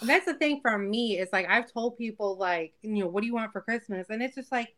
and 0.00 0.08
that's 0.08 0.26
the 0.26 0.34
thing 0.34 0.60
for 0.60 0.76
me. 0.78 1.18
Is 1.18 1.28
like 1.32 1.48
I've 1.48 1.72
told 1.72 1.96
people, 1.98 2.36
like, 2.36 2.74
you 2.82 3.02
know, 3.04 3.08
what 3.08 3.20
do 3.22 3.26
you 3.26 3.34
want 3.34 3.52
for 3.52 3.60
Christmas? 3.60 4.08
And 4.10 4.22
it's 4.22 4.34
just 4.34 4.50
like, 4.52 4.74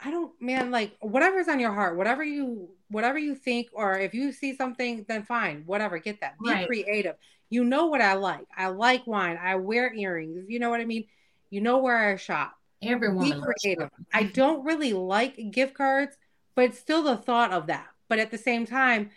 I 0.00 0.10
don't, 0.10 0.32
man. 0.40 0.70
Like, 0.70 0.96
whatever's 1.00 1.48
on 1.48 1.60
your 1.60 1.72
heart, 1.72 1.96
whatever 1.96 2.24
you, 2.24 2.70
whatever 2.88 3.18
you 3.18 3.34
think, 3.34 3.68
or 3.72 3.98
if 3.98 4.14
you 4.14 4.32
see 4.32 4.56
something, 4.56 5.04
then 5.08 5.22
fine, 5.22 5.62
whatever, 5.66 5.98
get 5.98 6.20
that. 6.20 6.38
Be 6.42 6.50
Right. 6.50 6.66
creative. 6.66 7.16
You 7.50 7.64
know 7.64 7.86
what 7.86 8.00
I 8.00 8.14
like. 8.14 8.46
I 8.56 8.68
like 8.68 9.06
wine. 9.06 9.38
I 9.40 9.56
wear 9.56 9.92
earrings. 9.94 10.46
You 10.48 10.58
know 10.58 10.70
what 10.70 10.80
I 10.80 10.86
mean. 10.86 11.04
You 11.50 11.60
know 11.60 11.78
where 11.78 11.96
I 11.98 12.16
shop. 12.16 12.54
Every 12.82 13.16
be 13.16 13.32
creative. 13.32 13.90
I 14.12 14.24
don't 14.24 14.64
really 14.64 14.92
like 14.92 15.52
gift 15.52 15.74
cards, 15.74 16.16
but 16.56 16.74
still 16.74 17.02
the 17.04 17.16
thought 17.16 17.52
of 17.52 17.68
that. 17.68 17.86
But 18.12 18.18
at 18.18 18.30
the 18.30 18.36
same 18.36 18.66
time, 18.66 19.08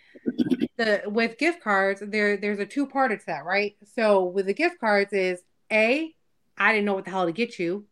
the 0.78 1.02
with 1.04 1.36
gift 1.36 1.62
cards, 1.62 2.02
there 2.02 2.38
there's 2.38 2.60
a 2.60 2.64
two 2.64 2.86
parter 2.86 3.20
to 3.20 3.26
that, 3.26 3.44
right? 3.44 3.76
So 3.94 4.24
with 4.24 4.46
the 4.46 4.54
gift 4.54 4.80
cards 4.80 5.12
is 5.12 5.42
A, 5.70 6.14
I 6.56 6.72
didn't 6.72 6.86
know 6.86 6.94
what 6.94 7.04
the 7.04 7.10
hell 7.10 7.26
to 7.26 7.32
get 7.32 7.58
you. 7.58 7.84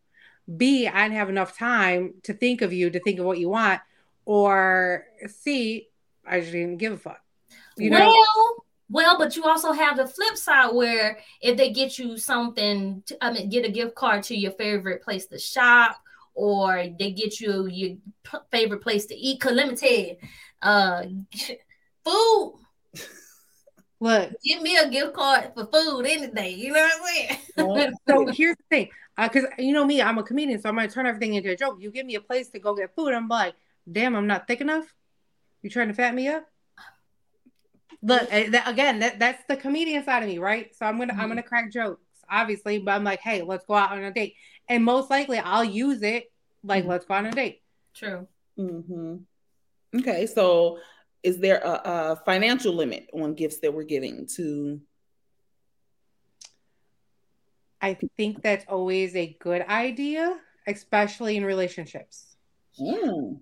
B, 0.57 0.87
I 0.87 1.03
didn't 1.03 1.19
have 1.19 1.29
enough 1.29 1.55
time 1.55 2.15
to 2.23 2.33
think 2.33 2.63
of 2.63 2.73
you 2.73 2.89
to 2.89 2.99
think 2.99 3.19
of 3.19 3.25
what 3.27 3.37
you 3.37 3.49
want. 3.49 3.81
Or 4.25 5.05
C, 5.27 5.89
I 6.25 6.39
just 6.39 6.53
didn't 6.53 6.77
give 6.77 6.93
a 6.93 6.97
fuck. 6.97 7.21
You 7.77 7.91
know, 7.91 7.99
well, 7.99 8.65
well, 8.89 9.17
but 9.19 9.35
you 9.35 9.43
also 9.43 9.73
have 9.73 9.97
the 9.97 10.07
flip 10.07 10.37
side 10.37 10.73
where 10.73 11.19
if 11.39 11.55
they 11.55 11.71
get 11.71 11.99
you 11.99 12.17
something, 12.17 13.03
to, 13.05 13.23
I 13.23 13.31
mean, 13.31 13.49
get 13.49 13.63
a 13.63 13.69
gift 13.69 13.93
card 13.93 14.23
to 14.23 14.35
your 14.35 14.53
favorite 14.53 15.03
place 15.03 15.27
to 15.27 15.37
shop, 15.37 16.01
or 16.33 16.87
they 16.99 17.11
get 17.11 17.39
you 17.39 17.67
your 17.67 17.97
favorite 18.51 18.81
place 18.81 19.05
to 19.05 19.15
eat. 19.15 19.39
Cause 19.39 19.53
let 19.53 19.69
me 19.69 19.75
tell 19.75 19.89
you, 19.89 20.17
uh, 20.61 21.03
food. 22.03 22.59
look, 23.99 24.31
Give 24.43 24.61
me 24.61 24.77
a 24.77 24.89
gift 24.89 25.13
card 25.13 25.51
for 25.55 25.65
food 25.65 26.05
any 26.05 26.27
day. 26.27 26.49
You 26.51 26.71
know 26.73 26.81
what 26.81 26.91
I'm 27.01 27.05
saying? 27.15 27.97
so 28.07 28.27
here's 28.33 28.55
the 28.57 28.63
thing, 28.69 28.89
because 29.17 29.45
you 29.57 29.73
know 29.73 29.85
me, 29.85 30.01
I'm 30.01 30.17
a 30.17 30.23
comedian, 30.23 30.61
so 30.61 30.69
I'm 30.69 30.75
gonna 30.75 30.89
turn 30.89 31.05
everything 31.05 31.33
into 31.35 31.51
a 31.51 31.55
joke. 31.55 31.77
You 31.79 31.91
give 31.91 32.05
me 32.05 32.15
a 32.15 32.21
place 32.21 32.49
to 32.49 32.59
go 32.59 32.75
get 32.75 32.95
food, 32.95 33.13
I'm 33.13 33.27
like, 33.27 33.55
damn, 33.91 34.15
I'm 34.15 34.27
not 34.27 34.47
thick 34.47 34.61
enough. 34.61 34.85
You 35.61 35.69
trying 35.69 35.87
to 35.87 35.93
fat 35.93 36.13
me 36.13 36.27
up? 36.27 36.45
Look, 38.01 38.27
eh, 38.29 38.49
that, 38.51 38.67
again, 38.67 38.99
that 38.99 39.19
that's 39.19 39.43
the 39.47 39.55
comedian 39.57 40.03
side 40.03 40.21
of 40.21 40.29
me, 40.29 40.37
right? 40.37 40.75
So 40.75 40.85
I'm 40.85 40.97
gonna 40.99 41.13
I'm 41.13 41.25
Mhm. 41.25 41.29
gonna 41.29 41.43
crack 41.43 41.71
jokes, 41.71 42.01
obviously, 42.29 42.77
but 42.79 42.91
I'm 42.91 43.03
like, 43.03 43.19
hey, 43.19 43.41
let's 43.41 43.65
go 43.65 43.73
out 43.73 43.91
on 43.91 44.03
a 44.03 44.11
date, 44.11 44.35
and 44.69 44.83
most 44.83 45.09
likely 45.09 45.39
I'll 45.39 45.63
use 45.63 46.01
it 46.03 46.31
like, 46.63 46.83
Mhm. 46.83 46.87
let's 46.89 47.05
go 47.05 47.13
on 47.15 47.25
a 47.25 47.31
date. 47.31 47.61
True. 47.93 48.27
hmm 48.57 49.17
Okay, 49.99 50.25
so 50.25 50.79
is 51.23 51.37
there 51.39 51.57
a, 51.59 51.81
a 51.83 52.21
financial 52.25 52.73
limit 52.73 53.07
on 53.13 53.33
gifts 53.33 53.59
that 53.59 53.73
we're 53.73 53.83
giving 53.83 54.27
to? 54.35 54.79
I 57.81 57.97
think 58.17 58.41
that's 58.41 58.65
always 58.67 59.15
a 59.15 59.35
good 59.39 59.61
idea, 59.63 60.37
especially 60.67 61.37
in 61.37 61.45
relationships. 61.45 62.35
Mm. 62.79 63.39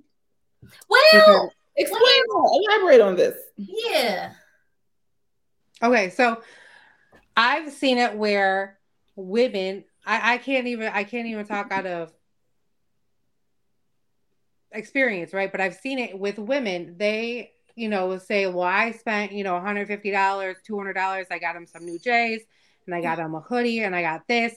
Well, 0.89 1.01
Because- 1.11 1.49
Explain 1.75 2.21
more. 2.27 2.51
Elaborate 2.69 3.01
on 3.01 3.15
this. 3.15 3.35
yeah. 3.57 4.33
Okay, 5.81 6.11
so 6.11 6.39
I've 7.35 7.71
seen 7.71 7.97
it 7.97 8.15
where 8.15 8.77
women 9.15 9.83
I, 10.05 10.33
I 10.33 10.37
can't 10.37 10.67
even 10.67 10.89
I 10.93 11.03
can't 11.03 11.25
even 11.27 11.47
talk 11.47 11.71
out 11.71 11.87
of 11.87 12.13
experience, 14.73 15.33
right? 15.33 15.51
But 15.51 15.61
I've 15.61 15.75
seen 15.75 15.99
it 15.99 16.17
with 16.17 16.37
women. 16.37 16.95
They, 16.97 17.51
you 17.75 17.89
know, 17.89 18.17
say, 18.17 18.45
Well, 18.47 18.61
I 18.63 18.91
spent, 18.91 19.31
you 19.31 19.43
know, 19.43 19.53
$150, 19.53 20.55
$200. 20.67 21.25
I 21.31 21.39
got 21.39 21.55
him 21.55 21.65
some 21.65 21.85
new 21.85 21.99
J's 21.99 22.41
and 22.85 22.93
I 22.95 23.01
got 23.01 23.19
him 23.19 23.35
a 23.35 23.39
hoodie 23.39 23.79
and 23.83 23.95
I 23.95 24.01
got 24.01 24.27
this. 24.27 24.55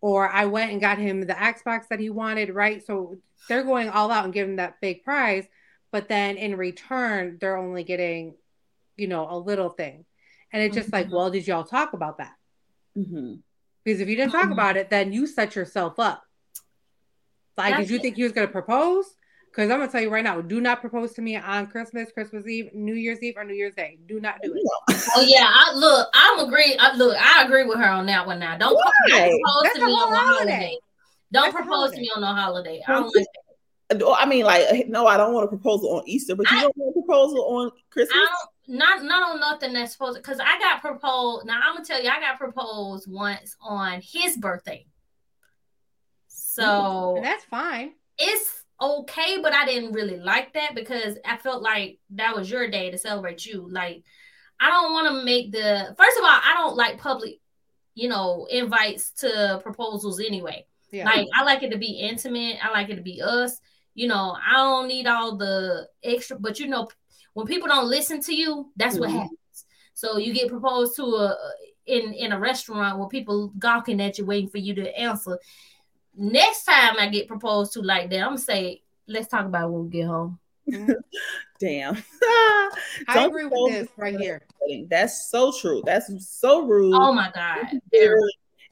Or 0.00 0.28
I 0.28 0.46
went 0.46 0.72
and 0.72 0.80
got 0.80 0.98
him 0.98 1.20
the 1.20 1.32
Xbox 1.34 1.88
that 1.88 2.00
he 2.00 2.10
wanted, 2.10 2.50
right? 2.50 2.84
So 2.84 3.16
they're 3.48 3.62
going 3.62 3.88
all 3.88 4.10
out 4.10 4.24
and 4.24 4.34
giving 4.34 4.56
that 4.56 4.80
big 4.80 5.04
prize, 5.04 5.44
but 5.92 6.08
then 6.08 6.36
in 6.36 6.56
return, 6.56 7.38
they're 7.40 7.56
only 7.56 7.84
getting, 7.84 8.34
you 8.96 9.06
know, 9.06 9.26
a 9.30 9.38
little 9.38 9.68
thing. 9.70 10.04
And 10.52 10.62
it's 10.62 10.74
just 10.74 10.92
like, 10.92 11.06
Mhm. 11.06 11.12
well, 11.12 11.30
did 11.30 11.46
y'all 11.46 11.64
talk 11.64 11.92
about 11.92 12.18
that? 12.18 12.34
hmm 12.94 13.34
Because 13.84 14.00
if 14.00 14.08
you 14.08 14.16
didn't 14.16 14.32
talk 14.32 14.48
Mhm. 14.48 14.52
about 14.52 14.76
it, 14.76 14.90
then 14.90 15.12
you 15.12 15.26
set 15.26 15.56
yourself 15.56 15.98
up. 15.98 16.24
Like, 17.56 17.76
did 17.76 17.90
you 17.90 17.96
That's- 17.98 18.02
think 18.02 18.16
he 18.16 18.22
was 18.22 18.32
going 18.32 18.46
to 18.46 18.52
propose? 18.52 19.16
Because 19.52 19.70
I'm 19.70 19.76
going 19.78 19.88
to 19.88 19.92
tell 19.92 20.00
you 20.00 20.08
right 20.08 20.24
now, 20.24 20.40
do 20.40 20.62
not 20.62 20.80
propose 20.80 21.12
to 21.12 21.20
me 21.20 21.36
on 21.36 21.66
Christmas, 21.66 22.10
Christmas 22.10 22.46
Eve, 22.46 22.70
New 22.72 22.94
Year's 22.94 23.22
Eve, 23.22 23.34
or 23.36 23.44
New 23.44 23.52
Year's 23.52 23.74
Day. 23.74 23.98
Do 24.06 24.18
not 24.18 24.36
do 24.42 24.54
it. 24.54 24.62
Oh 25.14 25.20
yeah, 25.28 25.46
I 25.46 25.74
look. 25.74 26.08
I'm 26.14 26.38
agree. 26.46 26.74
I, 26.80 26.94
look, 26.96 27.14
I 27.20 27.44
agree 27.44 27.64
with 27.66 27.76
her 27.78 27.84
on 27.84 28.06
that 28.06 28.26
one. 28.26 28.38
Now, 28.38 28.56
don't, 28.56 28.74
Why? 28.74 28.80
propose 29.10 29.62
That's 29.64 29.78
to 29.78 29.84
me 29.86 29.92
on 29.92 29.98
whole 29.98 30.10
no 30.10 30.16
holiday. 30.16 30.52
holiday. 30.52 30.76
Don't 31.32 31.42
That's 31.44 31.54
propose 31.54 31.70
holiday. 31.76 31.96
to 31.96 32.00
me 32.00 32.10
on 32.16 32.20
no 32.22 32.26
holiday. 32.28 32.82
I 32.88 32.92
don't 32.92 33.14
like. 33.16 33.26
Oh, 34.02 34.14
I 34.18 34.24
mean, 34.24 34.44
like, 34.46 34.88
no, 34.88 35.06
I 35.06 35.18
don't 35.18 35.34
want 35.34 35.44
a 35.44 35.48
proposal 35.48 35.96
on 35.96 36.02
Easter, 36.06 36.34
but 36.34 36.50
you 36.50 36.56
I- 36.56 36.62
don't 36.62 36.76
want 36.78 36.96
a 36.96 37.02
proposal 37.02 37.44
on 37.58 37.70
Christmas. 37.90 38.16
I 38.16 38.26
don't 38.68 38.78
not 38.78 39.02
not 39.04 39.30
on 39.34 39.40
nothing 39.40 39.74
that's 39.74 39.92
supposed 39.92 40.16
because 40.16 40.38
I 40.40 40.58
got 40.60 40.80
proposed. 40.80 41.44
Now 41.46 41.60
I'm 41.62 41.74
gonna 41.74 41.84
tell 41.84 42.02
you, 42.02 42.08
I 42.08 42.20
got 42.20 42.38
proposed 42.38 43.10
once 43.10 43.54
on 43.60 44.00
his 44.02 44.38
birthday. 44.38 44.86
So 46.28 47.16
And 47.16 47.24
that's 47.24 47.44
fine. 47.44 47.92
it's 48.18 48.61
okay, 48.82 49.38
but 49.40 49.52
I 49.52 49.64
didn't 49.64 49.92
really 49.92 50.18
like 50.18 50.52
that 50.54 50.74
because 50.74 51.16
I 51.24 51.36
felt 51.36 51.62
like 51.62 51.98
that 52.10 52.34
was 52.34 52.50
your 52.50 52.68
day 52.68 52.90
to 52.90 52.98
celebrate 52.98 53.46
you. 53.46 53.68
Like, 53.70 54.02
I 54.58 54.68
don't 54.68 54.92
want 54.92 55.08
to 55.08 55.24
make 55.24 55.52
the 55.52 55.94
first 55.96 56.18
of 56.18 56.24
all, 56.24 56.30
I 56.30 56.54
don't 56.56 56.76
like 56.76 56.98
public, 56.98 57.40
you 57.94 58.08
know, 58.08 58.46
invites 58.50 59.12
to 59.18 59.60
proposals 59.62 60.20
anyway. 60.20 60.66
Yeah. 60.90 61.04
Like, 61.04 61.28
I 61.34 61.44
like 61.44 61.62
it 61.62 61.70
to 61.70 61.78
be 61.78 61.92
intimate. 61.92 62.56
I 62.62 62.70
like 62.70 62.90
it 62.90 62.96
to 62.96 63.02
be 63.02 63.22
us. 63.22 63.60
You 63.94 64.08
know, 64.08 64.36
I 64.44 64.56
don't 64.56 64.88
need 64.88 65.06
all 65.06 65.36
the 65.36 65.88
extra, 66.02 66.38
but 66.38 66.58
you 66.58 66.66
know, 66.66 66.88
when 67.34 67.46
people 67.46 67.68
don't 67.68 67.88
listen 67.88 68.20
to 68.22 68.34
you, 68.34 68.70
that's 68.76 68.94
mm-hmm. 68.94 69.02
what 69.02 69.10
happens. 69.10 69.38
So 69.94 70.18
you 70.18 70.34
get 70.34 70.48
proposed 70.48 70.96
to 70.96 71.04
a 71.04 71.36
in 71.86 72.12
in 72.14 72.32
a 72.32 72.38
restaurant 72.38 72.98
where 72.98 73.08
people 73.08 73.52
gawking 73.58 74.00
at 74.00 74.18
you, 74.18 74.24
waiting 74.24 74.48
for 74.48 74.58
you 74.58 74.74
to 74.74 74.98
answer. 74.98 75.38
Next 76.14 76.64
time 76.64 76.96
I 76.98 77.08
get 77.08 77.28
proposed 77.28 77.72
to 77.74 77.82
like 77.82 78.10
that, 78.10 78.20
I'm 78.20 78.30
gonna 78.30 78.38
say, 78.38 78.82
let's 79.06 79.28
talk 79.28 79.46
about 79.46 79.68
it 79.68 79.72
when 79.72 79.84
we 79.84 79.90
get 79.90 80.06
home. 80.06 80.38
Damn. 81.60 81.96
I 83.08 83.24
agree 83.26 83.46
with 83.46 83.72
this 83.72 83.88
right 83.96 84.18
here. 84.18 84.42
That's 84.88 85.30
so 85.30 85.52
true. 85.52 85.82
That's 85.84 86.10
so 86.28 86.62
rude. 86.62 86.94
Oh 86.94 87.12
my 87.12 87.30
god. 87.34 87.80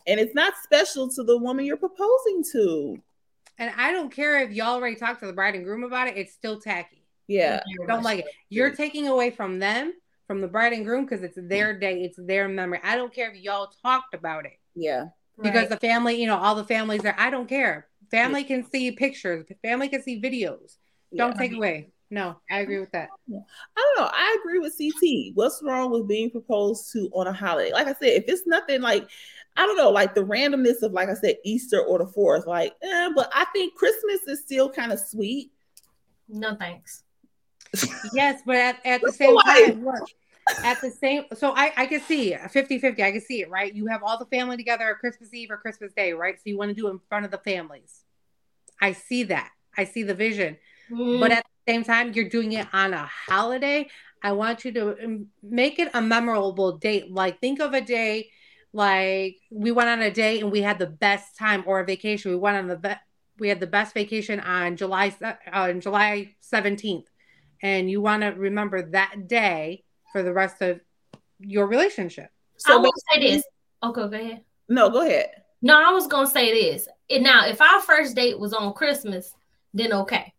And 0.07 0.19
it's 0.19 0.35
not 0.35 0.55
special 0.63 1.09
to 1.11 1.23
the 1.23 1.37
woman 1.37 1.65
you're 1.65 1.77
proposing 1.77 2.45
to. 2.53 3.03
And 3.59 3.73
I 3.77 3.93
don't 3.93 4.11
care 4.11 4.41
if 4.41 4.51
y'all 4.53 4.75
already 4.75 4.97
talked 4.97 5.21
to 5.21 5.27
the 5.27 5.33
bride 5.33 5.55
and 5.55 5.65
groom 5.65 5.85
about 5.85 6.09
it, 6.09 6.17
it's 6.17 6.33
still 6.33 6.59
tacky. 6.59 7.05
Yeah. 7.29 7.61
don't 7.87 8.03
like 8.03 8.21
it. 8.21 8.25
You're 8.49 8.75
taking 8.75 9.07
away 9.07 9.31
from 9.31 9.59
them, 9.59 9.93
from 10.27 10.41
the 10.41 10.49
bride 10.49 10.73
and 10.73 10.85
groom, 10.85 11.05
because 11.05 11.23
it's 11.23 11.39
their 11.41 11.79
day, 11.79 12.03
it's 12.03 12.19
their 12.19 12.49
memory. 12.49 12.81
I 12.83 12.97
don't 12.97 13.13
care 13.13 13.31
if 13.31 13.37
y'all 13.37 13.71
talked 13.83 14.15
about 14.15 14.47
it. 14.47 14.59
Yeah. 14.75 15.09
Because 15.37 15.63
right. 15.63 15.71
the 15.71 15.77
family, 15.79 16.21
you 16.21 16.27
know, 16.27 16.37
all 16.37 16.55
the 16.55 16.65
families 16.65 17.03
there, 17.03 17.17
I 17.19 17.31
don't 17.31 17.49
care. 17.49 17.89
Family 18.11 18.45
can 18.45 18.69
see 18.69 18.91
pictures, 18.91 19.47
family 19.63 19.89
can 19.89 20.03
see 20.03 20.21
videos. 20.21 20.77
Don't 21.17 21.33
yeah. 21.33 21.39
take 21.39 21.55
away. 21.55 21.91
No, 22.13 22.37
I 22.51 22.61
agree 22.61 22.81
with 22.81 22.91
that. 22.91 23.09
I 23.29 23.35
don't 23.77 23.99
know. 23.99 24.11
I 24.13 24.37
agree 24.41 24.59
with 24.59 24.77
CT. 24.77 25.33
What's 25.35 25.63
wrong 25.63 25.93
with 25.93 26.09
being 26.09 26.29
proposed 26.29 26.93
to 26.93 27.09
on 27.13 27.29
a 27.29 27.33
holiday? 27.33 27.73
Like 27.73 27.87
I 27.87 27.95
said, 27.95 28.09
if 28.09 28.25
it's 28.27 28.47
nothing 28.47 28.81
like 28.81 29.09
I 29.57 29.65
don't 29.65 29.77
know, 29.77 29.91
like 29.91 30.15
the 30.15 30.25
randomness 30.25 30.83
of 30.83 30.93
like 30.93 31.09
I 31.09 31.15
said, 31.15 31.37
Easter 31.45 31.81
or 31.81 31.99
the 31.99 32.07
fourth, 32.07 32.47
like, 32.47 32.75
eh, 32.83 33.11
but 33.15 33.31
I 33.33 33.45
think 33.53 33.75
Christmas 33.75 34.23
is 34.27 34.41
still 34.41 34.71
kind 34.71 34.93
of 34.93 34.99
sweet. 34.99 35.53
No 36.29 36.57
thanks. 36.57 37.05
yes, 38.13 38.43
but 38.45 38.57
at, 38.57 38.85
at 38.85 39.01
the 39.03 39.13
same 39.13 39.37
time, 39.39 39.85
look, 39.85 40.09
at 40.65 40.81
the 40.81 40.91
same 40.91 41.25
so 41.35 41.53
I, 41.55 41.73
I 41.77 41.87
can 41.87 42.01
see 42.01 42.35
50 42.35 42.79
50 42.79 43.03
i 43.03 43.13
can 43.13 43.21
see 43.21 43.43
it 43.43 43.51
right? 43.51 43.75
You 43.75 43.87
have 43.87 44.03
all 44.03 44.19
the 44.19 44.27
family 44.27 44.57
together 44.57 44.91
at 44.91 44.99
christmas 44.99 45.33
eve 45.35 45.51
or 45.51 45.57
christmas 45.57 45.93
day 45.93 46.13
right? 46.13 46.37
So 46.37 46.43
you 46.47 46.59
want 46.59 46.71
to 46.71 46.75
do 46.75 46.89
it 46.89 46.91
in 46.91 47.01
front 47.09 47.25
of 47.25 47.31
the 47.31 47.39
families. 47.39 48.05
I 48.81 48.93
see 48.93 49.25
that. 49.25 49.51
I 49.77 49.85
see 49.85 50.03
the 50.03 50.15
vision. 50.15 50.57
Mm. 50.91 51.21
but 51.21 51.31
at 51.31 51.45
the 51.45 51.73
same 51.73 51.85
time 51.85 52.13
you're 52.13 52.29
doing 52.29 52.53
it 52.53 52.67
on 52.73 52.93
a 52.95 53.09
holiday. 53.29 53.89
I 54.23 54.33
want 54.33 54.65
you 54.65 54.73
to 54.73 55.05
um, 55.05 55.27
make 55.43 55.79
it 55.79 55.89
a 55.95 56.03
memorable 56.03 56.79
date. 56.79 57.11
Like 57.11 57.41
think 57.41 57.61
of 57.61 57.75
a 57.75 57.81
day 57.81 58.31
like 58.73 59.37
we 59.51 59.73
went 59.73 59.89
on 59.89 60.03
a 60.03 60.11
date 60.11 60.43
and 60.43 60.53
we 60.53 60.63
had 60.63 60.79
the 60.79 60.87
best 60.87 61.37
time 61.39 61.65
or 61.67 61.81
a 61.81 61.87
vacation. 61.87 62.33
We 62.33 62.37
went 62.37 62.57
on 62.57 62.67
the 62.67 62.99
we 63.41 63.49
had 63.49 63.59
the 63.59 63.67
best 63.67 63.95
vacation 63.95 64.39
on 64.39 64.77
july 64.77 65.15
uh, 65.25 65.33
on 65.51 65.81
july 65.81 66.35
17th 66.53 67.07
and 67.63 67.91
you 67.91 68.01
want 68.01 68.23
to 68.23 68.29
remember 68.29 68.83
that 68.91 69.27
day 69.27 69.83
for 70.13 70.23
the 70.23 70.33
rest 70.33 70.61
of 70.63 70.81
your 71.39 71.67
relationship. 71.67 72.31
So 72.57 72.75
I 72.75 72.77
will 72.77 72.93
say 73.13 73.21
this. 73.21 73.45
Okay, 73.83 74.01
go 74.01 74.17
ahead. 74.17 74.45
No, 74.69 74.91
go 74.91 75.07
ahead. 75.07 75.31
No, 75.63 75.79
I 75.79 75.93
was 75.93 76.07
gonna 76.07 76.27
say 76.27 76.53
this. 76.53 76.89
And 77.09 77.23
now, 77.25 77.47
if 77.47 77.61
our 77.61 77.81
first 77.81 78.15
date 78.15 78.39
was 78.39 78.53
on 78.53 78.73
Christmas, 78.73 79.35
then 79.75 79.93
okay. 79.93 80.33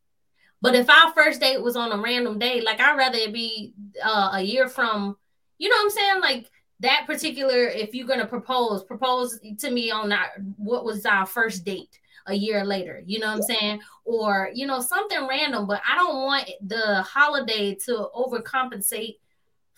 But 0.62 0.76
if 0.76 0.90
our 0.90 1.12
first 1.14 1.42
date 1.42 1.62
was 1.62 1.76
on 1.76 1.92
a 1.92 2.02
random 2.02 2.38
day, 2.38 2.62
like 2.62 2.80
I'd 2.80 2.98
rather 2.98 3.18
it 3.18 3.34
be 3.34 3.74
uh, 4.04 4.32
a 4.34 4.42
year 4.42 4.68
from, 4.68 5.18
you 5.58 5.70
know 5.70 5.76
what 5.76 5.84
I'm 5.86 5.90
saying? 5.90 6.22
Like 6.22 6.52
that 6.82 7.06
particular, 7.08 7.66
if 7.66 7.94
you're 7.94 8.08
gonna 8.08 8.28
propose, 8.28 8.84
propose 8.84 9.40
to 9.60 9.72
me 9.72 9.92
on 9.92 10.12
our 10.12 10.28
what 10.58 10.86
was 10.86 11.06
our 11.06 11.26
first 11.26 11.66
date 11.66 12.00
a 12.28 12.34
year 12.34 12.64
later. 12.64 13.02
You 13.06 13.20
know 13.20 13.28
what 13.28 13.38
I'm 13.38 13.42
saying? 13.42 13.80
Or 14.06 14.50
you 14.54 14.68
know 14.68 14.82
something 14.82 15.28
random. 15.28 15.68
But 15.68 15.82
I 15.88 15.96
don't 15.96 16.24
want 16.24 16.50
the 16.66 17.02
holiday 17.04 17.76
to 17.86 18.08
overcompensate 18.16 19.18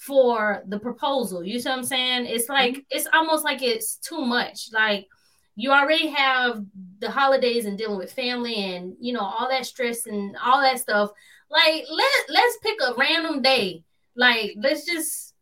for 0.05 0.63
the 0.67 0.79
proposal. 0.79 1.43
You 1.43 1.59
see 1.59 1.69
what 1.69 1.77
I'm 1.77 1.83
saying? 1.83 2.25
It's 2.25 2.49
like 2.49 2.73
mm-hmm. 2.73 2.81
it's 2.89 3.07
almost 3.13 3.45
like 3.45 3.61
it's 3.61 3.95
too 3.97 4.25
much. 4.25 4.69
Like 4.73 5.07
you 5.55 5.71
already 5.71 6.07
have 6.07 6.65
the 6.99 7.09
holidays 7.09 7.65
and 7.65 7.77
dealing 7.77 7.97
with 7.97 8.11
family 8.11 8.75
and 8.75 8.95
you 8.99 9.13
know 9.13 9.21
all 9.21 9.47
that 9.49 9.65
stress 9.65 10.05
and 10.05 10.35
all 10.43 10.61
that 10.61 10.79
stuff. 10.79 11.11
Like 11.49 11.85
let 11.89 12.11
let's 12.29 12.57
pick 12.57 12.77
a 12.81 12.93
random 12.95 13.41
day. 13.41 13.83
Like 14.15 14.55
let's 14.57 14.85
just 14.85 15.33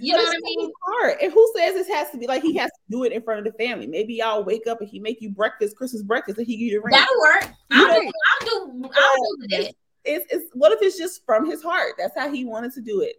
you 0.00 0.16
know 0.16 0.22
what 0.22 0.36
I 0.36 0.40
mean? 0.42 0.72
Hard. 0.82 1.16
And 1.22 1.32
who 1.32 1.52
says 1.56 1.74
this 1.74 1.88
has 1.88 2.10
to 2.10 2.18
be 2.18 2.26
like 2.26 2.42
he 2.42 2.56
has 2.56 2.70
to 2.70 2.80
do 2.90 3.04
it 3.04 3.12
in 3.12 3.22
front 3.22 3.46
of 3.46 3.52
the 3.52 3.64
family? 3.64 3.86
Maybe 3.86 4.14
y'all 4.14 4.42
wake 4.42 4.66
up 4.66 4.80
and 4.80 4.88
he 4.88 4.98
make 4.98 5.20
you 5.20 5.30
breakfast, 5.30 5.76
Christmas 5.76 6.02
breakfast, 6.02 6.38
and 6.38 6.46
he 6.46 6.56
give 6.56 6.66
you 6.66 6.80
the 6.80 6.84
ring. 6.84 6.92
That'll 6.92 7.20
work. 7.20 7.54
I'll, 7.70 8.00
do, 8.00 8.10
I'll 8.10 8.46
do. 8.46 8.90
I'll 8.92 9.36
do 9.36 9.46
that. 9.50 9.74
It's, 10.04 10.26
it's 10.30 10.50
what 10.54 10.72
if 10.72 10.80
it's 10.82 10.98
just 10.98 11.24
from 11.26 11.48
his 11.48 11.62
heart? 11.62 11.92
That's 11.98 12.16
how 12.16 12.32
he 12.32 12.44
wanted 12.44 12.72
to 12.72 12.80
do 12.80 13.02
it. 13.02 13.16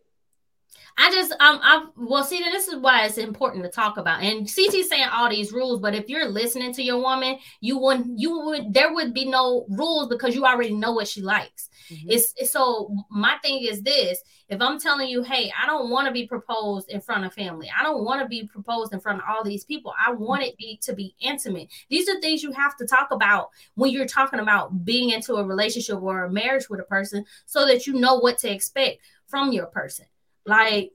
I 0.98 1.12
just 1.12 1.32
um 1.34 1.60
I 1.62 1.86
well 1.98 2.24
see 2.24 2.40
this 2.40 2.68
is 2.68 2.78
why 2.78 3.06
it's 3.06 3.18
important 3.18 3.64
to 3.64 3.70
talk 3.70 3.98
about. 3.98 4.24
And 4.24 4.50
CT 4.54 4.86
saying 4.86 5.10
all 5.12 5.30
these 5.30 5.52
rules, 5.52 5.82
but 5.82 5.94
if 5.94 6.10
you're 6.10 6.28
listening 6.28 6.74
to 6.74 6.84
your 6.84 7.00
woman, 7.00 7.38
you 7.60 7.78
wouldn't 7.78 8.18
you 8.20 8.40
would 8.40 8.74
there 8.74 8.94
would 8.94 9.14
be 9.14 9.26
no 9.26 9.66
rules 9.70 10.08
because 10.08 10.36
you 10.36 10.46
already 10.46 10.74
know 10.74 10.94
what 10.94 11.08
she 11.08 11.22
likes. 11.22 11.70
Mm-hmm. 11.92 12.12
It's, 12.12 12.34
it's 12.38 12.52
so 12.52 12.96
my 13.10 13.38
thing 13.44 13.64
is 13.64 13.82
this 13.82 14.22
if 14.48 14.62
I'm 14.62 14.80
telling 14.80 15.10
you, 15.10 15.24
hey, 15.24 15.52
I 15.62 15.66
don't 15.66 15.90
want 15.90 16.08
to 16.08 16.14
be 16.14 16.28
proposed 16.28 16.90
in 16.90 17.02
front 17.02 17.26
of 17.26 17.34
family, 17.34 17.70
I 17.78 17.84
don't 17.84 18.06
want 18.06 18.22
to 18.22 18.28
be 18.28 18.48
proposed 18.48 18.94
in 18.94 19.00
front 19.00 19.20
of 19.20 19.26
all 19.28 19.44
these 19.44 19.66
people. 19.66 19.94
I 20.04 20.12
want 20.12 20.44
it 20.44 20.58
be 20.58 20.80
to 20.84 20.94
be 20.94 21.16
intimate. 21.20 21.70
These 21.90 22.08
are 22.10 22.20
things 22.22 22.44
you 22.44 22.52
have 22.52 22.78
to 22.78 22.88
talk 22.88 23.10
about 23.12 23.50
when 23.74 23.92
you're 23.92 24.06
talking 24.06 24.40
about 24.40 24.86
being 24.86 25.10
into 25.10 25.36
a 25.36 25.44
relationship 25.44 26.02
or 26.02 26.26
a 26.26 26.32
marriage 26.32 26.70
with 26.70 26.80
a 26.80 26.84
person 26.84 27.26
so 27.46 27.66
that 27.66 27.88
you 27.88 27.94
know 27.94 28.16
what 28.16 28.38
to 28.40 28.52
expect 28.52 29.02
from 29.28 29.52
your 29.52 29.66
person. 29.66 30.06
Like 30.46 30.92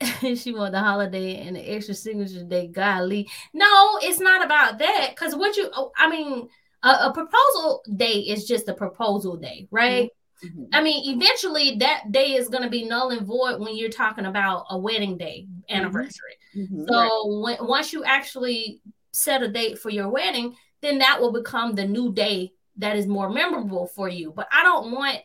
she 0.20 0.52
want 0.52 0.72
the 0.72 0.80
holiday 0.80 1.46
and 1.46 1.56
the 1.56 1.60
extra 1.60 1.94
signature 1.94 2.44
day. 2.44 2.68
Golly, 2.68 3.28
no, 3.52 3.98
it's 4.02 4.20
not 4.20 4.44
about 4.44 4.78
that. 4.78 5.10
Because 5.10 5.34
what 5.34 5.56
you, 5.56 5.70
oh, 5.74 5.92
I 5.96 6.08
mean, 6.08 6.48
a, 6.82 6.88
a, 6.88 7.12
proposal 7.12 7.82
day 7.96 8.20
is 8.20 8.46
just 8.46 8.68
a 8.68 8.74
proposal 8.74 9.36
day, 9.36 9.68
right? 9.70 10.10
Mm-hmm. 10.44 10.64
I 10.72 10.82
mean, 10.82 11.16
eventually 11.16 11.76
that 11.80 12.12
day 12.12 12.32
is 12.32 12.48
going 12.48 12.62
to 12.62 12.70
be 12.70 12.84
null 12.84 13.10
and 13.10 13.26
void 13.26 13.60
when 13.60 13.76
you're 13.76 13.90
talking 13.90 14.24
about 14.24 14.64
a 14.70 14.78
wedding 14.78 15.18
day 15.18 15.46
anniversary. 15.68 16.36
Mm-hmm. 16.56 16.84
So 16.88 17.44
right. 17.44 17.58
when, 17.58 17.68
once 17.68 17.92
you 17.92 18.02
actually 18.04 18.80
set 19.12 19.42
a 19.42 19.48
date 19.48 19.78
for 19.78 19.90
your 19.90 20.08
wedding, 20.08 20.56
then 20.80 20.98
that 20.98 21.20
will 21.20 21.32
become 21.32 21.74
the 21.74 21.86
new 21.86 22.12
day 22.12 22.52
that 22.78 22.96
is 22.96 23.06
more 23.06 23.28
memorable 23.28 23.86
for 23.86 24.08
you. 24.08 24.32
But 24.34 24.48
I 24.50 24.62
don't 24.62 24.92
want 24.92 25.18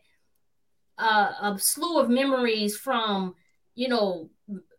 uh, 0.97 1.31
a 1.41 1.59
slew 1.59 1.99
of 1.99 2.09
memories 2.09 2.77
from 2.77 3.35
you 3.75 3.87
know 3.87 4.29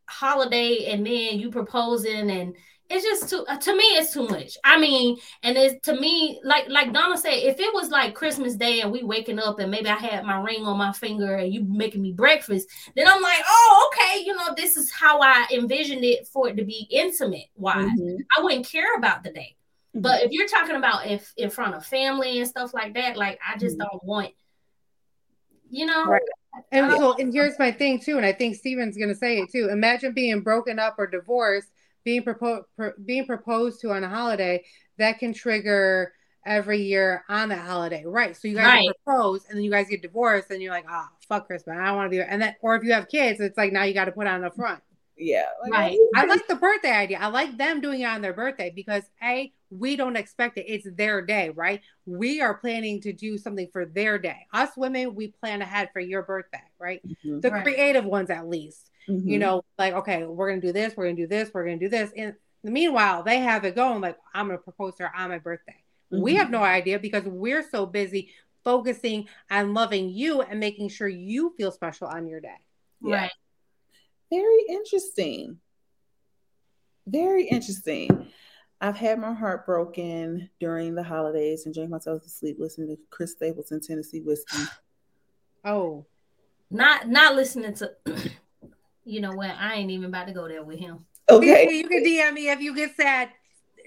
holiday 0.09 0.87
and 0.87 1.07
then 1.07 1.39
you 1.39 1.51
proposing 1.51 2.31
and 2.31 2.57
it's 2.89 3.05
just 3.05 3.29
too 3.29 3.45
uh, 3.49 3.57
to 3.57 3.75
me 3.75 3.83
it's 3.83 4.13
too 4.13 4.27
much 4.29 4.57
i 4.65 4.79
mean 4.79 5.17
and 5.43 5.57
it's 5.57 5.75
to 5.85 5.99
me 6.01 6.41
like 6.45 6.69
like 6.69 6.93
donna 6.93 7.19
said 7.19 7.33
if 7.33 7.59
it 7.59 7.75
was 7.75 7.91
like 7.91 8.15
christmas 8.15 8.55
day 8.55 8.81
and 8.81 8.93
we 8.93 9.03
waking 9.03 9.41
up 9.41 9.59
and 9.59 9.71
maybe 9.71 9.89
i 9.89 9.97
had 9.97 10.25
my 10.25 10.41
ring 10.41 10.65
on 10.65 10.79
my 10.79 10.93
finger 10.93 11.35
and 11.35 11.53
you 11.53 11.65
making 11.65 12.01
me 12.01 12.13
breakfast 12.13 12.69
then 12.95 13.09
i'm 13.09 13.21
like 13.21 13.41
oh 13.49 13.91
okay 13.91 14.23
you 14.25 14.35
know 14.35 14.55
this 14.57 14.77
is 14.77 14.93
how 14.93 15.21
i 15.21 15.47
envisioned 15.53 16.05
it 16.05 16.27
for 16.29 16.49
it 16.49 16.57
to 16.57 16.65
be 16.65 16.87
intimate 16.91 17.49
wise 17.57 17.85
mm-hmm. 17.85 18.17
i 18.39 18.43
wouldn't 18.43 18.69
care 18.69 18.95
about 18.97 19.25
the 19.25 19.33
day 19.33 19.57
mm-hmm. 19.91 20.03
but 20.03 20.23
if 20.23 20.31
you're 20.31 20.49
talking 20.49 20.77
about 20.77 21.07
if 21.07 21.33
in 21.37 21.51
front 21.51 21.75
of 21.75 21.85
family 21.85 22.39
and 22.39 22.49
stuff 22.49 22.73
like 22.73 22.95
that 22.95 23.17
like 23.17 23.41
i 23.47 23.59
just 23.59 23.77
mm-hmm. 23.77 23.89
don't 23.89 24.05
want 24.05 24.33
you 25.71 25.87
know. 25.87 26.05
Right. 26.05 26.23
And 26.73 26.91
so, 26.93 27.15
and 27.19 27.33
here's 27.33 27.59
my 27.59 27.71
thing 27.71 28.01
too, 28.01 28.17
and 28.17 28.25
I 28.25 28.33
think 28.33 28.57
Steven's 28.57 28.97
going 28.97 29.11
to 29.11 29.15
say 29.15 29.39
it 29.39 29.51
too. 29.53 29.69
Imagine 29.69 30.13
being 30.13 30.41
broken 30.41 30.79
up 30.79 30.95
or 30.99 31.07
divorced, 31.07 31.69
being 32.05 32.23
proposed, 32.23 32.65
being 33.05 33.27
proposed 33.27 33.81
to 33.83 33.91
on 33.91 34.05
a 34.05 34.09
holiday 34.09 34.65
that 34.99 35.19
can 35.19 35.35
trigger 35.35 36.13
every 36.47 36.81
year 36.81 37.25
on 37.29 37.51
that 37.51 37.67
holiday, 37.67 38.05
right? 38.07 38.37
So 38.37 38.49
you 38.49 38.55
guys 38.55 38.67
right. 38.67 38.89
propose, 39.05 39.45
and 39.47 39.57
then 39.57 39.65
you 39.65 39.71
guys 39.71 39.89
get 39.89 40.01
divorced, 40.01 40.51
and 40.51 40.63
you're 40.63 40.73
like, 40.73 40.87
oh, 40.89 41.09
fuck 41.29 41.47
Christmas, 41.47 41.77
I 41.79 41.87
don't 41.87 41.97
want 41.97 42.11
to 42.11 42.17
be. 42.17 42.23
And 42.23 42.41
then, 42.41 42.55
or 42.63 42.77
if 42.77 42.85
you 42.85 42.93
have 42.93 43.09
kids, 43.09 43.41
it's 43.41 43.59
like 43.59 43.73
now 43.73 43.83
you 43.83 43.93
got 43.93 44.07
to 44.07 44.13
put 44.13 44.27
on 44.27 44.41
the 44.41 44.51
front. 44.51 44.81
Yeah, 45.19 45.47
like, 45.63 45.73
right. 45.73 45.99
I 46.15 46.25
like 46.27 46.47
the 46.47 46.57
birthday 46.57 46.93
idea. 46.93 47.19
I 47.19 47.29
like 47.29 47.57
them 47.57 47.81
doing 47.81 48.03
it 48.03 48.05
on 48.05 48.23
their 48.23 48.35
birthday 48.35 48.73
because 48.75 49.03
a 49.23 49.53
we 49.71 49.97
don't 49.97 50.17
expect 50.17 50.59
it. 50.59 50.67
It's 50.69 50.87
their 50.97 51.23
day, 51.23 51.51
right? 51.51 51.81
We 52.05 52.41
are 52.41 52.55
planning 52.55 53.01
to 53.03 53.13
do 53.13 53.39
something 53.39 53.69
for 53.73 53.85
their 53.87 54.19
day. 54.19 54.47
Us 54.53 54.71
women, 54.77 55.15
we 55.15 55.29
plan 55.29 55.63
ahead 55.63 55.91
for 55.93 56.01
your 56.01 56.23
birthday, 56.23 56.63
right? 56.79 57.01
Mm-hmm. 57.07 57.41
The 57.41 57.51
right. 57.51 57.63
creative 57.63 58.05
ones, 58.05 58.31
at 58.31 58.49
least. 58.49 58.91
Mm-hmm. 59.09 59.29
You 59.29 59.39
know, 59.39 59.65
like 59.79 59.95
okay, 59.95 60.25
we're 60.25 60.49
gonna 60.49 60.61
do 60.61 60.73
this, 60.73 60.97
we're 60.97 61.05
gonna 61.05 61.17
do 61.17 61.27
this, 61.27 61.51
we're 61.53 61.65
gonna 61.65 61.79
do 61.79 61.89
this. 61.89 62.11
And 62.17 62.35
the 62.65 62.71
meanwhile, 62.71 63.23
they 63.23 63.39
have 63.39 63.65
it 63.65 63.77
going 63.77 64.01
like 64.01 64.17
I'm 64.35 64.47
gonna 64.47 64.59
propose 64.59 64.97
to 64.97 65.05
her 65.05 65.17
on 65.17 65.31
my 65.31 65.39
birthday. 65.39 65.77
Mm-hmm. 66.13 66.23
We 66.23 66.35
have 66.37 66.51
no 66.51 66.63
idea 66.63 66.99
because 66.99 67.25
we're 67.25 67.69
so 67.69 67.87
busy 67.87 68.31
focusing 68.65 69.29
on 69.49 69.75
loving 69.75 70.09
you 70.11 70.43
and 70.43 70.59
making 70.59 70.89
sure 70.89 71.07
you 71.07 71.55
feel 71.57 71.71
special 71.71 72.09
on 72.09 72.27
your 72.27 72.41
day. 72.41 72.59
Yeah. 73.01 73.17
Right. 73.17 73.31
Very 74.31 74.65
interesting. 74.69 75.59
Very 77.07 77.45
interesting. 77.45 78.29
I've 78.81 78.97
had 78.97 79.19
my 79.19 79.33
heart 79.33 79.65
broken 79.65 80.51
during 80.61 80.95
the 80.95 81.03
holidays 81.03 81.65
and 81.65 81.75
drank 81.75 81.91
myself 81.91 82.23
to 82.23 82.29
sleep 82.29 82.57
listening 82.59 82.89
to 82.89 82.99
Chris 83.11 83.33
Stapleton 83.33 83.81
Tennessee 83.81 84.21
whiskey. 84.21 84.63
Oh, 85.65 86.07
not 86.71 87.09
not 87.09 87.35
listening 87.35 87.75
to. 87.75 87.91
you 89.05 89.21
know 89.21 89.33
what? 89.33 89.51
I 89.51 89.75
ain't 89.75 89.91
even 89.91 90.05
about 90.05 90.29
to 90.29 90.33
go 90.33 90.47
there 90.47 90.63
with 90.63 90.79
him. 90.79 91.05
Okay, 91.29 91.69
you 91.73 91.89
can 91.89 92.05
DM 92.05 92.35
me 92.35 92.51
if 92.51 92.61
you 92.61 92.73
get 92.73 92.95
sad. 92.95 93.31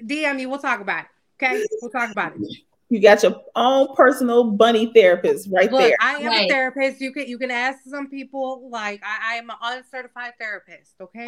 DM 0.04 0.36
me. 0.36 0.46
We'll 0.46 0.60
talk 0.60 0.82
about 0.82 1.06
it. 1.06 1.10
Okay, 1.42 1.66
we'll 1.82 1.90
talk 1.90 2.12
about 2.12 2.34
it. 2.36 2.58
You 2.90 3.00
got 3.00 3.24
your 3.24 3.42
own 3.56 3.96
personal 3.96 4.52
bunny 4.52 4.92
therapist 4.94 5.48
right 5.50 5.72
Look, 5.72 5.80
there. 5.80 5.96
I 6.02 6.16
am 6.16 6.28
Right. 6.28 6.52
a 6.52 6.54
therapist. 6.54 7.00
You 7.00 7.14
can 7.14 7.28
you 7.28 7.38
can 7.38 7.50
ask 7.50 7.80
some 7.86 8.10
people. 8.10 8.70
Like 8.70 9.02
I, 9.02 9.36
I 9.36 9.38
am 9.38 9.50
an 9.50 9.56
uncertified 9.62 10.34
therapist. 10.38 10.96
Okay, 11.00 11.28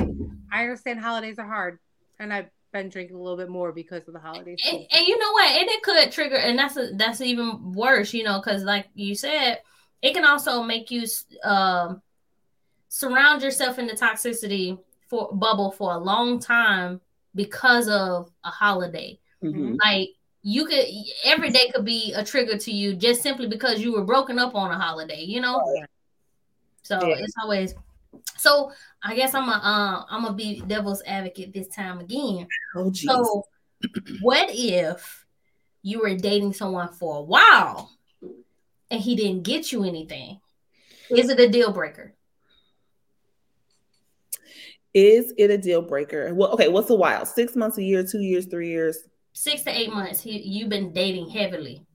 I 0.51 0.63
understand 0.63 0.99
holidays 0.99 1.39
are 1.39 1.47
hard, 1.47 1.79
and 2.19 2.33
I've 2.33 2.49
been 2.71 2.89
drinking 2.89 3.15
a 3.15 3.21
little 3.21 3.37
bit 3.37 3.49
more 3.49 3.71
because 3.71 4.07
of 4.07 4.13
the 4.13 4.19
holidays. 4.19 4.59
and, 4.69 4.79
too. 4.79 4.85
and 4.91 5.07
you 5.07 5.17
know 5.17 5.31
what? 5.31 5.49
And 5.49 5.69
it 5.69 5.83
could 5.83 6.11
trigger, 6.11 6.37
and 6.37 6.57
that's 6.57 6.77
a, 6.77 6.91
that's 6.95 7.21
even 7.21 7.73
worse, 7.73 8.13
you 8.13 8.23
know, 8.23 8.39
because 8.39 8.63
like 8.63 8.87
you 8.95 9.15
said, 9.15 9.59
it 10.01 10.13
can 10.13 10.25
also 10.25 10.63
make 10.63 10.89
you 10.89 11.05
um, 11.43 12.01
surround 12.87 13.41
yourself 13.41 13.77
in 13.79 13.87
the 13.87 13.93
toxicity 13.93 14.79
for 15.07 15.29
bubble 15.33 15.71
for 15.71 15.93
a 15.93 15.97
long 15.97 16.39
time 16.39 17.01
because 17.35 17.87
of 17.87 18.31
a 18.43 18.49
holiday. 18.49 19.19
Mhm. 19.43 19.77
Like 19.83 20.09
you 20.43 20.65
could 20.65 20.85
every 21.23 21.51
day 21.51 21.69
could 21.73 21.85
be 21.85 22.13
a 22.13 22.23
trigger 22.23 22.57
to 22.57 22.71
you 22.71 22.95
just 22.95 23.21
simply 23.21 23.47
because 23.47 23.79
you 23.79 23.93
were 23.93 24.03
broken 24.03 24.39
up 24.39 24.55
on 24.55 24.71
a 24.71 24.79
holiday, 24.79 25.21
you 25.21 25.41
know. 25.41 25.61
Yeah. 25.75 25.85
So 26.83 27.07
Yeah. 27.07 27.15
it's 27.19 27.33
always. 27.41 27.75
So 28.37 28.71
I 29.03 29.15
guess 29.15 29.33
I'm 29.33 29.47
a 29.47 29.51
uh, 29.51 30.05
I'm 30.09 30.23
gonna 30.23 30.35
be 30.35 30.61
devil's 30.61 31.03
advocate 31.05 31.53
this 31.53 31.67
time 31.69 31.99
again. 31.99 32.47
Oh, 32.75 32.91
geez. 32.91 33.09
So, 33.09 33.43
what 34.21 34.49
if 34.51 35.25
you 35.81 35.99
were 35.99 36.15
dating 36.15 36.53
someone 36.53 36.89
for 36.89 37.17
a 37.17 37.21
while 37.21 37.91
and 38.89 39.01
he 39.01 39.15
didn't 39.15 39.43
get 39.43 39.71
you 39.71 39.83
anything? 39.83 40.39
Is 41.09 41.29
it 41.29 41.39
a 41.39 41.49
deal 41.49 41.71
breaker? 41.71 42.13
Is 44.93 45.33
it 45.37 45.49
a 45.49 45.57
deal 45.57 45.81
breaker? 45.81 46.33
Well, 46.33 46.51
okay, 46.51 46.67
what's 46.67 46.89
a 46.89 46.95
while? 46.95 47.25
Six 47.25 47.55
months, 47.55 47.77
a 47.77 47.83
year, 47.83 48.05
two 48.05 48.19
years, 48.19 48.45
three 48.45 48.69
years? 48.69 48.97
Six 49.33 49.63
to 49.63 49.69
eight 49.69 49.91
months. 49.91 50.21
He, 50.21 50.39
you've 50.41 50.69
been 50.69 50.91
dating 50.91 51.29
heavily. 51.29 51.85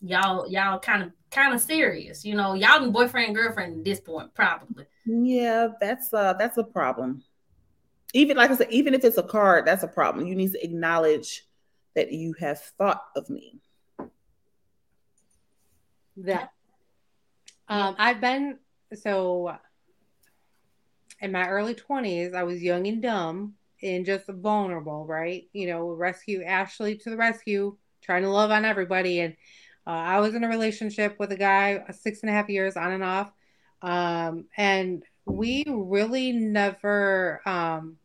Y'all, 0.00 0.48
y'all 0.48 0.78
kind 0.78 1.02
of, 1.02 1.10
kind 1.36 1.54
of 1.54 1.60
serious. 1.60 2.24
You 2.24 2.34
know, 2.34 2.54
y'all 2.54 2.80
been 2.80 2.92
boyfriend 2.92 3.34
girlfriend 3.34 3.78
at 3.78 3.84
this 3.84 4.00
point, 4.00 4.34
probably. 4.34 4.86
Yeah, 5.04 5.68
that's 5.80 6.12
uh 6.12 6.32
that's 6.34 6.58
a 6.58 6.64
problem. 6.64 7.22
Even 8.14 8.36
like 8.36 8.50
I 8.50 8.56
said, 8.56 8.70
even 8.70 8.94
if 8.94 9.04
it's 9.04 9.18
a 9.18 9.22
card, 9.22 9.66
that's 9.66 9.82
a 9.82 9.88
problem. 9.88 10.26
You 10.26 10.34
need 10.34 10.52
to 10.52 10.64
acknowledge 10.64 11.46
that 11.94 12.12
you 12.12 12.34
have 12.40 12.60
thought 12.60 13.04
of 13.14 13.30
me. 13.30 13.60
that 16.16 16.50
um 17.68 17.94
i've 17.98 18.20
been 18.20 18.58
so 18.94 19.54
in 21.20 21.32
my 21.32 21.48
early 21.48 21.74
20s 21.74 22.34
i 22.34 22.42
was 22.42 22.62
young 22.62 22.86
and 22.86 23.02
dumb 23.02 23.54
and 23.82 24.06
just 24.06 24.26
vulnerable 24.28 25.04
right 25.06 25.48
you 25.52 25.66
know 25.66 25.88
rescue 25.90 26.42
ashley 26.42 26.96
to 26.96 27.10
the 27.10 27.16
rescue 27.16 27.76
trying 28.00 28.22
to 28.22 28.30
love 28.30 28.50
on 28.50 28.64
everybody 28.64 29.20
and 29.20 29.36
uh, 29.86 29.90
i 29.90 30.20
was 30.20 30.34
in 30.34 30.44
a 30.44 30.48
relationship 30.48 31.18
with 31.18 31.32
a 31.32 31.36
guy 31.36 31.76
uh, 31.88 31.92
six 31.92 32.20
and 32.22 32.30
a 32.30 32.32
half 32.32 32.48
years 32.48 32.76
on 32.76 32.92
and 32.92 33.04
off. 33.04 33.30
Um 33.82 34.46
and 34.56 35.02
we 35.26 35.64
really 35.66 36.32
never 36.32 37.40
um 37.46 37.96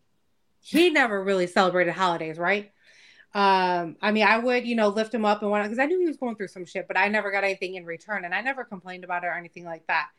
he 0.60 0.90
never 0.90 1.24
really 1.24 1.48
celebrated 1.48 1.94
holidays 1.94 2.38
right? 2.38 2.72
Um, 3.34 3.96
I 4.02 4.12
mean, 4.12 4.26
I 4.28 4.38
would, 4.40 4.68
you 4.68 4.76
know, 4.76 4.90
lift 4.90 5.14
him 5.14 5.24
up 5.24 5.42
and 5.42 5.50
whatnot 5.50 5.70
because 5.70 5.80
I 5.80 5.86
knew 5.86 6.00
he 6.00 6.06
was 6.06 6.18
going 6.18 6.36
through 6.36 6.50
some 6.50 6.66
shit, 6.66 6.88
but 6.88 6.98
I 6.98 7.08
never 7.08 7.32
got 7.32 7.46
anything 7.46 7.76
in 7.76 7.86
return 7.86 8.26
and 8.26 8.36
I 8.36 8.42
never 8.42 8.66
complained 8.66 9.06
about 9.06 9.24
it 9.24 9.28
or 9.28 9.34
anything 9.34 9.64
like 9.64 9.88
that. 9.88 10.10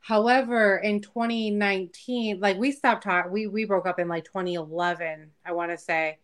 However, 0.00 0.76
in 0.76 1.00
2019, 1.00 2.40
like 2.40 2.58
we 2.58 2.72
stopped 2.72 3.04
talking, 3.04 3.32
we 3.32 3.46
we 3.46 3.64
broke 3.64 3.86
up 3.86 3.98
in 3.98 4.06
like 4.06 4.24
2011, 4.24 5.30
I 5.46 5.52
want 5.52 5.70
to 5.70 5.78
say, 5.78 6.18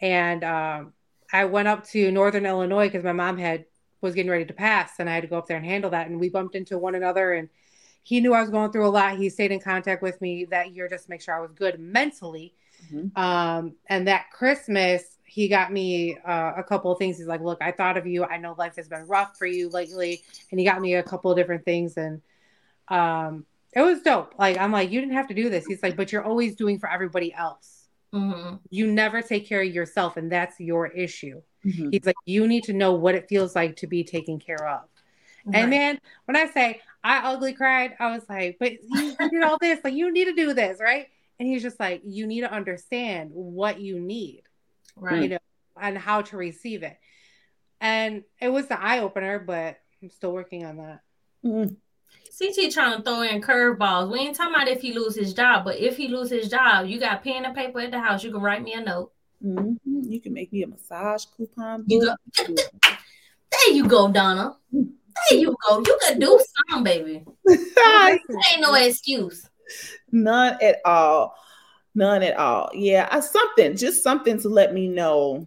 and 0.00 0.44
um, 0.44 0.92
I 1.32 1.46
went 1.46 1.66
up 1.66 1.84
to 1.88 2.12
Northern 2.12 2.46
Illinois 2.46 2.86
because 2.86 3.02
my 3.02 3.12
mom 3.12 3.38
had 3.38 3.64
was 4.04 4.14
getting 4.14 4.30
ready 4.30 4.44
to 4.44 4.52
pass, 4.52 4.92
and 5.00 5.10
I 5.10 5.14
had 5.14 5.22
to 5.22 5.26
go 5.28 5.38
up 5.38 5.48
there 5.48 5.56
and 5.56 5.66
handle 5.66 5.90
that, 5.90 6.06
and 6.06 6.20
we 6.20 6.28
bumped 6.28 6.54
into 6.54 6.78
one 6.78 6.94
another, 6.94 7.32
and 7.32 7.48
he 8.04 8.20
knew 8.20 8.34
I 8.34 8.40
was 8.40 8.50
going 8.50 8.70
through 8.70 8.86
a 8.86 8.90
lot. 8.90 9.16
He 9.16 9.30
stayed 9.30 9.50
in 9.50 9.60
contact 9.60 10.02
with 10.02 10.20
me 10.20 10.44
that 10.46 10.72
year 10.72 10.88
just 10.88 11.04
to 11.04 11.10
make 11.10 11.22
sure 11.22 11.34
I 11.34 11.40
was 11.40 11.52
good 11.52 11.80
mentally. 11.80 12.54
Mhm. 12.92 13.16
Um, 13.16 13.74
and 13.86 14.06
that 14.06 14.30
Christmas, 14.30 15.16
he 15.24 15.48
got 15.48 15.72
me 15.72 16.16
uh, 16.18 16.52
a 16.56 16.62
couple 16.62 16.92
of 16.92 16.98
things. 16.98 17.16
He's 17.16 17.26
like, 17.26 17.40
"Look, 17.40 17.58
I 17.62 17.72
thought 17.72 17.96
of 17.96 18.06
you. 18.06 18.24
I 18.24 18.36
know 18.36 18.54
life 18.58 18.76
has 18.76 18.88
been 18.88 19.06
rough 19.06 19.38
for 19.38 19.46
you 19.46 19.70
lately," 19.70 20.22
and 20.50 20.60
he 20.60 20.66
got 20.66 20.80
me 20.80 20.94
a 20.94 21.02
couple 21.02 21.30
of 21.30 21.36
different 21.36 21.64
things, 21.64 21.96
and 21.96 22.20
um, 22.88 23.46
it 23.72 23.80
was 23.80 24.02
dope. 24.02 24.34
Like 24.38 24.58
I'm 24.58 24.70
like, 24.70 24.90
you 24.90 25.00
didn't 25.00 25.14
have 25.14 25.28
to 25.28 25.34
do 25.34 25.48
this. 25.48 25.64
He's 25.66 25.82
like, 25.82 25.96
but 25.96 26.12
you're 26.12 26.22
always 26.24 26.54
doing 26.56 26.78
for 26.78 26.90
everybody 26.90 27.32
else. 27.32 27.88
Mhm. 28.12 28.60
You 28.70 28.86
never 28.86 29.22
take 29.22 29.48
care 29.48 29.62
of 29.62 29.74
yourself, 29.74 30.16
and 30.18 30.30
that's 30.30 30.60
your 30.60 30.88
issue. 30.88 31.40
Mhm. 31.64 31.92
He's 31.92 32.04
like, 32.06 32.16
you 32.26 32.46
need 32.46 32.64
to 32.64 32.72
know 32.72 32.94
what 32.94 33.14
it 33.14 33.28
feels 33.28 33.54
like 33.54 33.76
to 33.76 33.86
be 33.86 34.04
taken 34.04 34.38
care 34.38 34.66
of. 34.66 34.82
And 35.46 35.54
Right. 35.54 35.68
man, 35.68 36.00
when 36.24 36.36
I 36.36 36.46
say 36.46 36.80
I 37.02 37.32
ugly 37.32 37.52
cried, 37.52 37.96
I 37.98 38.12
was 38.14 38.28
like, 38.28 38.56
but 38.58 38.72
you 38.82 39.14
did 39.30 39.42
all 39.42 39.58
this, 39.60 39.80
like 39.84 39.94
you 39.94 40.12
need 40.12 40.24
to 40.26 40.32
do 40.32 40.54
this, 40.54 40.80
right? 40.80 41.08
And 41.38 41.48
he's 41.48 41.62
just 41.62 41.78
like, 41.80 42.02
you 42.04 42.26
need 42.26 42.42
to 42.42 42.52
understand 42.52 43.30
what 43.32 43.80
you 43.80 44.00
need, 44.00 44.42
right? 44.96 45.22
you 45.22 45.28
know, 45.28 45.38
and 45.80 45.98
how 45.98 46.22
to 46.22 46.36
receive 46.36 46.82
it. 46.82 46.96
And 47.80 48.24
it 48.40 48.48
was 48.48 48.66
the 48.68 48.80
eye 48.80 49.00
opener, 49.00 49.38
but 49.38 49.78
I'm 50.02 50.10
still 50.10 50.32
working 50.32 50.64
on 50.64 50.78
that. 50.78 51.00
Mhm. 51.44 51.76
CT 52.30 52.70
trying 52.70 52.96
to 52.96 53.02
throw 53.02 53.22
in 53.22 53.40
curveballs. 53.42 54.10
We 54.10 54.20
ain't 54.20 54.36
talking 54.36 54.54
about 54.54 54.68
if 54.68 54.80
he 54.80 54.92
lose 54.92 55.14
his 55.14 55.34
job, 55.34 55.64
but 55.64 55.78
if 55.78 55.96
he 55.96 56.08
lose 56.08 56.30
his 56.30 56.48
job, 56.48 56.86
you 56.86 56.98
got 56.98 57.22
pen 57.22 57.44
and 57.44 57.54
paper 57.54 57.80
at 57.80 57.90
the 57.90 58.00
house. 58.00 58.24
You 58.24 58.32
can 58.32 58.40
write 58.40 58.62
me 58.62 58.72
a 58.72 58.80
note. 58.80 59.12
Mhm. 59.44 59.78
You 59.84 60.20
can 60.20 60.32
make 60.32 60.52
me 60.52 60.62
a 60.62 60.66
massage 60.66 61.24
coupon. 61.36 61.84
You 61.86 62.00
book. 62.00 62.18
There 62.36 63.72
you 63.72 63.86
go, 63.86 64.10
Donna. 64.10 64.56
There 64.72 65.38
you 65.38 65.56
go. 65.68 65.78
You 65.78 65.98
could 66.02 66.18
do 66.18 66.40
something, 66.68 66.84
baby. 66.84 67.24
Ain't 67.48 68.60
no 68.60 68.74
excuse. 68.74 69.48
None 70.10 70.58
at 70.62 70.78
all. 70.84 71.36
None 71.94 72.22
at 72.22 72.36
all. 72.36 72.70
Yeah, 72.72 73.08
I, 73.10 73.20
something, 73.20 73.76
just 73.76 74.02
something 74.02 74.40
to 74.40 74.48
let 74.48 74.74
me 74.74 74.88
know 74.88 75.46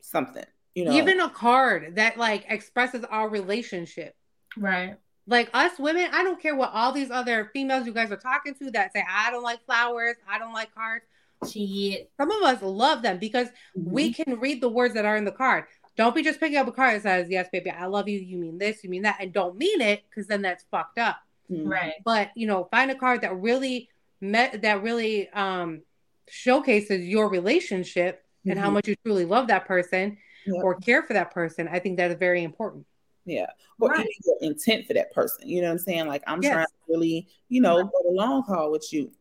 something. 0.00 0.44
You 0.74 0.86
know, 0.86 0.92
Even 0.92 1.20
a 1.20 1.30
card 1.30 1.94
that 1.96 2.18
like 2.18 2.44
expresses 2.48 3.04
our 3.04 3.28
relationship. 3.28 4.14
Right. 4.56 4.96
Like 5.26 5.50
us 5.54 5.78
women, 5.78 6.10
I 6.12 6.22
don't 6.22 6.40
care 6.40 6.54
what 6.54 6.70
all 6.72 6.92
these 6.92 7.10
other 7.10 7.50
females 7.52 7.86
you 7.86 7.92
guys 7.92 8.12
are 8.12 8.16
talking 8.16 8.54
to 8.56 8.70
that 8.72 8.92
say, 8.92 9.04
I 9.08 9.30
don't 9.30 9.42
like 9.42 9.64
flowers, 9.64 10.16
I 10.28 10.38
don't 10.38 10.52
like 10.52 10.74
cards. 10.74 11.04
Shit. 11.50 12.10
Some 12.16 12.30
of 12.30 12.42
us 12.42 12.62
love 12.62 13.02
them 13.02 13.18
because 13.18 13.48
Mhm. 13.76 13.90
we 13.90 14.12
can 14.12 14.38
read 14.40 14.60
the 14.60 14.68
words 14.68 14.94
that 14.94 15.04
are 15.04 15.16
in 15.16 15.24
the 15.24 15.32
card. 15.32 15.64
Don't 15.96 16.14
be 16.14 16.22
just 16.22 16.40
picking 16.40 16.56
up 16.58 16.66
a 16.66 16.72
card 16.72 16.96
that 16.96 17.02
says, 17.02 17.30
Yes, 17.30 17.48
baby, 17.52 17.70
I 17.70 17.86
love 17.86 18.08
you. 18.08 18.18
You 18.18 18.38
mean 18.38 18.58
this, 18.58 18.82
you 18.84 18.90
mean 18.90 19.02
that, 19.02 19.16
and 19.20 19.32
don't 19.32 19.56
mean 19.56 19.80
it 19.80 20.02
because 20.08 20.26
then 20.26 20.42
that's 20.42 20.64
fucked 20.70 20.98
up. 20.98 21.16
Mhm. 21.50 21.70
Right. 21.70 21.94
But 22.04 22.30
you 22.34 22.46
know, 22.46 22.64
find 22.70 22.90
a 22.90 22.94
card 22.94 23.20
that 23.22 23.36
really 23.36 23.88
met 24.20 24.62
that 24.62 24.82
really 24.82 25.28
um 25.30 25.82
showcases 26.28 27.06
your 27.06 27.28
relationship 27.28 28.24
and 28.46 28.58
how 28.58 28.68
Mhm. 28.70 28.74
much 28.74 28.88
you 28.88 28.96
truly 29.04 29.24
love 29.24 29.46
that 29.48 29.64
person 29.66 30.18
Yeah. 30.46 30.60
or 30.62 30.74
care 30.74 31.02
for 31.02 31.12
that 31.12 31.30
person. 31.32 31.68
I 31.68 31.78
think 31.78 31.98
that 31.98 32.10
is 32.10 32.16
very 32.18 32.42
important. 32.42 32.86
Yeah. 33.24 33.50
Or 33.80 33.90
Right. 33.90 34.00
even 34.00 34.12
your 34.24 34.52
intent 34.52 34.86
for 34.86 34.94
that 34.94 35.12
person. 35.12 35.48
You 35.48 35.60
know 35.60 35.68
what 35.68 35.72
I'm 35.72 35.78
saying? 35.78 36.06
Like 36.06 36.22
I'm 36.26 36.42
Yes. 36.42 36.52
trying 36.52 36.66
to 36.66 36.72
really, 36.88 37.28
you 37.48 37.60
know, 37.60 37.82
go 37.84 37.90
the 38.04 38.10
long 38.10 38.42
haul 38.42 38.70
with 38.70 38.92
you. 38.92 39.12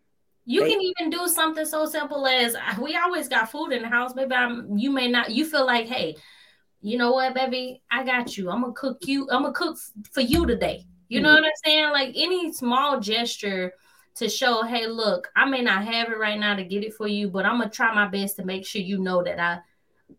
You 0.46 0.62
They- 0.64 0.72
can 0.72 0.82
even 0.82 1.10
do 1.10 1.28
something 1.28 1.66
so 1.66 1.86
simple 1.86 2.26
as 2.28 2.56
we 2.80 2.96
always 2.96 3.28
got 3.28 3.52
food 3.52 3.72
in 3.72 3.82
the 3.82 3.88
house, 3.90 4.14
Maybe 4.16 4.34
I'm, 4.36 4.78
you 4.78 4.92
may 4.92 5.08
not. 5.08 5.32
You 5.32 5.46
feel 5.46 5.66
like, 5.66 5.88
hey, 5.88 6.16
you 6.82 6.98
know 7.00 7.12
what, 7.14 7.34
baby? 7.34 7.82
I 7.90 8.04
got 8.04 8.38
you. 8.38 8.52
I'm 8.52 8.62
gonna 8.62 8.74
cook 8.74 9.00
you. 9.08 9.28
I'm 9.32 9.42
gonna 9.42 9.54
cook 9.54 9.78
for 10.12 10.22
you 10.22 10.46
today. 10.46 10.86
You 11.10 11.22
know 11.22 11.30
Mhm. 11.30 11.36
what 11.42 11.46
I'm 11.46 11.52
saying? 11.66 11.90
Like 11.92 12.12
any 12.16 12.54
small 12.54 13.00
gesture 13.00 13.74
to 14.16 14.30
show, 14.30 14.62
hey, 14.64 14.88
look, 14.88 15.30
I 15.36 15.46
may 15.46 15.62
not 15.62 15.84
have 15.84 16.10
it 16.10 16.18
right 16.18 16.40
now 16.40 16.56
to 16.56 16.64
get 16.64 16.84
it 16.84 16.94
for 16.94 17.08
you, 17.08 17.28
but 17.30 17.46
I'm 17.46 17.58
gonna 17.60 17.70
try 17.72 17.94
my 17.94 18.08
best 18.08 18.36
to 18.38 18.46
make 18.46 18.66
sure 18.68 18.82
you 18.82 19.00
know 19.00 19.24
that 19.24 19.40
I, 19.40 19.60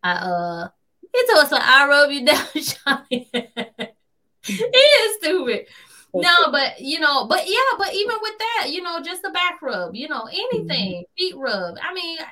I 0.02 0.12
uh. 0.12 0.68
it's 1.14 1.32
also 1.38 1.56
I 1.58 1.86
rub 1.86 2.10
you 2.10 2.24
down, 2.30 2.46
Johnny. 2.54 3.30
he 4.42 4.54
is 5.04 5.16
stupid. 5.18 5.66
No, 6.14 6.50
but 6.50 6.80
you 6.80 6.98
know, 6.98 7.26
but 7.26 7.48
yeah, 7.48 7.58
but 7.78 7.92
even 7.94 8.16
with 8.22 8.38
that, 8.38 8.70
you 8.70 8.82
know, 8.82 9.00
just 9.02 9.24
a 9.24 9.30
back 9.30 9.60
rub, 9.60 9.94
you 9.94 10.08
know, 10.08 10.26
anything, 10.26 10.94
mm-hmm. 10.94 11.14
feet 11.18 11.36
rub. 11.36 11.76
I 11.82 11.92
mean, 11.92 12.18
I- 12.20 12.24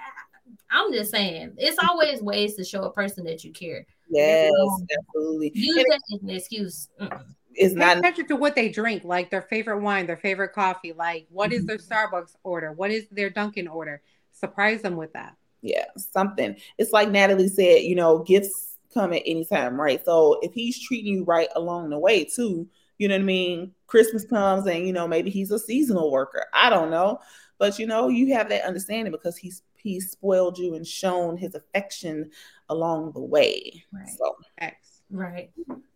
I'm 0.71 0.93
just 0.93 1.11
saying, 1.13 1.53
it's 1.57 1.79
always 1.89 2.21
ways 2.21 2.55
to 2.57 2.65
show 2.65 2.83
a 2.83 2.93
person 2.93 3.25
that 3.27 3.45
you 3.45 3.53
care. 3.53 3.87
Yes, 4.09 4.51
wrong. 4.59 4.87
absolutely. 4.99 5.53
Use 5.55 5.77
And 5.77 5.87
that 5.89 6.01
as 6.15 6.23
an 6.23 6.31
excuse. 6.31 6.89
Mm-mm. 7.01 7.25
it's 7.55 7.75
Pay 7.75 7.81
not 7.81 7.99
attention 7.99 8.27
to 8.29 8.37
what 8.37 8.57
they 8.57 8.71
drink, 8.71 9.05
like 9.05 9.31
their 9.31 9.43
favorite 9.43 9.81
wine, 9.81 10.07
their 10.07 10.17
favorite 10.17 10.53
coffee, 10.53 10.93
like 10.93 11.27
what 11.31 11.53
is 11.53 11.65
their 11.67 11.79
mm-hmm. 11.79 11.93
Starbucks 12.17 12.35
order, 12.43 12.73
what 12.73 12.91
is 12.91 13.07
their 13.13 13.31
Dunkin' 13.31 13.69
order. 13.69 14.03
Surprise 14.33 14.83
them 14.83 14.97
with 14.97 15.13
that. 15.13 15.37
yeah, 15.63 15.85
something. 15.97 16.57
It's 16.77 16.93
like 16.93 17.11
Natalie 17.11 17.49
said, 17.49 17.83
you 17.83 17.95
know, 17.95 18.19
gifts 18.25 18.77
come 18.93 19.13
at 19.13 19.23
any 19.27 19.45
time, 19.45 19.81
right? 19.81 20.05
So 20.05 20.39
if 20.43 20.53
he's 20.53 20.81
treating 20.81 21.13
you 21.13 21.25
right 21.25 21.49
along 21.55 21.91
the 21.91 21.99
way 21.99 22.25
too, 22.25 22.69
you 22.99 23.09
know 23.09 23.15
what 23.15 23.23
I 23.23 23.25
mean? 23.25 23.73
Christmas 23.87 24.25
comes 24.25 24.67
and 24.67 24.87
you 24.87 24.93
know, 24.93 25.09
maybe 25.09 25.31
he's 25.31 25.51
a 25.51 25.59
seasonal 25.59 26.11
worker. 26.11 26.47
I 26.53 26.71
don't 26.71 26.91
know. 26.91 27.21
But 27.59 27.79
you 27.79 27.87
know, 27.87 28.09
you 28.09 28.35
have 28.35 28.49
that 28.49 28.65
understanding 28.65 29.13
because 29.13 29.37
he's 29.37 29.63
he's 29.77 30.11
spoiled 30.11 30.59
you 30.59 30.75
and 30.75 30.87
shown 30.87 31.37
his 31.37 31.55
affection 31.55 32.31
along 32.69 33.13
the 33.13 33.23
way. 33.23 33.85
Right. 33.93 34.09
So 34.09 34.37
X. 34.59 35.03
Right. 35.11 35.51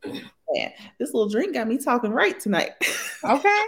man, 0.04 0.72
this 0.98 1.12
little 1.12 1.28
drink 1.28 1.54
got 1.54 1.66
me 1.66 1.78
talking 1.78 2.12
right 2.12 2.38
tonight. 2.38 2.72
Okay. 3.24 3.62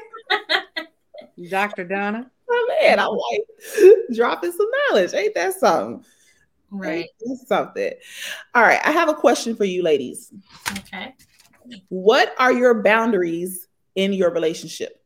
Dr. 1.51 1.85
Donna. 1.85 2.31
oh 2.51 2.77
man, 2.81 2.99
I'm 3.01 3.11
like 3.11 3.97
dropping 4.15 4.53
some 4.53 4.69
knowledge. 4.89 5.15
Ain't 5.15 5.35
that 5.35 5.55
something? 5.55 6.05
Right. 6.71 7.07
Ain't 7.07 7.11
that 7.21 7.49
something. 7.49 7.93
All 8.55 8.63
right, 8.63 8.81
I 8.85 8.93
have 8.93 9.09
a 9.09 9.15
question 9.15 9.57
for 9.57 9.65
you 9.65 9.83
ladies. 9.83 10.33
Okay. 10.79 11.15
What 11.89 12.35
are 12.39 12.53
your 12.53 12.83
boundaries 12.83 13.67
in 13.95 14.13
your 14.13 14.33
relationship? 14.33 15.03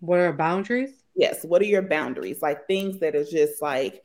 What 0.00 0.18
are 0.20 0.32
boundaries? 0.32 0.90
Yes, 1.14 1.44
what 1.44 1.60
are 1.62 1.66
your 1.66 1.82
boundaries? 1.82 2.40
Like 2.40 2.66
things 2.66 3.00
that 3.00 3.16
are 3.16 3.24
just 3.24 3.60
like, 3.60 4.02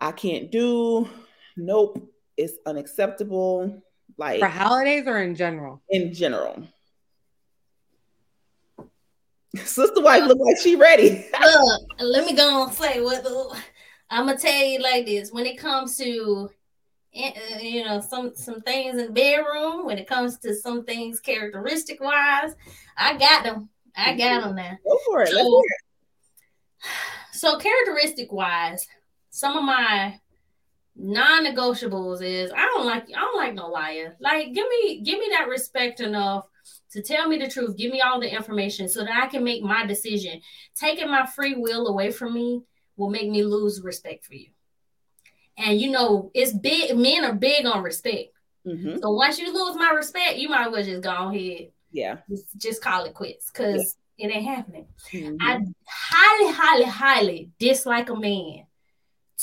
I 0.00 0.12
can't 0.12 0.50
do, 0.50 1.08
nope, 1.56 2.12
it's 2.36 2.54
unacceptable, 2.66 3.82
like 4.16 4.40
For 4.40 4.48
holidays 4.48 5.04
or 5.06 5.18
in 5.18 5.34
general? 5.34 5.82
in 5.90 6.12
general. 6.12 6.62
Sister 9.56 10.00
wife 10.00 10.24
look 10.24 10.38
like 10.40 10.56
she 10.60 10.74
ready. 10.74 11.24
Look, 11.40 11.82
let 12.00 12.26
me 12.26 12.34
go 12.34 12.64
and 12.64 12.72
say 12.72 13.00
what 13.00 13.22
the, 13.22 13.56
I'm 14.10 14.26
gonna 14.26 14.36
tell 14.36 14.64
you 14.64 14.80
like 14.80 15.06
this. 15.06 15.30
When 15.30 15.46
it 15.46 15.58
comes 15.58 15.96
to 15.98 16.50
Uh, 17.16 17.58
you 17.60 17.84
know 17.84 18.00
some 18.00 18.32
some 18.34 18.60
things 18.62 18.98
in 18.98 19.06
the 19.06 19.12
bedroom, 19.12 19.86
when 19.86 19.98
it 19.98 20.08
comes 20.08 20.38
to 20.38 20.54
some 20.54 20.84
things 20.84 21.20
characteristic 21.20 22.00
wise, 22.00 22.54
I 22.96 23.16
got 23.16 23.44
them. 23.44 23.68
I 23.96 24.10
mm-hmm. 24.10 24.18
got 24.18 24.42
them 24.42 24.56
now. 24.56 24.78
Go 24.84 24.98
for 25.06 25.22
it. 25.22 25.28
So, 25.28 25.62
so 27.32 27.58
characteristic 27.58 28.32
wise, 28.32 28.86
some 29.30 29.56
of 29.56 29.64
my 29.64 30.18
non-negotiables 30.96 32.22
is 32.22 32.52
I 32.52 32.62
don't 32.74 32.86
like 32.86 33.04
I 33.16 33.20
don't 33.20 33.36
like 33.36 33.54
no 33.54 33.68
liar. 33.68 34.16
Like 34.20 34.52
give 34.52 34.66
me 34.68 35.02
give 35.02 35.18
me 35.18 35.28
that 35.30 35.48
respect 35.48 36.00
enough 36.00 36.46
to 36.90 37.02
tell 37.02 37.28
me 37.28 37.38
the 37.38 37.48
truth. 37.48 37.76
Give 37.76 37.92
me 37.92 38.00
all 38.00 38.20
the 38.20 38.32
information 38.32 38.88
so 38.88 39.04
that 39.04 39.22
I 39.22 39.26
can 39.26 39.44
make 39.44 39.62
my 39.62 39.86
decision. 39.86 40.40
Taking 40.74 41.10
my 41.10 41.26
free 41.26 41.54
will 41.54 41.88
away 41.88 42.10
from 42.10 42.34
me 42.34 42.62
will 42.96 43.10
make 43.10 43.28
me 43.28 43.44
lose 43.44 43.82
respect 43.82 44.24
for 44.24 44.34
you. 44.34 44.48
And 45.56 45.80
you 45.80 45.90
know, 45.90 46.30
it's 46.34 46.52
big 46.52 46.96
men 46.96 47.24
are 47.24 47.34
big 47.34 47.64
on 47.66 47.82
respect. 47.82 48.30
Mhm. 48.66 49.00
So 49.00 49.10
once 49.12 49.38
you 49.38 49.52
lose 49.52 49.76
my 49.76 49.90
respect, 49.90 50.38
you 50.38 50.48
might 50.48 50.66
as 50.66 50.72
well 50.72 50.82
just 50.82 51.02
go 51.02 51.30
ahead. 51.30 51.70
Yeah. 51.92 52.18
Just, 52.28 52.44
just 52.56 52.82
call 52.82 53.04
it 53.04 53.14
quits 53.14 53.50
because 53.50 53.96
it 54.18 54.30
ain't 54.34 54.44
happening. 54.46 54.88
Mhm. 55.12 55.36
I 55.40 55.60
highly, 55.86 56.52
highly, 56.52 56.84
highly 56.84 57.50
dislike 57.58 58.10
a 58.10 58.16
man 58.16 58.66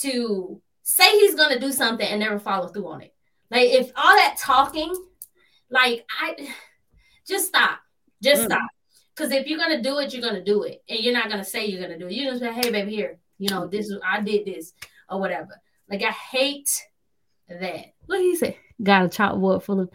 to 0.02 0.62
say 0.84 1.10
he's 1.20 1.36
gonna 1.36 1.60
do 1.60 1.72
something 1.72 2.06
and 2.08 2.20
never 2.20 2.40
follow 2.40 2.68
through 2.68 2.88
on 2.88 3.02
it. 3.02 3.14
Like 3.50 3.70
if 3.70 3.92
all 3.96 4.16
that 4.16 4.38
talking, 4.38 4.94
like 5.70 6.06
I 6.20 6.54
just 7.28 7.48
stop. 7.48 7.80
Just 8.22 8.44
Mm. 8.44 8.46
stop. 8.48 8.70
Because 9.16 9.32
if 9.32 9.48
you're 9.48 9.60
gonna 9.60 9.82
do 9.82 10.00
it, 10.00 10.14
you're 10.14 10.22
gonna 10.22 10.44
do 10.44 10.64
it. 10.64 10.84
And 10.90 11.00
you're 11.00 11.14
not 11.14 11.30
gonna 11.30 11.44
say 11.46 11.66
you're 11.66 11.82
gonna 11.82 12.00
do 12.00 12.08
it. 12.08 12.14
You're 12.14 12.34
gonna 12.34 12.40
say, 12.40 12.54
hey 12.54 12.72
baby, 12.72 12.96
here, 12.96 13.20
you 13.38 13.50
know, 13.50 13.68
this 13.68 13.88
is 13.90 14.00
I 14.06 14.22
did 14.22 14.46
this 14.46 14.74
or 15.10 15.20
whatever. 15.20 15.62
Like 15.92 16.04
I 16.04 16.12
hate 16.12 16.88
that. 17.50 17.86
What 18.06 18.18
did 18.18 18.24
he 18.24 18.36
say? 18.38 18.58
Got 18.82 19.06
a 19.06 19.10
chalkboard 19.10 19.62
full 19.64 19.82
of 19.82 19.90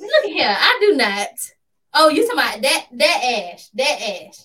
look 0.00 0.24
at 0.24 0.30
here. 0.30 0.48
I 0.58 0.78
do 0.80 0.96
not. 0.96 1.28
Oh, 1.94 2.08
you 2.08 2.26
talking 2.26 2.38
about 2.40 2.62
that 2.62 2.86
that 2.92 3.52
ash. 3.54 3.68
That 3.68 4.00
ash. 4.02 4.36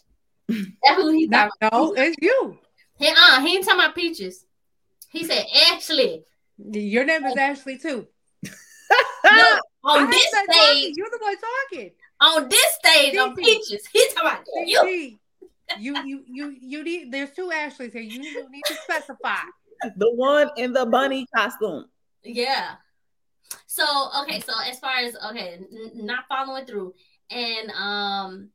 That's 0.48 1.02
who 1.02 1.10
he 1.10 1.26
No, 1.26 1.50
talking 1.62 1.70
no, 1.72 1.94
it's 1.94 2.16
you. 2.22 2.60
He 3.00 3.08
uh 3.08 3.42
he 3.42 3.56
ain't 3.56 3.66
talking 3.66 3.80
about 3.80 3.96
peaches. 3.96 4.46
He 5.10 5.24
said 5.24 5.46
Ashley. 5.72 6.24
Your 6.58 7.06
name 7.06 7.26
is 7.26 7.36
Ashley 7.36 7.80
too. 7.80 8.08
Look, 8.44 8.54
I 9.24 9.60
on 9.84 10.02
ain't 10.02 10.12
this 10.12 10.28
stage, 10.28 10.46
talking. 10.48 10.94
You're 10.96 11.10
the 11.10 11.20
one 11.22 11.36
talking. 11.72 11.92
on 12.22 12.50
this 12.50 12.74
stage, 12.74 13.18
on 13.18 13.36
peaches. 13.36 13.88
He 13.92 14.08
talking 14.14 14.30
about 14.30 14.46
you. 14.68 15.18
You, 15.80 15.96
you, 16.06 16.24
you, 16.28 16.56
you 16.62 16.84
need. 16.84 17.12
There's 17.12 17.32
two 17.32 17.52
Ashleys 17.52 17.94
here. 17.94 18.02
You 18.04 18.22
you 18.22 18.48
need 18.52 18.62
to 18.68 18.76
specify. 18.76 19.42
The 19.98 20.12
one 20.14 20.50
in 20.58 20.74
the 20.74 20.86
bunny 20.86 21.26
costume. 21.36 21.86
Yeah. 22.24 22.76
So 23.68 23.84
okay, 24.24 24.40
so 24.40 24.54
as 24.68 24.80
far 24.80 24.98
as 24.98 25.16
okay, 25.32 25.56
n- 25.56 25.92
not 25.96 26.26
following 26.30 26.66
through, 26.66 26.94
and 27.30 27.72
um, 27.72 28.50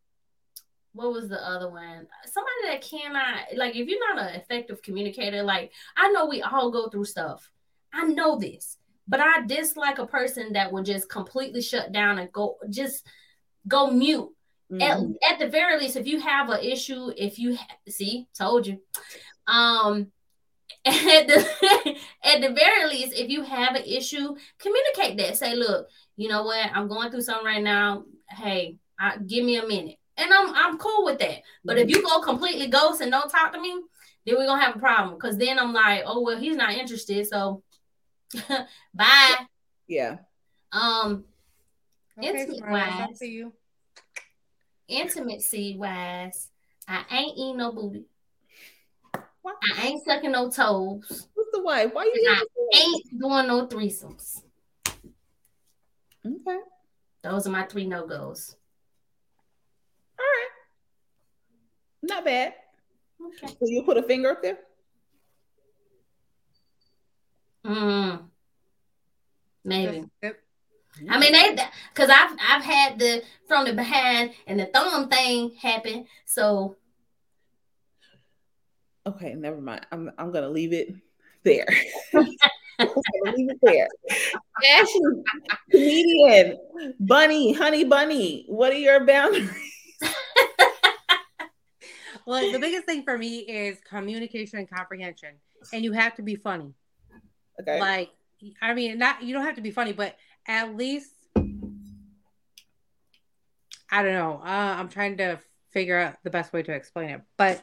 what 0.92 1.12
was 1.12 1.28
the 1.28 1.44
other 1.46 1.70
one? 1.70 2.06
Somebody 2.26 2.54
that 2.66 2.80
cannot 2.82 3.56
like 3.56 3.76
if 3.76 3.88
you're 3.88 4.14
not 4.14 4.28
an 4.28 4.34
effective 4.34 4.82
communicator, 4.82 5.42
like 5.42 5.72
I 5.96 6.10
know 6.10 6.26
we 6.26 6.42
all 6.42 6.70
go 6.70 6.88
through 6.88 7.04
stuff. 7.04 7.50
I 7.92 8.04
know 8.04 8.38
this, 8.38 8.78
but 9.06 9.20
I 9.20 9.44
dislike 9.46 9.98
a 9.98 10.06
person 10.06 10.52
that 10.54 10.72
will 10.72 10.82
just 10.82 11.08
completely 11.08 11.62
shut 11.62 11.92
down 11.92 12.18
and 12.18 12.30
go 12.32 12.56
just 12.70 13.06
go 13.66 13.90
mute. 13.90 14.30
At, 14.70 14.98
Mhm. 14.98 15.14
at 15.26 15.38
the 15.38 15.48
very 15.48 15.78
least, 15.80 15.96
if 15.96 16.06
you 16.06 16.20
have 16.20 16.50
an 16.50 16.60
issue, 16.62 17.10
if 17.16 17.38
you 17.38 17.56
ha- 17.56 17.78
see, 17.88 18.28
told 18.36 18.66
you, 18.66 18.82
um, 19.46 20.12
at 20.86 21.26
the 21.26 21.96
at 22.24 22.40
the 22.40 22.52
very 22.54 22.88
least, 22.88 23.12
if 23.16 23.28
you 23.28 23.42
have 23.42 23.74
an 23.74 23.84
issue, 23.84 24.34
communicate 24.58 25.18
that. 25.18 25.36
Say, 25.36 25.54
look, 25.54 25.88
you 26.16 26.28
know 26.28 26.42
what, 26.44 26.70
I'm 26.74 26.88
going 26.88 27.10
through 27.10 27.22
something 27.22 27.44
right 27.46 27.62
now. 27.62 28.04
Hey, 28.28 28.76
I, 28.98 29.16
give 29.18 29.44
me 29.44 29.56
a 29.56 29.66
minute, 29.66 29.96
and 30.16 30.32
I'm 30.32 30.54
I'm 30.54 30.78
cool 30.78 31.04
with 31.04 31.18
that. 31.20 31.42
But 31.64 31.78
if 31.78 31.88
you 31.90 32.02
go 32.02 32.20
completely 32.20 32.68
ghost 32.68 33.00
and 33.00 33.10
don't 33.10 33.28
talk 33.30 33.52
to 33.52 33.60
me, 33.60 33.80
then 34.26 34.36
we're 34.36 34.46
gonna 34.46 34.62
have 34.62 34.76
a 34.76 34.78
problem. 34.80 35.14
Because 35.16 35.36
then 35.36 35.58
I'm 35.58 35.72
like, 35.72 36.02
oh 36.06 36.22
well, 36.22 36.38
he's 36.38 36.56
not 36.56 36.74
interested, 36.74 37.26
so 37.26 37.62
bye. 38.94 39.34
Yeah. 39.86 40.18
Um, 40.72 41.24
Okay, 42.18 42.28
Intimate 42.30 42.56
it's 42.58 42.66
wise. 42.66 43.18
to 43.20 43.26
you. 43.26 43.52
intimacy 44.88 45.76
wise, 45.78 46.48
I 46.88 47.04
ain't 47.10 47.36
eating 47.38 47.58
no 47.58 47.72
booty. 47.72 48.06
I 49.76 49.86
ain't 49.86 50.04
sucking 50.04 50.32
no 50.32 50.50
toes. 50.50 51.28
What's 51.34 51.50
the 51.52 51.62
wife? 51.62 51.90
Why 51.92 52.04
you 52.04 52.30
I 52.30 52.44
ain't 52.76 53.20
doing 53.20 53.46
no 53.46 53.66
threesomes. 53.66 54.42
Okay. 56.26 56.58
Those 57.22 57.46
are 57.46 57.50
my 57.50 57.64
three 57.64 57.86
no 57.86 58.06
goes. 58.06 58.56
All 60.18 60.24
right. 60.24 60.48
Not 62.02 62.24
bad. 62.24 62.54
Okay. 63.20 63.48
So 63.48 63.66
you 63.66 63.82
put 63.82 63.96
a 63.96 64.02
finger 64.02 64.30
up 64.30 64.42
there? 64.42 64.58
Mm. 67.64 68.24
Maybe. 69.64 70.04
I 71.08 71.18
mean, 71.18 71.32
they 71.32 71.56
because 71.94 72.10
I've 72.10 72.36
I've 72.40 72.64
had 72.64 72.98
the 72.98 73.22
from 73.46 73.66
the 73.66 73.72
behind 73.72 74.32
and 74.46 74.58
the 74.58 74.66
thumb 74.66 75.08
thing 75.08 75.54
happen. 75.60 76.06
So 76.24 76.76
Okay, 79.08 79.34
never 79.34 79.60
mind. 79.60 79.86
I'm 79.90 80.10
I'm 80.18 80.30
gonna 80.30 80.50
leave 80.50 80.72
it 80.72 80.94
there. 81.42 81.66
Leave 83.34 83.50
it 83.50 83.58
there. 83.62 83.88
Ashley, 84.64 85.00
comedian, 85.70 86.56
Bunny, 87.00 87.52
Honey 87.52 87.82
Bunny. 87.82 88.44
What 88.48 88.72
are 88.72 88.76
your 88.76 89.04
boundaries? 89.04 89.50
Well, 92.26 92.52
the 92.52 92.58
biggest 92.58 92.84
thing 92.84 93.04
for 93.04 93.16
me 93.16 93.38
is 93.38 93.78
communication 93.88 94.58
and 94.58 94.68
comprehension, 94.68 95.30
and 95.72 95.82
you 95.82 95.92
have 95.92 96.14
to 96.16 96.22
be 96.22 96.34
funny. 96.36 96.74
Okay. 97.58 97.80
Like, 97.80 98.10
I 98.60 98.74
mean, 98.74 98.98
not 98.98 99.22
you 99.22 99.32
don't 99.32 99.46
have 99.46 99.54
to 99.54 99.62
be 99.62 99.70
funny, 99.70 99.94
but 99.94 100.14
at 100.46 100.76
least 100.76 101.10
I 103.90 104.02
don't 104.02 104.12
know. 104.12 104.42
Uh, 104.44 104.76
I'm 104.76 104.90
trying 104.90 105.16
to 105.16 105.40
figure 105.70 105.98
out 105.98 106.16
the 106.22 106.28
best 106.28 106.52
way 106.52 106.62
to 106.62 106.72
explain 106.72 107.08
it, 107.08 107.22
but 107.38 107.62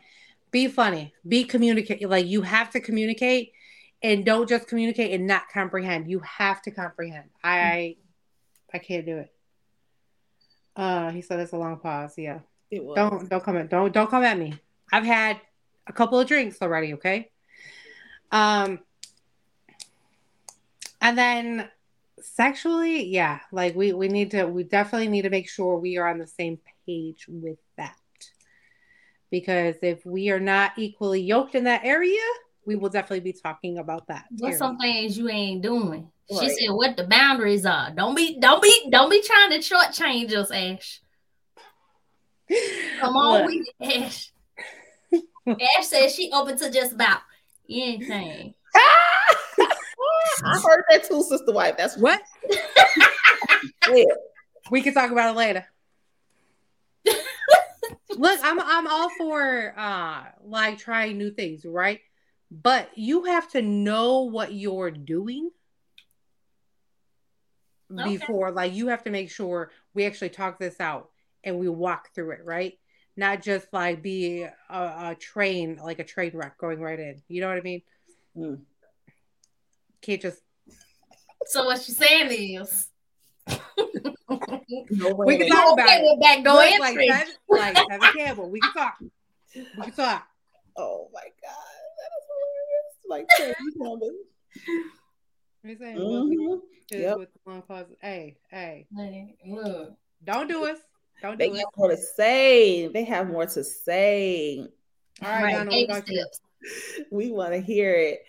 be 0.55 0.69
funny, 0.69 1.13
be 1.27 1.43
communicate. 1.43 2.09
Like 2.09 2.27
you 2.27 2.41
have 2.41 2.69
to 2.71 2.79
communicate, 2.79 3.51
and 4.01 4.25
don't 4.25 4.47
just 4.47 4.69
communicate 4.69 5.11
and 5.11 5.27
not 5.27 5.49
comprehend. 5.53 6.09
You 6.09 6.19
have 6.19 6.61
to 6.61 6.71
comprehend. 6.71 7.29
I 7.43 7.97
I 8.73 8.77
can't 8.77 9.05
do 9.05 9.17
it. 9.17 9.33
Uh, 10.73 11.11
he 11.11 11.21
said 11.21 11.41
it's 11.41 11.51
a 11.51 11.57
long 11.57 11.77
pause. 11.79 12.13
Yeah. 12.17 12.39
it 12.71 12.81
was. 12.81 12.95
Don't 12.95 13.29
don't 13.29 13.43
come 13.43 13.57
at 13.57 13.69
don't 13.69 13.93
don't 13.93 14.09
come 14.09 14.23
at 14.23 14.39
me. 14.39 14.57
I've 14.93 15.03
had 15.03 15.41
a 15.87 15.91
couple 15.91 16.21
of 16.21 16.25
drinks 16.25 16.61
already, 16.61 16.93
okay? 16.93 17.31
Um 18.31 18.79
and 21.01 21.17
then 21.17 21.69
sexually, 22.21 23.07
yeah, 23.07 23.41
like 23.51 23.75
we 23.75 23.91
we 23.91 24.07
need 24.07 24.31
to 24.31 24.45
we 24.45 24.63
definitely 24.63 25.09
need 25.09 25.23
to 25.23 25.29
make 25.29 25.49
sure 25.49 25.77
we 25.77 25.97
are 25.97 26.07
on 26.07 26.17
the 26.17 26.27
same 26.27 26.59
page 26.85 27.25
with 27.27 27.59
that. 27.75 27.97
Because 29.31 29.75
if 29.81 30.05
we 30.05 30.29
are 30.29 30.39
not 30.39 30.73
equally 30.77 31.21
yoked 31.21 31.55
in 31.55 31.63
that 31.65 31.83
area, 31.83 32.21
we 32.65 32.75
will 32.75 32.89
definitely 32.89 33.19
be 33.19 33.33
talking 33.33 33.77
about 33.77 34.07
that. 34.07 34.25
What's 34.31 34.43
area. 34.43 34.57
some 34.57 34.77
things 34.77 35.17
you 35.17 35.29
ain't 35.29 35.61
doing? 35.61 36.09
She 36.29 36.49
said 36.49 36.73
what 36.73 36.97
the 36.97 37.03
boundaries 37.03 37.65
are. 37.65 37.91
Don't 37.91 38.15
be 38.15 38.39
don't 38.39 38.61
be 38.61 38.89
don't 38.89 39.11
be 39.11 39.21
trying 39.21 39.51
to 39.51 39.59
shortchange 39.59 40.33
us, 40.33 40.49
Ash. 40.51 41.01
Come 42.99 43.15
on 43.15 43.41
Look, 43.41 43.45
with 43.47 43.67
it, 43.79 44.01
Ash. 44.01 44.31
Ash 45.47 45.85
says 45.85 46.15
she 46.15 46.31
open 46.33 46.57
to 46.57 46.71
just 46.71 46.93
about 46.93 47.19
anything. 47.69 48.55
I 50.43 50.59
heard 50.63 50.83
that 50.89 51.07
too, 51.07 51.23
sister 51.23 51.51
wife. 51.51 51.77
That's 51.77 51.97
What? 51.97 52.21
yeah. 53.89 54.03
We 54.71 54.81
can 54.81 54.93
talk 54.93 55.11
about 55.11 55.35
it 55.35 55.37
later. 55.37 55.65
Look, 58.15 58.39
I'm 58.43 58.59
I'm 58.59 58.87
all 58.87 59.09
for 59.09 59.73
uh 59.77 60.23
like 60.43 60.77
trying 60.77 61.17
new 61.17 61.31
things, 61.31 61.65
right? 61.65 61.99
But 62.51 62.89
you 62.95 63.25
have 63.25 63.49
to 63.51 63.61
know 63.61 64.23
what 64.23 64.53
you're 64.53 64.91
doing 64.91 65.49
Okay. 67.91 68.03
before 68.03 68.51
like 68.51 68.73
you 68.73 68.87
have 68.87 69.03
to 69.03 69.11
make 69.11 69.29
sure 69.29 69.71
we 69.93 70.05
actually 70.05 70.29
talk 70.29 70.57
this 70.59 70.79
out 70.79 71.09
and 71.43 71.59
we 71.59 71.69
walk 71.69 72.09
through 72.15 72.31
it, 72.31 72.41
right? 72.43 72.73
Not 73.15 73.41
just 73.41 73.67
like 73.71 74.01
be 74.01 74.43
a, 74.43 74.51
a 74.69 75.15
train 75.19 75.79
like 75.83 75.99
a 75.99 76.03
train 76.03 76.31
wreck 76.35 76.57
going 76.57 76.79
right 76.81 76.99
in. 76.99 77.21
You 77.27 77.41
know 77.41 77.47
what 77.49 77.57
I 77.57 77.61
mean? 77.61 77.81
Mm. 78.37 78.61
Can't 80.01 80.21
just 80.21 80.41
So 81.45 81.65
what 81.65 81.81
she's 81.81 81.97
saying 81.97 82.31
is 82.31 82.89
No 83.77 85.11
We 85.25 85.37
can 85.37 85.47
talk 85.47 85.73
about 85.73 85.87
okay 85.87 85.97
it. 85.97 86.03
with 86.03 86.21
backdoor 86.21 86.53
Look, 86.53 86.79
like 86.79 86.89
entry. 86.97 87.07
Seven, 87.09 87.33
like 87.49 87.77
Seven 87.89 88.09
Campbell. 88.15 88.49
We 88.49 88.61
can 88.61 88.71
talk. 88.73 88.95
We 89.55 89.83
can 89.85 89.93
talk. 89.93 90.27
Oh 90.77 91.09
my 91.13 91.21
god, 91.21 91.31
that 91.97 92.11
is 92.17 92.25
hilarious. 92.29 92.95
Like 93.07 93.27
Tracy 93.37 93.71
Chapman. 93.77 94.23
I'm 95.63 95.77
saying, 95.77 95.95
we'll 95.97 96.29
be 96.29 96.37
Mhm. 96.37 96.59
Yep. 96.91 97.17
with 97.17 97.29
the 97.33 97.39
long 97.49 97.61
pause. 97.63 97.85
Hey, 98.01 98.37
hey, 98.51 98.87
Hey, 98.95 99.35
Look. 99.47 99.93
don't 100.23 100.47
do 100.47 100.65
us. 100.65 100.77
Don't 101.21 101.37
They 101.39 101.47
do 101.49 101.55
it. 101.55 101.59
have 101.59 101.67
more 101.77 101.89
to 101.89 101.97
say. 101.97 102.87
They 102.87 103.03
have 103.05 103.27
more 103.29 103.45
to 103.45 103.63
say. 103.63 104.59
All 105.23 105.29
right, 105.29 105.43
Right, 105.43 105.51
Donna, 105.53 105.65
what 105.65 105.71
baby 105.71 105.83
about 105.85 106.07
you? 106.09 106.19
steps. 106.21 106.39
we 107.11 107.31
want 107.31 107.53
to 107.53 107.59
hear 107.61 107.93
it. 107.95 108.23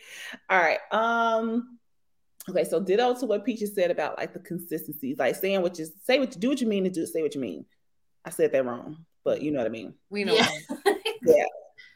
All 0.49 0.59
right. 0.59 0.79
Um. 0.93 1.76
Okay. 2.49 2.65
So 2.65 2.81
ditto 2.81 3.19
to 3.21 3.27
what 3.27 3.45
Peaches 3.45 3.75
said 3.75 3.91
about 3.91 4.17
like 4.17 4.33
the 4.33 4.39
consistencies, 4.39 5.19
like 5.19 5.35
saying 5.35 5.63
what 5.63 5.79
you 5.79 5.87
say, 6.05 6.19
what 6.19 6.35
you 6.35 6.41
do, 6.41 6.49
what 6.51 6.61
you 6.61 6.67
mean, 6.67 6.85
to 6.85 6.91
do, 6.91 7.07
say 7.07 7.23
what 7.23 7.35
you 7.35 7.41
mean. 7.41 7.65
I 8.25 8.31
said 8.31 8.53
that 8.53 8.65
wrong, 8.65 9.05
but 9.25 9.43
you 9.43 9.51
know 9.51 9.59
what 9.59 9.67
I 9.67 9.71
mean. 9.71 9.95
We 10.11 10.25
know. 10.25 10.39
Yeah. 11.23 11.45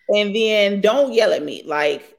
And 0.09 0.35
then 0.35 0.81
don't 0.81 1.13
yell 1.13 1.33
at 1.33 1.45
me. 1.45 1.63
Like 1.65 2.19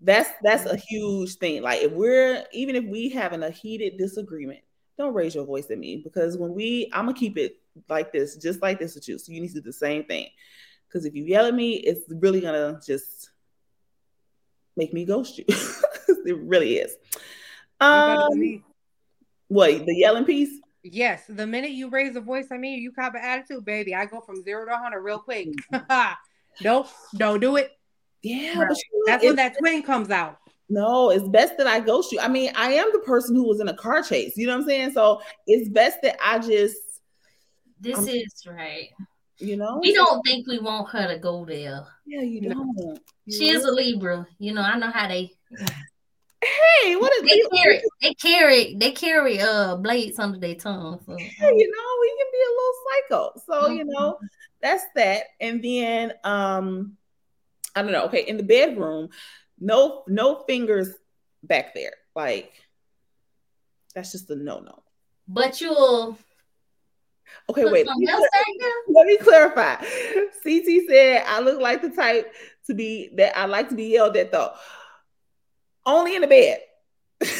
that's 0.00 0.30
that's 0.42 0.66
a 0.66 0.76
huge 0.76 1.34
thing. 1.34 1.62
Like 1.62 1.82
if 1.82 1.92
we're 1.92 2.44
even 2.52 2.76
if 2.76 2.84
we 2.84 3.08
having 3.08 3.42
a 3.42 3.50
heated 3.50 3.98
disagreement, 3.98 4.60
don't 4.98 5.14
raise 5.14 5.34
your 5.34 5.44
voice 5.44 5.70
at 5.70 5.78
me 5.78 5.96
because 5.96 6.36
when 6.36 6.54
we 6.54 6.90
I'm 6.92 7.06
gonna 7.06 7.18
keep 7.18 7.36
it 7.38 7.58
like 7.88 8.12
this, 8.12 8.36
just 8.36 8.62
like 8.62 8.78
this 8.78 8.94
with 8.94 9.08
you. 9.08 9.18
So 9.18 9.32
you 9.32 9.40
need 9.40 9.48
to 9.48 9.54
do 9.54 9.60
the 9.62 9.72
same 9.72 10.04
thing. 10.04 10.28
Because 10.88 11.04
if 11.06 11.14
you 11.14 11.24
yell 11.24 11.46
at 11.46 11.54
me, 11.54 11.72
it's 11.74 12.02
really 12.08 12.40
gonna 12.40 12.80
just 12.86 13.30
make 14.76 14.92
me 14.92 15.04
ghost 15.04 15.38
you. 15.38 15.44
it 16.26 16.38
really 16.38 16.76
is. 16.78 16.96
Um, 17.80 18.30
believe- 18.30 18.62
what 19.48 19.84
the 19.86 19.94
yelling 19.94 20.24
piece? 20.24 20.60
Yes, 20.84 21.22
the 21.28 21.46
minute 21.46 21.70
you 21.72 21.90
raise 21.90 22.16
a 22.16 22.20
voice 22.20 22.46
at 22.50 22.58
me, 22.58 22.76
you 22.76 22.90
cop 22.92 23.14
an 23.14 23.20
attitude, 23.22 23.64
baby. 23.64 23.94
I 23.94 24.06
go 24.06 24.20
from 24.20 24.42
zero 24.42 24.66
to 24.66 24.76
hundred 24.76 25.02
real 25.02 25.18
quick. 25.18 25.48
nope, 26.62 26.88
don't 27.16 27.40
do 27.40 27.56
it. 27.56 27.70
Yeah, 28.22 28.58
Right. 28.58 28.68
but 28.68 28.76
you- 28.78 29.04
That's 29.06 29.24
when 29.24 29.36
that 29.36 29.58
twin 29.58 29.82
comes 29.82 30.10
out. 30.10 30.38
No, 30.68 31.10
it's 31.10 31.28
best 31.28 31.58
that 31.58 31.66
I 31.66 31.80
ghost 31.80 32.12
you. 32.12 32.18
I 32.20 32.28
mean, 32.28 32.50
I 32.56 32.72
am 32.72 32.88
the 32.92 33.00
person 33.00 33.34
who 33.36 33.46
was 33.46 33.60
in 33.60 33.68
a 33.68 33.74
car 33.76 34.02
chase. 34.02 34.36
You 34.36 34.46
know 34.46 34.54
what 34.54 34.62
I'm 34.62 34.68
saying? 34.68 34.92
So 34.92 35.20
it's 35.46 35.68
best 35.68 35.98
that 36.02 36.16
I 36.24 36.38
just, 36.38 36.78
This 37.80 37.98
I'm- 37.98 38.08
is 38.08 38.46
right. 38.46 38.88
you 39.38 39.56
know, 39.56 39.78
We 39.82 39.92
don't 39.92 40.22
think 40.24 40.46
we 40.46 40.58
want 40.60 40.88
her 40.90 41.08
to 41.08 41.18
go 41.18 41.44
there. 41.44 41.84
Yeah, 42.06 42.22
you 42.22 42.40
No. 42.42 42.54
don't. 42.54 43.00
She 43.28 43.50
is 43.50 43.64
a 43.64 43.70
Libra. 43.70 44.26
You 44.38 44.54
know, 44.54 44.62
I 44.62 44.78
know 44.78 44.90
how 44.90 45.08
they 45.08 45.32
Hey, 46.42 46.96
what 46.96 47.12
is 47.14 47.22
they 47.22 47.42
carry 47.56 47.80
they 48.00 48.14
carry 48.14 48.74
they 48.74 48.90
carry 48.90 49.40
uh 49.40 49.76
blades 49.76 50.18
under 50.18 50.38
their 50.38 50.56
tongue. 50.56 51.00
So. 51.06 51.12
Yeah, 51.18 51.50
you 51.50 51.70
know, 51.70 51.88
we 52.00 52.16
can 52.18 52.26
be 52.32 52.42
a 52.42 52.52
little 52.58 52.74
psycho. 52.88 53.42
So, 53.46 53.72
you 53.72 53.84
know, 53.84 54.18
that's 54.60 54.84
that. 54.96 55.24
And 55.40 55.62
then 55.62 56.12
um, 56.24 56.96
I 57.76 57.82
don't 57.82 57.92
know. 57.92 58.04
Okay, 58.04 58.24
in 58.26 58.36
the 58.36 58.42
bedroom, 58.42 59.10
no, 59.60 60.02
no 60.08 60.42
fingers 60.46 60.90
back 61.44 61.74
there. 61.74 61.92
Like 62.16 62.52
that's 63.94 64.12
just 64.12 64.30
a 64.30 64.36
no-no. 64.36 64.82
But 65.28 65.60
you'll 65.60 66.18
Okay, 67.48 67.64
wait. 67.64 67.86
Let 67.86 67.96
me, 67.96 68.08
else 68.08 68.26
back 68.32 68.46
there? 68.58 68.70
let 68.88 69.06
me 69.06 69.16
clarify. 69.18 69.76
CT 70.42 70.86
said 70.88 71.24
I 71.26 71.40
look 71.40 71.60
like 71.60 71.82
the 71.82 71.90
type 71.90 72.32
to 72.66 72.74
be 72.74 73.10
that 73.16 73.36
I 73.36 73.46
like 73.46 73.68
to 73.70 73.74
be 73.74 73.84
yelled 73.84 74.16
at 74.16 74.32
though. 74.32 74.52
Only 75.84 76.16
in 76.16 76.22
the 76.22 76.28
bed. 76.28 76.60
it's 77.20 77.30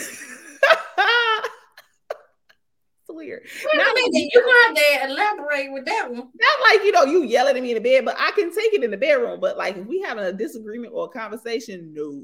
weird. 3.08 3.42
Wait 3.42 3.74
a 3.74 3.94
minute, 3.94 4.30
you 4.32 4.42
gonna 4.42 4.66
have 4.66 4.74
to 4.74 5.10
elaborate 5.12 5.72
with 5.72 5.84
that 5.86 6.10
one. 6.10 6.28
not 6.34 6.70
like 6.70 6.84
you 6.84 6.92
know 6.92 7.04
you 7.04 7.22
yelling 7.24 7.56
at 7.56 7.62
me 7.62 7.70
in 7.70 7.82
the 7.82 7.88
bed, 7.88 8.04
but 8.04 8.16
I 8.18 8.32
can 8.32 8.54
take 8.54 8.72
it 8.72 8.84
in 8.84 8.90
the 8.90 8.96
bedroom. 8.96 9.40
But 9.40 9.56
like 9.56 9.76
if 9.76 9.86
we 9.86 10.00
having 10.00 10.24
a 10.24 10.32
disagreement 10.32 10.92
or 10.94 11.06
a 11.06 11.08
conversation, 11.08 11.92
no, 11.94 12.22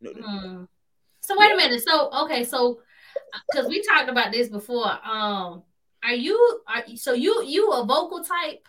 no, 0.00 0.12
no. 0.12 0.26
Hmm. 0.26 0.64
So 1.20 1.36
wait 1.38 1.52
a 1.52 1.56
minute. 1.56 1.82
So 1.86 2.10
okay, 2.24 2.44
so 2.44 2.80
because 3.50 3.68
we 3.68 3.82
talked 3.82 4.08
about 4.08 4.32
this 4.32 4.48
before. 4.48 4.90
Um, 5.04 5.62
are 6.02 6.14
you 6.14 6.60
are 6.66 6.84
so 6.96 7.12
you 7.12 7.44
you 7.44 7.70
a 7.72 7.84
vocal 7.84 8.24
type? 8.24 8.66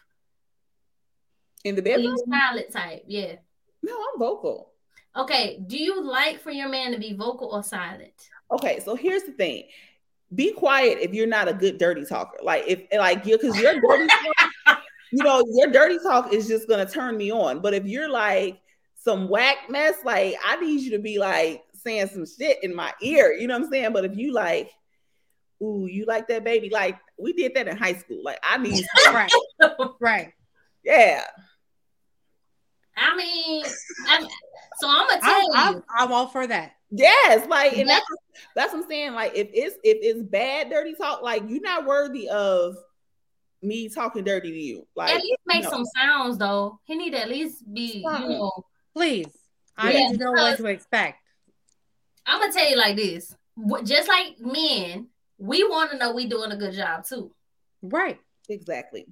in 1.64 1.76
the 1.76 1.82
bedroom. 1.82 2.06
you 2.06 2.24
silent 2.30 2.72
type? 2.72 3.04
Yeah. 3.08 3.36
No, 3.84 3.94
I'm 3.94 4.20
vocal. 4.20 4.71
Okay. 5.16 5.60
Do 5.68 5.78
you 5.78 6.02
like 6.04 6.40
for 6.40 6.52
your 6.52 6.70
man 6.70 6.92
to 6.92 7.00
be 7.00 7.14
vocal 7.14 7.50
or 7.50 7.64
silent? 7.64 8.30
Okay, 8.52 8.80
so 8.80 8.96
here's 8.96 9.24
the 9.24 9.32
thing: 9.32 9.64
be 10.36 10.52
quiet 10.54 11.00
if 11.02 11.14
you're 11.14 11.28
not 11.28 11.48
a 11.48 11.54
good 11.54 11.78
dirty 11.78 12.06
talker. 12.06 12.38
Like 12.44 12.64
if 12.68 12.84
like 12.92 13.26
you 13.26 13.38
because 13.38 13.60
your 13.60 13.80
dirty 13.80 14.08
talk, 14.66 14.82
you 15.12 15.24
know 15.24 15.44
your 15.50 15.72
dirty 15.72 15.98
talk 16.00 16.34
is 16.34 16.48
just 16.48 16.68
gonna 16.68 16.86
turn 16.86 17.18
me 17.18 17.32
on. 17.32 17.60
But 17.60 17.74
if 17.74 17.86
you're 17.86 18.10
like 18.10 18.62
some 18.96 19.30
whack 19.30 19.70
mess, 19.70 19.96
like 20.06 20.36
I 20.46 20.58
need 20.58 20.82
you 20.82 20.92
to 20.92 21.00
be 21.00 21.18
like 21.18 21.64
saying 21.74 22.08
some 22.08 22.26
shit 22.26 22.64
in 22.64 22.76
my 22.76 22.94
ear. 23.02 23.34
You 23.34 23.48
know 23.48 23.58
what 23.58 23.66
I'm 23.66 23.72
saying? 23.72 23.94
But 23.94 24.06
if 24.06 24.16
you 24.16 24.34
like, 24.34 24.72
ooh, 25.62 25.88
you 25.90 26.06
like 26.06 26.28
that 26.28 26.44
baby? 26.44 26.70
Like 26.70 26.98
we 27.18 27.34
did 27.34 27.54
that 27.56 27.68
in 27.68 27.78
high 27.78 27.94
school. 27.94 28.22
Like 28.24 28.40
I 28.44 28.58
need, 28.58 28.84
Right, 29.08 29.32
right. 30.00 30.34
yeah. 30.84 31.24
I 32.98 33.16
mean, 33.16 33.64
I'm, 34.08 34.28
so 34.80 34.88
I'm 34.90 35.08
gonna 35.08 35.22
tell 35.22 35.32
I'm, 35.32 35.44
you. 35.44 35.52
I'm, 35.54 35.84
I'm 36.08 36.12
all 36.14 36.28
for 36.28 36.48
that. 36.48 36.74
Yes, 36.92 37.48
like, 37.48 37.78
and 37.78 37.88
that's 37.90 38.06
that's 38.56 38.74
what 38.74 38.84
I'm 38.84 38.88
saying. 38.90 39.14
Like, 39.14 39.34
if 39.36 39.50
it's 39.54 39.76
if 39.84 39.98
it's 40.02 40.22
bad 40.22 40.70
dirty 40.70 40.94
talk, 40.94 41.22
like 41.22 41.44
you're 41.48 41.62
not 41.62 41.86
worthy 41.86 42.28
of 42.30 42.76
me 43.62 43.90
talking 43.90 44.24
dirty 44.24 44.52
to 44.52 44.60
you. 44.60 44.88
Like, 44.96 45.12
at 45.14 45.22
least 45.22 45.40
make 45.46 45.64
no. 45.64 45.70
some 45.70 45.86
sounds 45.96 46.38
though. 46.38 46.80
He 46.84 46.96
need 46.96 47.12
to 47.12 47.22
at 47.22 47.30
least 47.30 47.64
be, 47.72 48.04
you 48.06 48.28
know. 48.28 48.52
Please, 48.94 49.28
I 49.78 49.92
Yeah. 49.92 50.00
need 50.00 50.18
to 50.18 50.24
know 50.26 50.32
what 50.32 50.58
to 50.58 50.66
expect. 50.66 51.20
I'm 52.26 52.40
gonna 52.40 52.52
tell 52.52 52.70
you 52.70 52.78
like 52.78 52.96
this. 52.96 53.36
Just 53.84 54.08
like 54.08 54.40
men, 54.40 55.08
we 55.38 55.64
want 55.64 55.92
to 55.92 55.98
know 55.98 56.14
we 56.14 56.28
doing 56.28 56.52
a 56.52 56.58
good 56.58 56.74
job 56.74 57.06
too. 57.06 57.34
Right. 57.82 58.20
exactly. 58.50 59.08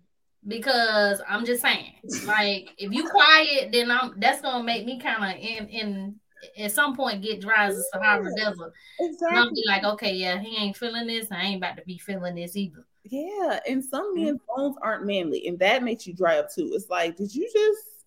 Because 0.48 1.22
I'm 1.28 1.46
just 1.46 1.62
saying, 1.62 1.94
like, 2.26 2.70
if 2.78 2.94
you 2.94 3.08
quiet, 3.10 3.72
then 3.72 3.92
I'm 3.92 4.14
that's 4.20 4.42
gonna 4.42 4.64
make 4.64 4.86
me 4.86 5.00
kind 5.00 5.24
of 5.24 5.42
in 5.42 5.68
in 5.68 6.16
at 6.58 6.72
some 6.72 6.96
point 6.96 7.22
get 7.22 7.42
dry 7.42 7.66
as 7.68 7.78
a 7.78 7.84
Sahara 7.94 8.34
desert. 8.36 8.74
And 9.00 9.18
I'll 9.22 9.48
Exactly. 9.48 9.52
be 9.56 9.64
like, 9.68 9.84
okay, 9.84 10.14
yeah, 10.14 10.40
he 10.40 10.56
ain't 10.58 10.78
feeling 10.78 11.08
this. 11.08 11.28
I 11.32 11.42
ain't 11.42 11.58
about 11.58 11.76
to 11.78 11.84
be 11.84 11.98
feeling 11.98 12.36
this 12.36 12.56
either. 12.56 12.86
Yeah, 13.04 13.60
and 13.68 13.84
some 13.84 14.16
mm-hmm. 14.16 14.26
men's 14.26 14.42
bones 14.56 14.76
aren't 14.82 15.06
manly, 15.06 15.48
and 15.48 15.60
that 15.60 15.84
makes 15.84 16.08
you 16.08 16.14
dry 16.14 16.38
up 16.38 16.54
too. 16.54 16.72
It's 16.74 16.90
like, 16.90 17.18
did 17.18 17.34
you 17.34 17.50
just 17.52 18.06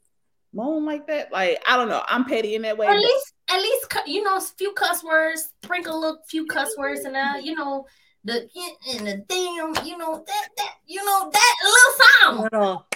moan 0.53 0.85
like 0.85 1.07
that? 1.09 1.33
Like, 1.33 1.63
I 1.69 1.77
don't 1.77 1.89
know. 1.89 2.03
I'm 2.09 2.25
petty 2.25 2.55
in 2.55 2.63
that 2.63 2.79
way. 2.79 2.87
Or 2.87 2.91
at 2.91 2.97
but- 2.97 3.03
least, 3.03 3.35
at 3.51 3.61
least, 3.61 3.95
you 4.07 4.23
know, 4.23 4.37
a 4.37 4.41
few 4.41 4.73
cuss 4.73 5.03
words, 5.03 5.51
sprinkle 5.63 6.05
a 6.05 6.19
few 6.29 6.47
cuss 6.47 6.71
words 6.79 7.01
and 7.01 7.15
there. 7.15 7.41
You 7.41 7.55
know, 7.55 7.87
the 8.25 8.49
"eh" 8.57 8.97
and 8.97 9.07
the 9.07 9.17
damn, 9.29 9.85
you 9.87 9.97
know 9.99 10.25
that 10.27 10.49
that 10.57 10.75
you 10.87 11.05
know 11.05 11.31
that 11.33 11.57
little 11.65 12.39
sound, 12.39 12.49
Little, 12.53 12.87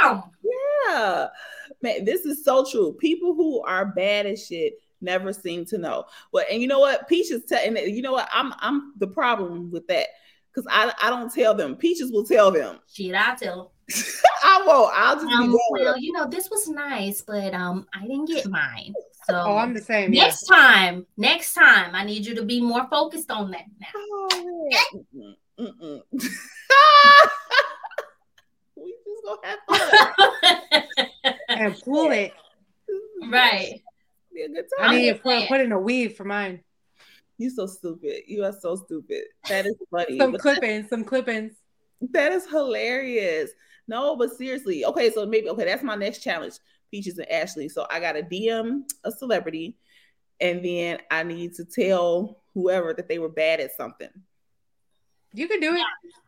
sound. 0.00 0.22
Yeah. 0.42 1.28
Man, 1.82 2.04
this 2.04 2.24
is 2.24 2.44
so 2.44 2.64
true. 2.68 2.92
People 2.94 3.34
who 3.34 3.62
are 3.62 3.86
bad 3.86 4.26
as 4.26 4.46
shit 4.46 4.74
never 5.00 5.32
seem 5.32 5.64
to 5.66 5.78
know. 5.78 6.04
Well, 6.32 6.44
and 6.50 6.60
you 6.60 6.66
know 6.68 6.80
what? 6.80 7.08
Peaches 7.08 7.44
tell 7.44 7.60
and 7.64 7.78
you 7.78 8.02
know 8.02 8.12
what? 8.12 8.28
I'm 8.32 8.52
I'm 8.58 8.94
the 8.98 9.06
problem 9.06 9.70
with 9.70 9.86
that 9.88 10.08
because 10.52 10.66
I, 10.70 10.92
I 11.02 11.10
don't 11.10 11.32
tell 11.32 11.54
them. 11.54 11.76
Peaches 11.76 12.10
will 12.10 12.24
tell 12.24 12.50
them. 12.50 12.78
Shit, 12.92 13.14
I 13.14 13.34
tell 13.36 13.56
them. 13.56 14.02
I 14.44 14.62
won't. 14.66 14.92
I'll 14.94 15.14
just 15.16 15.26
Um, 15.26 15.52
be 15.52 15.58
well, 15.72 15.98
you 15.98 16.12
know, 16.12 16.26
this 16.28 16.50
was 16.50 16.68
nice, 16.68 17.22
but 17.22 17.54
um, 17.54 17.86
I 17.94 18.02
didn't 18.02 18.26
get 18.26 18.46
mine. 18.46 18.92
So 19.28 19.36
Oh, 19.36 19.56
I'm 19.58 19.74
the 19.74 19.80
same. 19.82 20.12
yeah. 20.12 20.24
next 20.24 20.44
time, 20.46 21.06
next 21.16 21.52
time, 21.54 21.94
I 21.94 22.04
need 22.04 22.24
you 22.26 22.34
to 22.36 22.42
be 22.44 22.60
more 22.60 22.86
focused 22.88 23.30
on 23.30 23.50
that 23.50 23.64
now. 23.80 23.88
Oh. 23.94 24.70
Mm-mm, 25.14 25.34
mm-mm. 25.60 26.02
we 28.76 28.94
just 29.06 29.24
gonna 29.24 29.40
have 29.44 29.58
fun. 29.68 30.82
And 31.48 31.80
pull 31.84 32.10
it. 32.12 32.32
right. 33.30 33.82
Be 34.34 34.42
a 34.42 34.48
good 34.48 34.66
time. 34.78 34.80
I 34.80 34.86
time. 34.86 34.96
need 34.96 35.06
to 35.06 35.12
just 35.12 35.22
put, 35.22 35.30
saying. 35.32 35.48
put 35.48 35.60
in 35.60 35.72
a 35.72 35.78
weave 35.80 36.14
for 36.16 36.24
mine. 36.24 36.60
You 37.38 37.50
so 37.50 37.66
stupid. 37.66 38.22
You 38.26 38.44
are 38.44 38.52
so 38.58 38.76
stupid. 38.76 39.24
That 39.48 39.66
is 39.66 39.74
funny. 39.90 40.18
Some 40.18 40.36
clippings, 40.36 40.88
some 40.88 41.04
clippings. 41.04 41.52
that 42.12 42.32
is 42.32 42.48
hilarious. 42.48 43.50
No, 43.88 44.16
but 44.16 44.36
seriously. 44.36 44.84
Okay, 44.84 45.10
so 45.10 45.24
maybe 45.26 45.48
okay, 45.50 45.64
that's 45.64 45.82
my 45.82 45.94
next 45.96 46.18
challenge, 46.22 46.54
Peaches 46.90 47.18
and 47.18 47.30
Ashley. 47.30 47.68
So 47.68 47.86
I 47.90 48.00
gotta 48.00 48.22
DM 48.22 48.82
a 49.04 49.12
celebrity, 49.12 49.76
and 50.40 50.64
then 50.64 50.98
I 51.10 51.22
need 51.22 51.54
to 51.54 51.64
tell 51.64 52.42
whoever 52.54 52.94
that 52.94 53.08
they 53.08 53.18
were 53.18 53.28
bad 53.28 53.60
at 53.60 53.76
something. 53.76 54.10
You 55.32 55.48
can 55.48 55.60
do 55.60 55.74
it. 55.74 55.86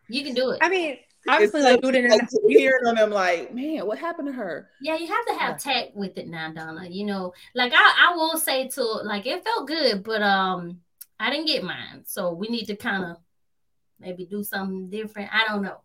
You 0.08 0.24
can 0.24 0.34
do 0.34 0.50
it. 0.50 0.58
I 0.60 0.68
mean, 0.68 0.98
obviously, 1.28 1.62
like 1.62 1.80
do 1.80 1.88
it 1.88 1.94
in 1.94 2.10
like, 2.10 2.20
an, 2.20 2.28
hearing 2.48 2.86
on 2.86 2.96
them 2.96 3.10
like, 3.10 3.54
man, 3.54 3.86
what 3.86 3.98
happened 3.98 4.28
to 4.28 4.32
her? 4.32 4.68
Yeah, 4.82 4.96
you 4.96 5.06
have 5.06 5.26
to 5.26 5.34
have 5.34 5.62
tact 5.62 5.94
with 5.94 6.18
it 6.18 6.28
now, 6.28 6.52
Donna. 6.52 6.88
You 6.88 7.06
know, 7.06 7.32
like 7.54 7.72
I, 7.74 8.08
I 8.10 8.16
will 8.16 8.38
say 8.38 8.68
to 8.68 8.82
like 8.82 9.26
it 9.26 9.44
felt 9.44 9.66
good, 9.66 10.02
but 10.02 10.22
um 10.22 10.80
I 11.18 11.30
didn't 11.30 11.46
get 11.46 11.62
mine. 11.62 12.04
So 12.06 12.32
we 12.32 12.48
need 12.48 12.66
to 12.66 12.76
kind 12.76 13.04
of 13.04 13.16
maybe 13.98 14.24
do 14.24 14.42
something 14.42 14.88
different. 14.90 15.30
I 15.32 15.46
don't 15.46 15.62
know. 15.62 15.80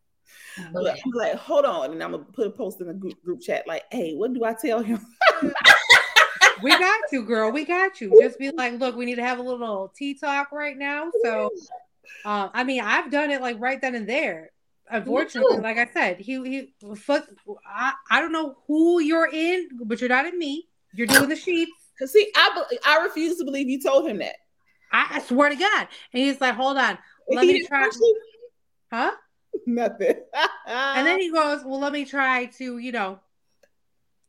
Like, 0.74 0.98
I'm 1.06 1.12
like, 1.12 1.36
hold 1.36 1.66
on, 1.66 1.92
and 1.92 2.04
I'm 2.04 2.12
gonna 2.12 2.24
put 2.24 2.48
a 2.48 2.50
post 2.50 2.82
in 2.82 2.88
the 2.88 2.94
group, 2.94 3.22
group 3.24 3.42
chat 3.42 3.68
like, 3.68 3.84
hey, 3.92 4.14
what 4.14 4.34
do 4.34 4.44
I 4.44 4.54
tell 4.54 4.82
him? 4.82 5.06
we 6.64 6.72
got 6.72 7.02
you, 7.12 7.24
girl. 7.24 7.52
We 7.52 7.66
got 7.66 8.02
you. 8.02 8.16
Just 8.22 8.40
be 8.40 8.52
like, 8.52 8.80
look, 8.80 8.96
we 8.96 9.06
need 9.06 9.16
to 9.16 9.24
have 9.24 9.40
a 9.40 9.44
little 9.44 9.92
tea 9.96 10.16
talk 10.16 10.52
right 10.52 10.78
now. 10.78 11.12
So, 11.24 11.52
uh, 12.24 12.50
I 12.54 12.64
mean, 12.64 12.82
I've 12.82 13.12
done 13.12 13.32
it 13.32 13.42
like 13.42 13.60
right 13.60 13.80
then 13.80 13.96
and 13.96 14.08
there. 14.08 14.52
Unfortunately, 14.90 15.58
like 15.58 15.78
I 15.78 15.88
said, 15.92 16.20
he 16.20 16.44
he 16.44 16.96
fuck. 16.96 17.26
I, 17.68 17.94
I 18.12 18.22
don't 18.22 18.32
know 18.32 18.58
who 18.68 19.00
you're 19.00 19.30
in, 19.32 19.70
but 19.86 20.00
you're 20.00 20.10
not 20.10 20.28
in 20.28 20.38
me. 20.38 20.68
You're 20.94 21.08
doing 21.08 21.30
the 21.30 21.36
sheets. 21.36 21.72
Cause 21.98 22.12
see, 22.12 22.30
I 22.36 22.64
I 22.86 23.04
refuse 23.04 23.38
to 23.38 23.46
believe 23.46 23.68
you 23.68 23.82
told 23.82 24.08
him 24.08 24.20
that. 24.20 24.36
I, 24.92 25.08
I 25.14 25.22
swear 25.22 25.50
to 25.50 25.56
God. 25.56 25.88
And 26.14 26.24
he's 26.24 26.40
like, 26.40 26.54
hold 26.56 26.78
on, 26.78 26.98
Let 27.30 27.46
he 27.46 27.54
me 27.54 27.68
try- 27.68 27.90
huh? 28.92 29.12
Nothing. 29.66 30.16
And 30.68 31.08
then 31.08 31.20
he 31.20 31.32
goes, 31.32 31.64
well, 31.64 31.80
let 31.80 31.94
me 31.94 32.06
try 32.06 32.46
to, 32.58 32.78
you 32.78 32.92
know, 32.92 33.20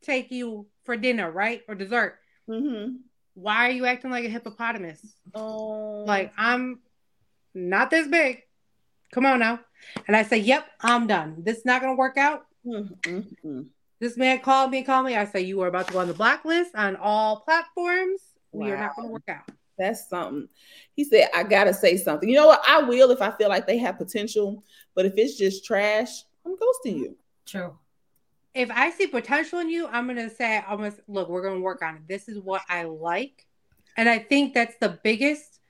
take 0.02 0.30
you 0.30 0.66
for 0.84 0.96
dinner, 0.96 1.30
right, 1.30 1.62
or 1.68 1.74
dessert. 1.74 2.18
Mhm. 2.48 2.98
Why 3.34 3.68
are 3.68 3.72
you 3.72 3.86
acting 3.86 4.10
like 4.10 4.24
a 4.24 4.28
hippopotamus? 4.28 5.00
Oh, 5.34 6.04
Like 6.06 6.32
I'm 6.38 6.80
not 7.54 7.90
this 7.90 8.08
big. 8.08 8.42
Come 9.12 9.26
on 9.26 9.40
now. 9.40 9.60
And 10.06 10.16
I 10.16 10.22
say, 10.22 10.38
Yep, 10.38 10.66
I'm 10.80 11.06
done. 11.06 11.42
This 11.44 11.58
is 11.58 11.64
not 11.64 11.80
gonna 11.82 11.94
work 11.96 12.16
out. 12.16 12.46
Mm, 12.64 12.98
mm, 13.02 13.36
mm. 13.44 13.66
This 13.98 14.16
man 14.16 14.40
called 14.40 14.70
me, 14.70 14.82
called 14.82 15.06
me. 15.06 15.16
I 15.16 15.24
say, 15.26 15.40
You 15.42 15.60
are 15.62 15.68
about 15.68 15.86
to 15.88 15.92
go 15.92 15.98
on 16.00 16.08
the 16.08 16.14
blacklist 16.14 16.74
on 16.74 16.96
all 16.96 17.40
platforms. 17.40 18.20
We 18.52 18.70
are 18.70 18.78
not 18.78 18.96
gonna 18.96 19.08
work 19.08 19.28
out. 19.28 19.50
That's 19.78 20.08
something. 20.08 20.48
He 20.94 21.04
said, 21.04 21.28
I 21.34 21.42
gotta 21.42 21.74
say 21.74 21.96
something. 21.96 22.28
You 22.28 22.36
know 22.36 22.46
what? 22.46 22.62
I 22.66 22.82
will 22.82 23.10
if 23.10 23.20
I 23.20 23.30
feel 23.32 23.48
like 23.48 23.66
they 23.66 23.78
have 23.78 23.98
potential, 23.98 24.64
but 24.94 25.04
if 25.06 25.14
it's 25.16 25.36
just 25.36 25.64
trash, 25.64 26.22
I'm 26.44 26.56
ghosting 26.56 26.98
you. 26.98 27.16
true. 27.44 27.76
If 28.54 28.70
I 28.70 28.90
see 28.90 29.06
potential 29.06 29.58
in 29.58 29.68
you, 29.68 29.86
I'm 29.88 30.06
gonna 30.06 30.30
say, 30.30 30.62
I'm 30.66 30.78
gonna 30.78 30.94
look, 31.08 31.28
we're 31.28 31.42
gonna 31.42 31.60
work 31.60 31.82
on 31.82 31.96
it. 31.96 32.08
This 32.08 32.26
is 32.28 32.38
what 32.38 32.62
I 32.70 32.84
like. 32.84 33.46
And 33.98 34.08
I 34.08 34.18
think 34.18 34.54
that's 34.54 34.76
the 34.80 34.98
biggest 35.04 35.60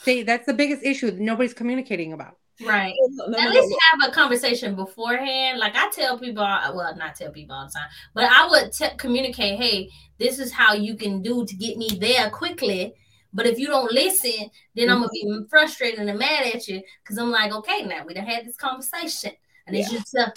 thing, 0.00 0.24
that's 0.24 0.46
the 0.46 0.54
biggest 0.54 0.82
issue 0.82 1.10
that 1.12 1.20
nobody's 1.20 1.54
communicating 1.54 2.12
about. 2.12 2.36
Right. 2.64 2.94
No, 3.10 3.26
no, 3.26 3.38
At 3.38 3.44
no, 3.44 3.50
least 3.50 3.68
no. 3.70 3.76
have 4.00 4.10
a 4.10 4.12
conversation 4.14 4.74
beforehand. 4.76 5.58
Like 5.58 5.74
I 5.76 5.90
tell 5.90 6.18
people, 6.18 6.42
well, 6.42 6.96
not 6.96 7.14
tell 7.14 7.30
people 7.30 7.54
all 7.54 7.66
the 7.66 7.72
time, 7.72 7.88
but 8.14 8.24
I 8.24 8.48
would 8.48 8.72
te- 8.72 8.96
communicate, 8.96 9.58
hey, 9.58 9.90
this 10.18 10.38
is 10.38 10.52
how 10.52 10.72
you 10.74 10.96
can 10.96 11.20
do 11.22 11.44
to 11.44 11.56
get 11.56 11.76
me 11.76 11.88
there 12.00 12.30
quickly. 12.30 12.94
But 13.34 13.46
if 13.46 13.58
you 13.58 13.66
don't 13.66 13.90
listen, 13.92 14.48
then 14.76 14.88
I'm 14.88 14.98
gonna 15.00 15.08
be 15.12 15.40
frustrated 15.50 15.98
and 16.08 16.18
mad 16.18 16.46
at 16.54 16.68
you 16.68 16.80
because 17.02 17.18
I'm 17.18 17.30
like, 17.32 17.52
okay, 17.52 17.82
now 17.84 18.04
we 18.06 18.14
done 18.14 18.24
had 18.26 18.46
this 18.46 18.56
conversation. 18.56 19.32
I 19.66 19.72
need 19.72 19.88
you 19.88 19.98
to 20.14 20.32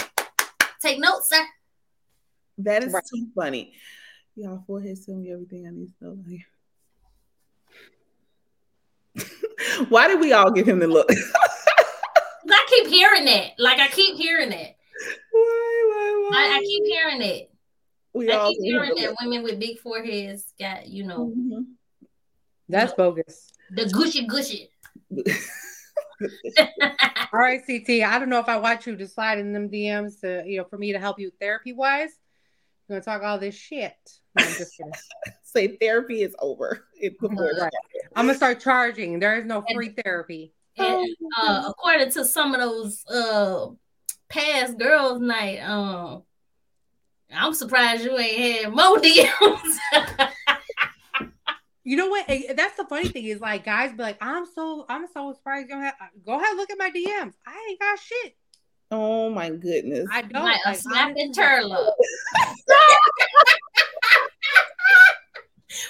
take 0.81 0.99
notes, 0.99 1.29
sir. 1.29 1.45
That 2.57 2.83
is 2.83 2.91
Right. 2.93 3.03
too 3.05 3.27
funny. 3.35 3.73
Y'all 4.35 4.63
forehead 4.65 4.97
tell 5.05 5.15
me 5.15 5.31
everything 5.31 5.67
I 5.67 5.71
need 5.71 5.89
to 5.99 6.03
know. 6.03 6.17
Like- 6.27 6.47
Why 9.89 10.07
did 10.07 10.19
we 10.19 10.33
all 10.33 10.51
give 10.51 10.67
him 10.67 10.79
the 10.79 10.87
look? 10.87 11.07
I 12.49 12.65
keep 12.69 12.87
hearing 12.87 13.25
that. 13.25 13.51
Like 13.59 13.79
I 13.79 13.87
keep 13.89 14.15
hearing 14.15 14.51
it. 14.51 14.75
why, 15.31 15.83
why, 15.87 16.27
why? 16.29 16.35
I, 16.35 16.57
I 16.57 16.59
keep 16.61 16.83
hearing 16.85 17.21
it. 17.21 17.51
we 18.13 18.31
I 18.31 18.37
all 18.37 18.49
keep 18.49 18.61
hearing 18.63 18.95
that 18.95 19.15
women 19.21 19.43
with 19.43 19.59
big 19.59 19.77
foreheads 19.79 20.53
got, 20.59 20.87
you 20.87 21.03
know, 21.05 21.33
Mhm. 21.37 21.65
That's 22.69 22.93
bogus. 22.93 23.51
the 23.71 23.85
gushy 23.85 24.27
gushy. 24.27 24.69
All 27.33 27.39
right, 27.39 27.61
CT. 27.65 28.01
I 28.03 28.19
don't 28.19 28.29
know 28.29 28.39
if 28.39 28.49
I 28.49 28.57
want 28.57 28.87
you 28.87 28.95
to 28.95 29.07
slide 29.07 29.37
in 29.39 29.53
them 29.53 29.69
DMs 29.69 30.21
to, 30.21 30.43
you 30.45 30.57
know, 30.57 30.65
for 30.65 30.77
me 30.77 30.93
to 30.93 30.99
help 30.99 31.19
you 31.19 31.31
therapy 31.39 31.73
wise. 31.73 32.11
You're 32.87 32.99
gonna 32.99 33.03
talk 33.03 33.23
all 33.23 33.37
this 33.37 33.55
shit. 33.55 33.95
I'm 34.37 34.45
just 34.45 34.77
kidding. 34.77 34.93
Say 35.43 35.77
therapy 35.77 36.21
is 36.21 36.35
over. 36.39 36.85
It 36.99 37.19
before 37.19 37.51
Right. 37.59 37.71
I'm 38.15 38.25
gonna 38.27 38.37
start 38.37 38.61
charging. 38.61 39.19
There 39.19 39.37
is 39.37 39.45
no 39.45 39.63
free 39.73 39.93
therapy. 40.03 40.53
And 40.77 41.15
uh, 41.37 41.63
according 41.67 42.11
to 42.11 42.23
some 42.23 42.53
of 42.53 42.61
those 42.61 43.03
uh 43.07 43.67
past 44.29 44.77
girls' 44.77 45.19
night, 45.19 45.59
um, 45.59 46.23
I'm 47.33 47.53
surprised 47.53 48.05
you 48.05 48.17
ain't 48.17 48.63
had 48.63 48.73
more 48.73 48.97
DMs. 48.97 50.29
You 51.87 51.95
know 51.95 52.09
what? 52.09 52.27
That's 52.27 52.75
the 52.75 52.83
funny 52.83 53.07
thing 53.07 53.23
is 53.27 53.39
like 53.39 53.63
guys 53.63 53.93
be 53.93 54.03
like, 54.03 54.17
I'm 54.19 54.45
so 54.45 54.85
I'm 54.89 55.07
so 55.13 55.31
surprised 55.31 55.69
you 55.69 55.75
don't 55.75 55.83
have 55.83 55.93
go 56.25 56.37
ahead 56.37 56.57
look 56.57 56.69
at 56.69 56.77
my 56.77 56.89
DMs. 56.89 57.31
I 57.47 57.65
ain't 57.69 57.79
got 57.79 57.97
shit. 57.97 58.35
Oh 58.91 59.29
my 59.29 59.51
goodness. 59.51 60.05
I 60.11 60.23
don't 60.23 60.43
like 60.43 60.59
a 60.65 60.71
like, 60.71 60.79
snapping 60.79 61.31
honestly, 61.37 61.43
turtle. 61.45 61.95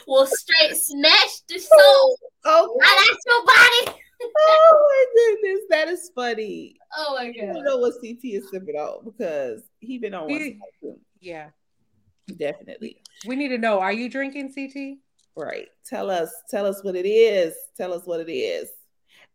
will 0.07 0.27
straight 0.27 0.75
snatch 0.75 1.41
the 1.49 1.57
soul 1.57 2.17
Oh, 2.45 2.77
right 2.79 3.07
out 3.09 3.17
your 3.25 3.43
body. 3.47 3.99
oh 4.37 4.85
my 4.87 5.05
goodness. 5.15 5.61
That 5.71 5.87
is 5.87 6.11
funny. 6.13 6.77
Oh 6.95 7.15
my 7.15 7.29
I 7.29 7.53
don't 7.53 7.63
know 7.63 7.77
what 7.77 7.95
CT 7.95 8.19
is 8.23 8.51
sipping 8.51 8.75
on 8.75 9.03
because 9.03 9.63
he 9.79 9.97
been 9.97 10.13
on 10.13 10.29
one 10.29 10.59
too. 10.79 10.99
Yeah. 11.19 11.49
Definitely. 12.37 13.01
We 13.25 13.35
need 13.35 13.47
to 13.47 13.57
know. 13.57 13.79
Are 13.79 13.91
you 13.91 14.11
drinking 14.11 14.53
CT? 14.53 14.99
Right. 15.37 15.67
Tell 15.85 16.09
us, 16.09 16.33
tell 16.49 16.65
us 16.65 16.83
what 16.83 16.95
it 16.95 17.07
is. 17.07 17.53
Tell 17.77 17.93
us 17.93 18.01
what 18.05 18.19
it 18.19 18.31
is. 18.31 18.69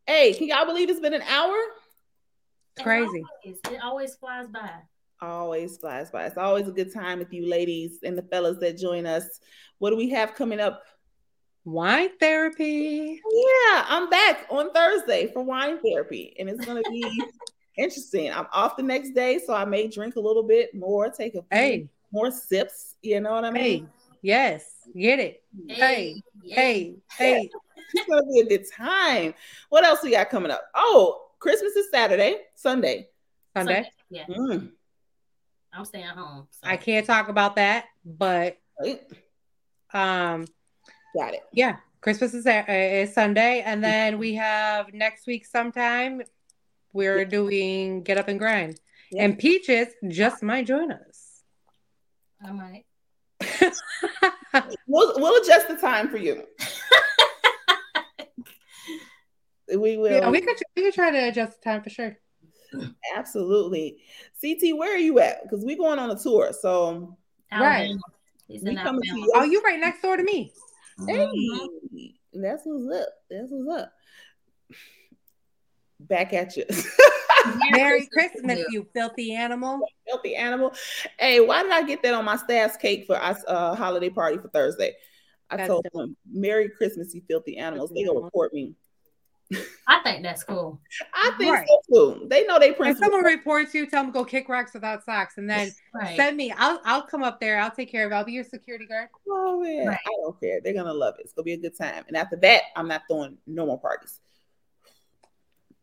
Hey, 0.04 0.34
can 0.34 0.48
y'all 0.48 0.66
believe 0.66 0.90
it's 0.90 0.98
been 0.98 1.14
an 1.14 1.22
hour? 1.22 1.54
It's 2.76 2.82
crazy. 2.82 3.18
It 3.18 3.24
always, 3.44 3.60
it 3.70 3.80
always 3.84 4.14
flies 4.16 4.48
by. 4.48 4.70
Always 5.20 5.76
flies 5.76 6.10
by. 6.10 6.26
It's 6.26 6.36
always 6.36 6.66
a 6.66 6.72
good 6.72 6.92
time 6.92 7.20
with 7.20 7.32
you 7.32 7.48
ladies 7.48 8.00
and 8.02 8.18
the 8.18 8.22
fellas 8.22 8.58
that 8.58 8.76
join 8.76 9.06
us. 9.06 9.38
What 9.78 9.90
do 9.90 9.96
we 9.96 10.10
have 10.10 10.34
coming 10.34 10.58
up? 10.58 10.82
Wine 11.64 12.10
therapy. 12.18 13.20
Yeah, 13.32 13.84
I'm 13.86 14.10
back 14.10 14.46
on 14.50 14.72
Thursday 14.72 15.30
for 15.32 15.44
wine 15.44 15.78
therapy, 15.78 16.34
and 16.36 16.48
it's 16.48 16.66
gonna 16.66 16.82
be 16.90 17.22
interesting. 17.78 18.32
I'm 18.32 18.48
off 18.52 18.76
the 18.76 18.82
next 18.82 19.12
day, 19.12 19.38
so 19.38 19.54
I 19.54 19.64
may 19.64 19.86
drink 19.86 20.16
a 20.16 20.20
little 20.20 20.42
bit 20.42 20.74
more, 20.74 21.08
take 21.10 21.34
a 21.34 21.42
few 21.42 21.46
Hey, 21.52 21.88
more 22.10 22.32
sips. 22.32 22.96
You 23.02 23.20
know 23.20 23.30
what 23.30 23.44
I 23.44 23.52
hey, 23.52 23.76
mean? 23.76 23.88
Yes, 24.22 24.64
get 24.96 25.18
it. 25.18 25.42
Hey, 25.68 26.22
yeah. 26.42 26.54
Hey, 26.56 26.94
hey. 27.18 27.50
It's 27.94 28.08
gonna 28.08 28.22
be 28.24 28.40
a 28.40 28.46
good 28.46 28.64
time. 28.74 29.34
What 29.68 29.84
else 29.84 30.02
we 30.02 30.12
got 30.12 30.30
coming 30.30 30.50
up? 30.50 30.62
Oh, 30.74 31.26
Christmas 31.40 31.76
is 31.76 31.90
Saturday, 31.90 32.38
Sunday. 32.54 33.08
Sunday. 33.54 33.84
Yeah, 34.08 34.24
Mm, 34.26 34.70
I'm 35.74 35.84
staying 35.84 36.06
home. 36.06 36.48
so. 36.50 36.70
I 36.70 36.78
can't 36.78 37.04
talk 37.04 37.28
about 37.28 37.56
that, 37.56 37.84
but 38.02 38.56
um, 39.92 40.46
Got 41.14 41.34
it. 41.34 41.42
yeah, 41.52 41.76
Christmas 42.00 42.32
is, 42.32 42.46
uh, 42.46 42.64
is 42.68 43.12
Sunday, 43.12 43.60
and 43.60 43.84
then 43.84 44.18
we 44.18 44.34
have 44.36 44.94
next 44.94 45.26
week 45.26 45.44
sometime. 45.44 46.22
We're 46.94 47.26
doing 47.26 48.02
Get 48.04 48.16
Up 48.16 48.28
and 48.28 48.38
Grind, 48.38 48.80
Yeah. 49.10 49.24
and 49.24 49.38
Peaches 49.38 49.88
just 50.08 50.42
might 50.42 50.66
join 50.66 50.92
us. 50.92 51.42
I 52.42 52.52
might. 52.52 52.84
We'll 54.86 55.14
we'll 55.20 55.42
adjust 55.42 55.68
the 55.68 55.76
time 55.76 56.08
for 56.08 56.16
you. 56.18 56.44
we 59.68 59.96
will. 59.96 60.12
Yeah, 60.12 60.30
we 60.30 60.40
could 60.40 60.56
we 60.76 60.82
could 60.82 60.94
try 60.94 61.10
to 61.10 61.28
adjust 61.28 61.60
the 61.60 61.70
time 61.70 61.82
for 61.82 61.90
sure. 61.90 62.16
Absolutely. 63.16 63.98
CT, 64.40 64.76
where 64.76 64.94
are 64.94 64.98
you 64.98 65.18
at? 65.18 65.42
Because 65.42 65.64
we're 65.64 65.76
going 65.76 65.98
on 65.98 66.10
a 66.10 66.18
tour. 66.18 66.52
So 66.58 67.16
Right. 67.52 67.60
Alabama. 67.90 68.00
He's 68.48 68.62
we 68.62 68.70
in 68.70 68.76
coming 68.78 69.02
to 69.02 69.18
you. 69.18 69.32
Oh, 69.34 69.44
you 69.44 69.60
right 69.62 69.78
next 69.78 70.02
door 70.02 70.16
to 70.16 70.22
me. 70.22 70.52
Hey, 71.06 71.26
Mhm. 71.26 72.14
that's 72.34 72.62
what's 72.64 73.00
up. 73.02 73.08
That's 73.30 73.48
what's 73.50 73.80
up. 73.82 73.92
Back 76.00 76.32
at 76.32 76.56
you. 76.56 76.64
Merry 77.70 78.06
Christmas 78.06 78.58
you. 78.58 78.66
you 78.70 78.86
filthy 78.92 79.34
animal. 79.34 79.80
Filthy 80.06 80.36
animal. 80.36 80.72
Hey, 81.18 81.40
why 81.40 81.62
did 81.62 81.72
I 81.72 81.82
get 81.82 82.02
that 82.02 82.14
on 82.14 82.24
my 82.24 82.36
staff's 82.36 82.76
cake 82.76 83.04
for 83.06 83.16
us 83.16 83.42
uh 83.46 83.74
holiday 83.74 84.10
party 84.10 84.38
for 84.38 84.48
Thursday? 84.48 84.94
I 85.50 85.56
That's 85.56 85.68
told 85.68 85.84
dope. 85.84 85.92
them, 85.92 86.16
Merry 86.30 86.68
Christmas, 86.68 87.14
you 87.14 87.22
filthy 87.28 87.58
animals. 87.58 87.90
Filthy 87.90 88.02
They 88.02 88.06
gonna 88.06 88.18
animal. 88.18 88.24
report 88.24 88.54
me. 88.54 88.74
I 89.86 90.00
think 90.02 90.22
that's 90.22 90.44
cool. 90.44 90.80
I 91.12 91.32
think 91.38 91.52
Right. 91.54 91.68
so 91.68 91.80
too. 92.20 92.26
They 92.28 92.44
know 92.46 92.58
they 92.58 92.70
If 92.70 92.78
principal. 92.78 93.10
someone 93.10 93.24
reports 93.24 93.74
you, 93.74 93.86
tell 93.86 94.02
them 94.02 94.10
go 94.12 94.24
kick 94.24 94.48
rocks 94.48 94.72
without 94.72 95.04
socks, 95.04 95.36
and 95.36 95.48
then 95.50 95.70
Right. 95.92 96.16
send 96.16 96.38
me. 96.38 96.52
I'll 96.56 96.80
I'll 96.86 97.02
come 97.02 97.22
up 97.22 97.38
there. 97.38 97.58
I'll 97.60 97.70
take 97.70 97.90
care 97.90 98.06
of. 98.06 98.12
it. 98.12 98.14
I'll 98.14 98.24
be 98.24 98.32
your 98.32 98.44
security 98.44 98.86
guard. 98.86 99.08
Oh 99.28 99.60
man, 99.60 99.88
Right. 99.88 99.98
I 100.06 100.10
don't 100.22 100.40
care. 100.40 100.60
They're 100.62 100.72
gonna 100.72 100.94
love 100.94 101.16
it. 101.18 101.24
It's 101.24 101.34
gonna 101.34 101.44
be 101.44 101.52
a 101.52 101.58
good 101.58 101.76
time. 101.76 102.04
And 102.08 102.16
after 102.16 102.36
that, 102.36 102.62
I'm 102.76 102.88
not 102.88 103.02
throwing 103.10 103.36
no 103.46 103.66
more 103.66 103.78
parties. 103.78 104.20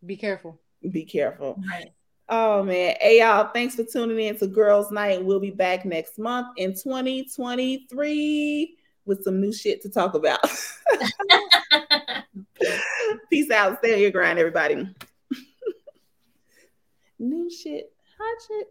Be 0.03 0.15
careful. 0.17 0.59
Be 0.91 1.03
careful. 1.03 1.61
Right. 1.69 1.91
Oh 2.29 2.63
man. 2.63 2.95
Hey 3.01 3.19
y'all, 3.19 3.49
thanks 3.53 3.75
for 3.75 3.83
tuning 3.83 4.19
in 4.19 4.37
to 4.37 4.47
Girls 4.47 4.91
Night. 4.91 5.23
We'll 5.23 5.39
be 5.39 5.51
back 5.51 5.85
next 5.85 6.19
month 6.19 6.47
in 6.57 6.73
2023 6.73 8.75
with 9.05 9.23
some 9.23 9.39
new 9.41 9.51
shit 9.51 9.81
to 9.81 9.89
talk 9.89 10.13
about. 10.13 10.39
Peace 13.29 13.49
out. 13.49 13.79
Stay 13.79 13.95
on 13.95 13.99
your 13.99 14.11
grind, 14.11 14.39
everybody. 14.39 14.75
new 17.19 17.49
shit. 17.49 17.91
Hot 18.19 18.37
shit. 18.47 18.67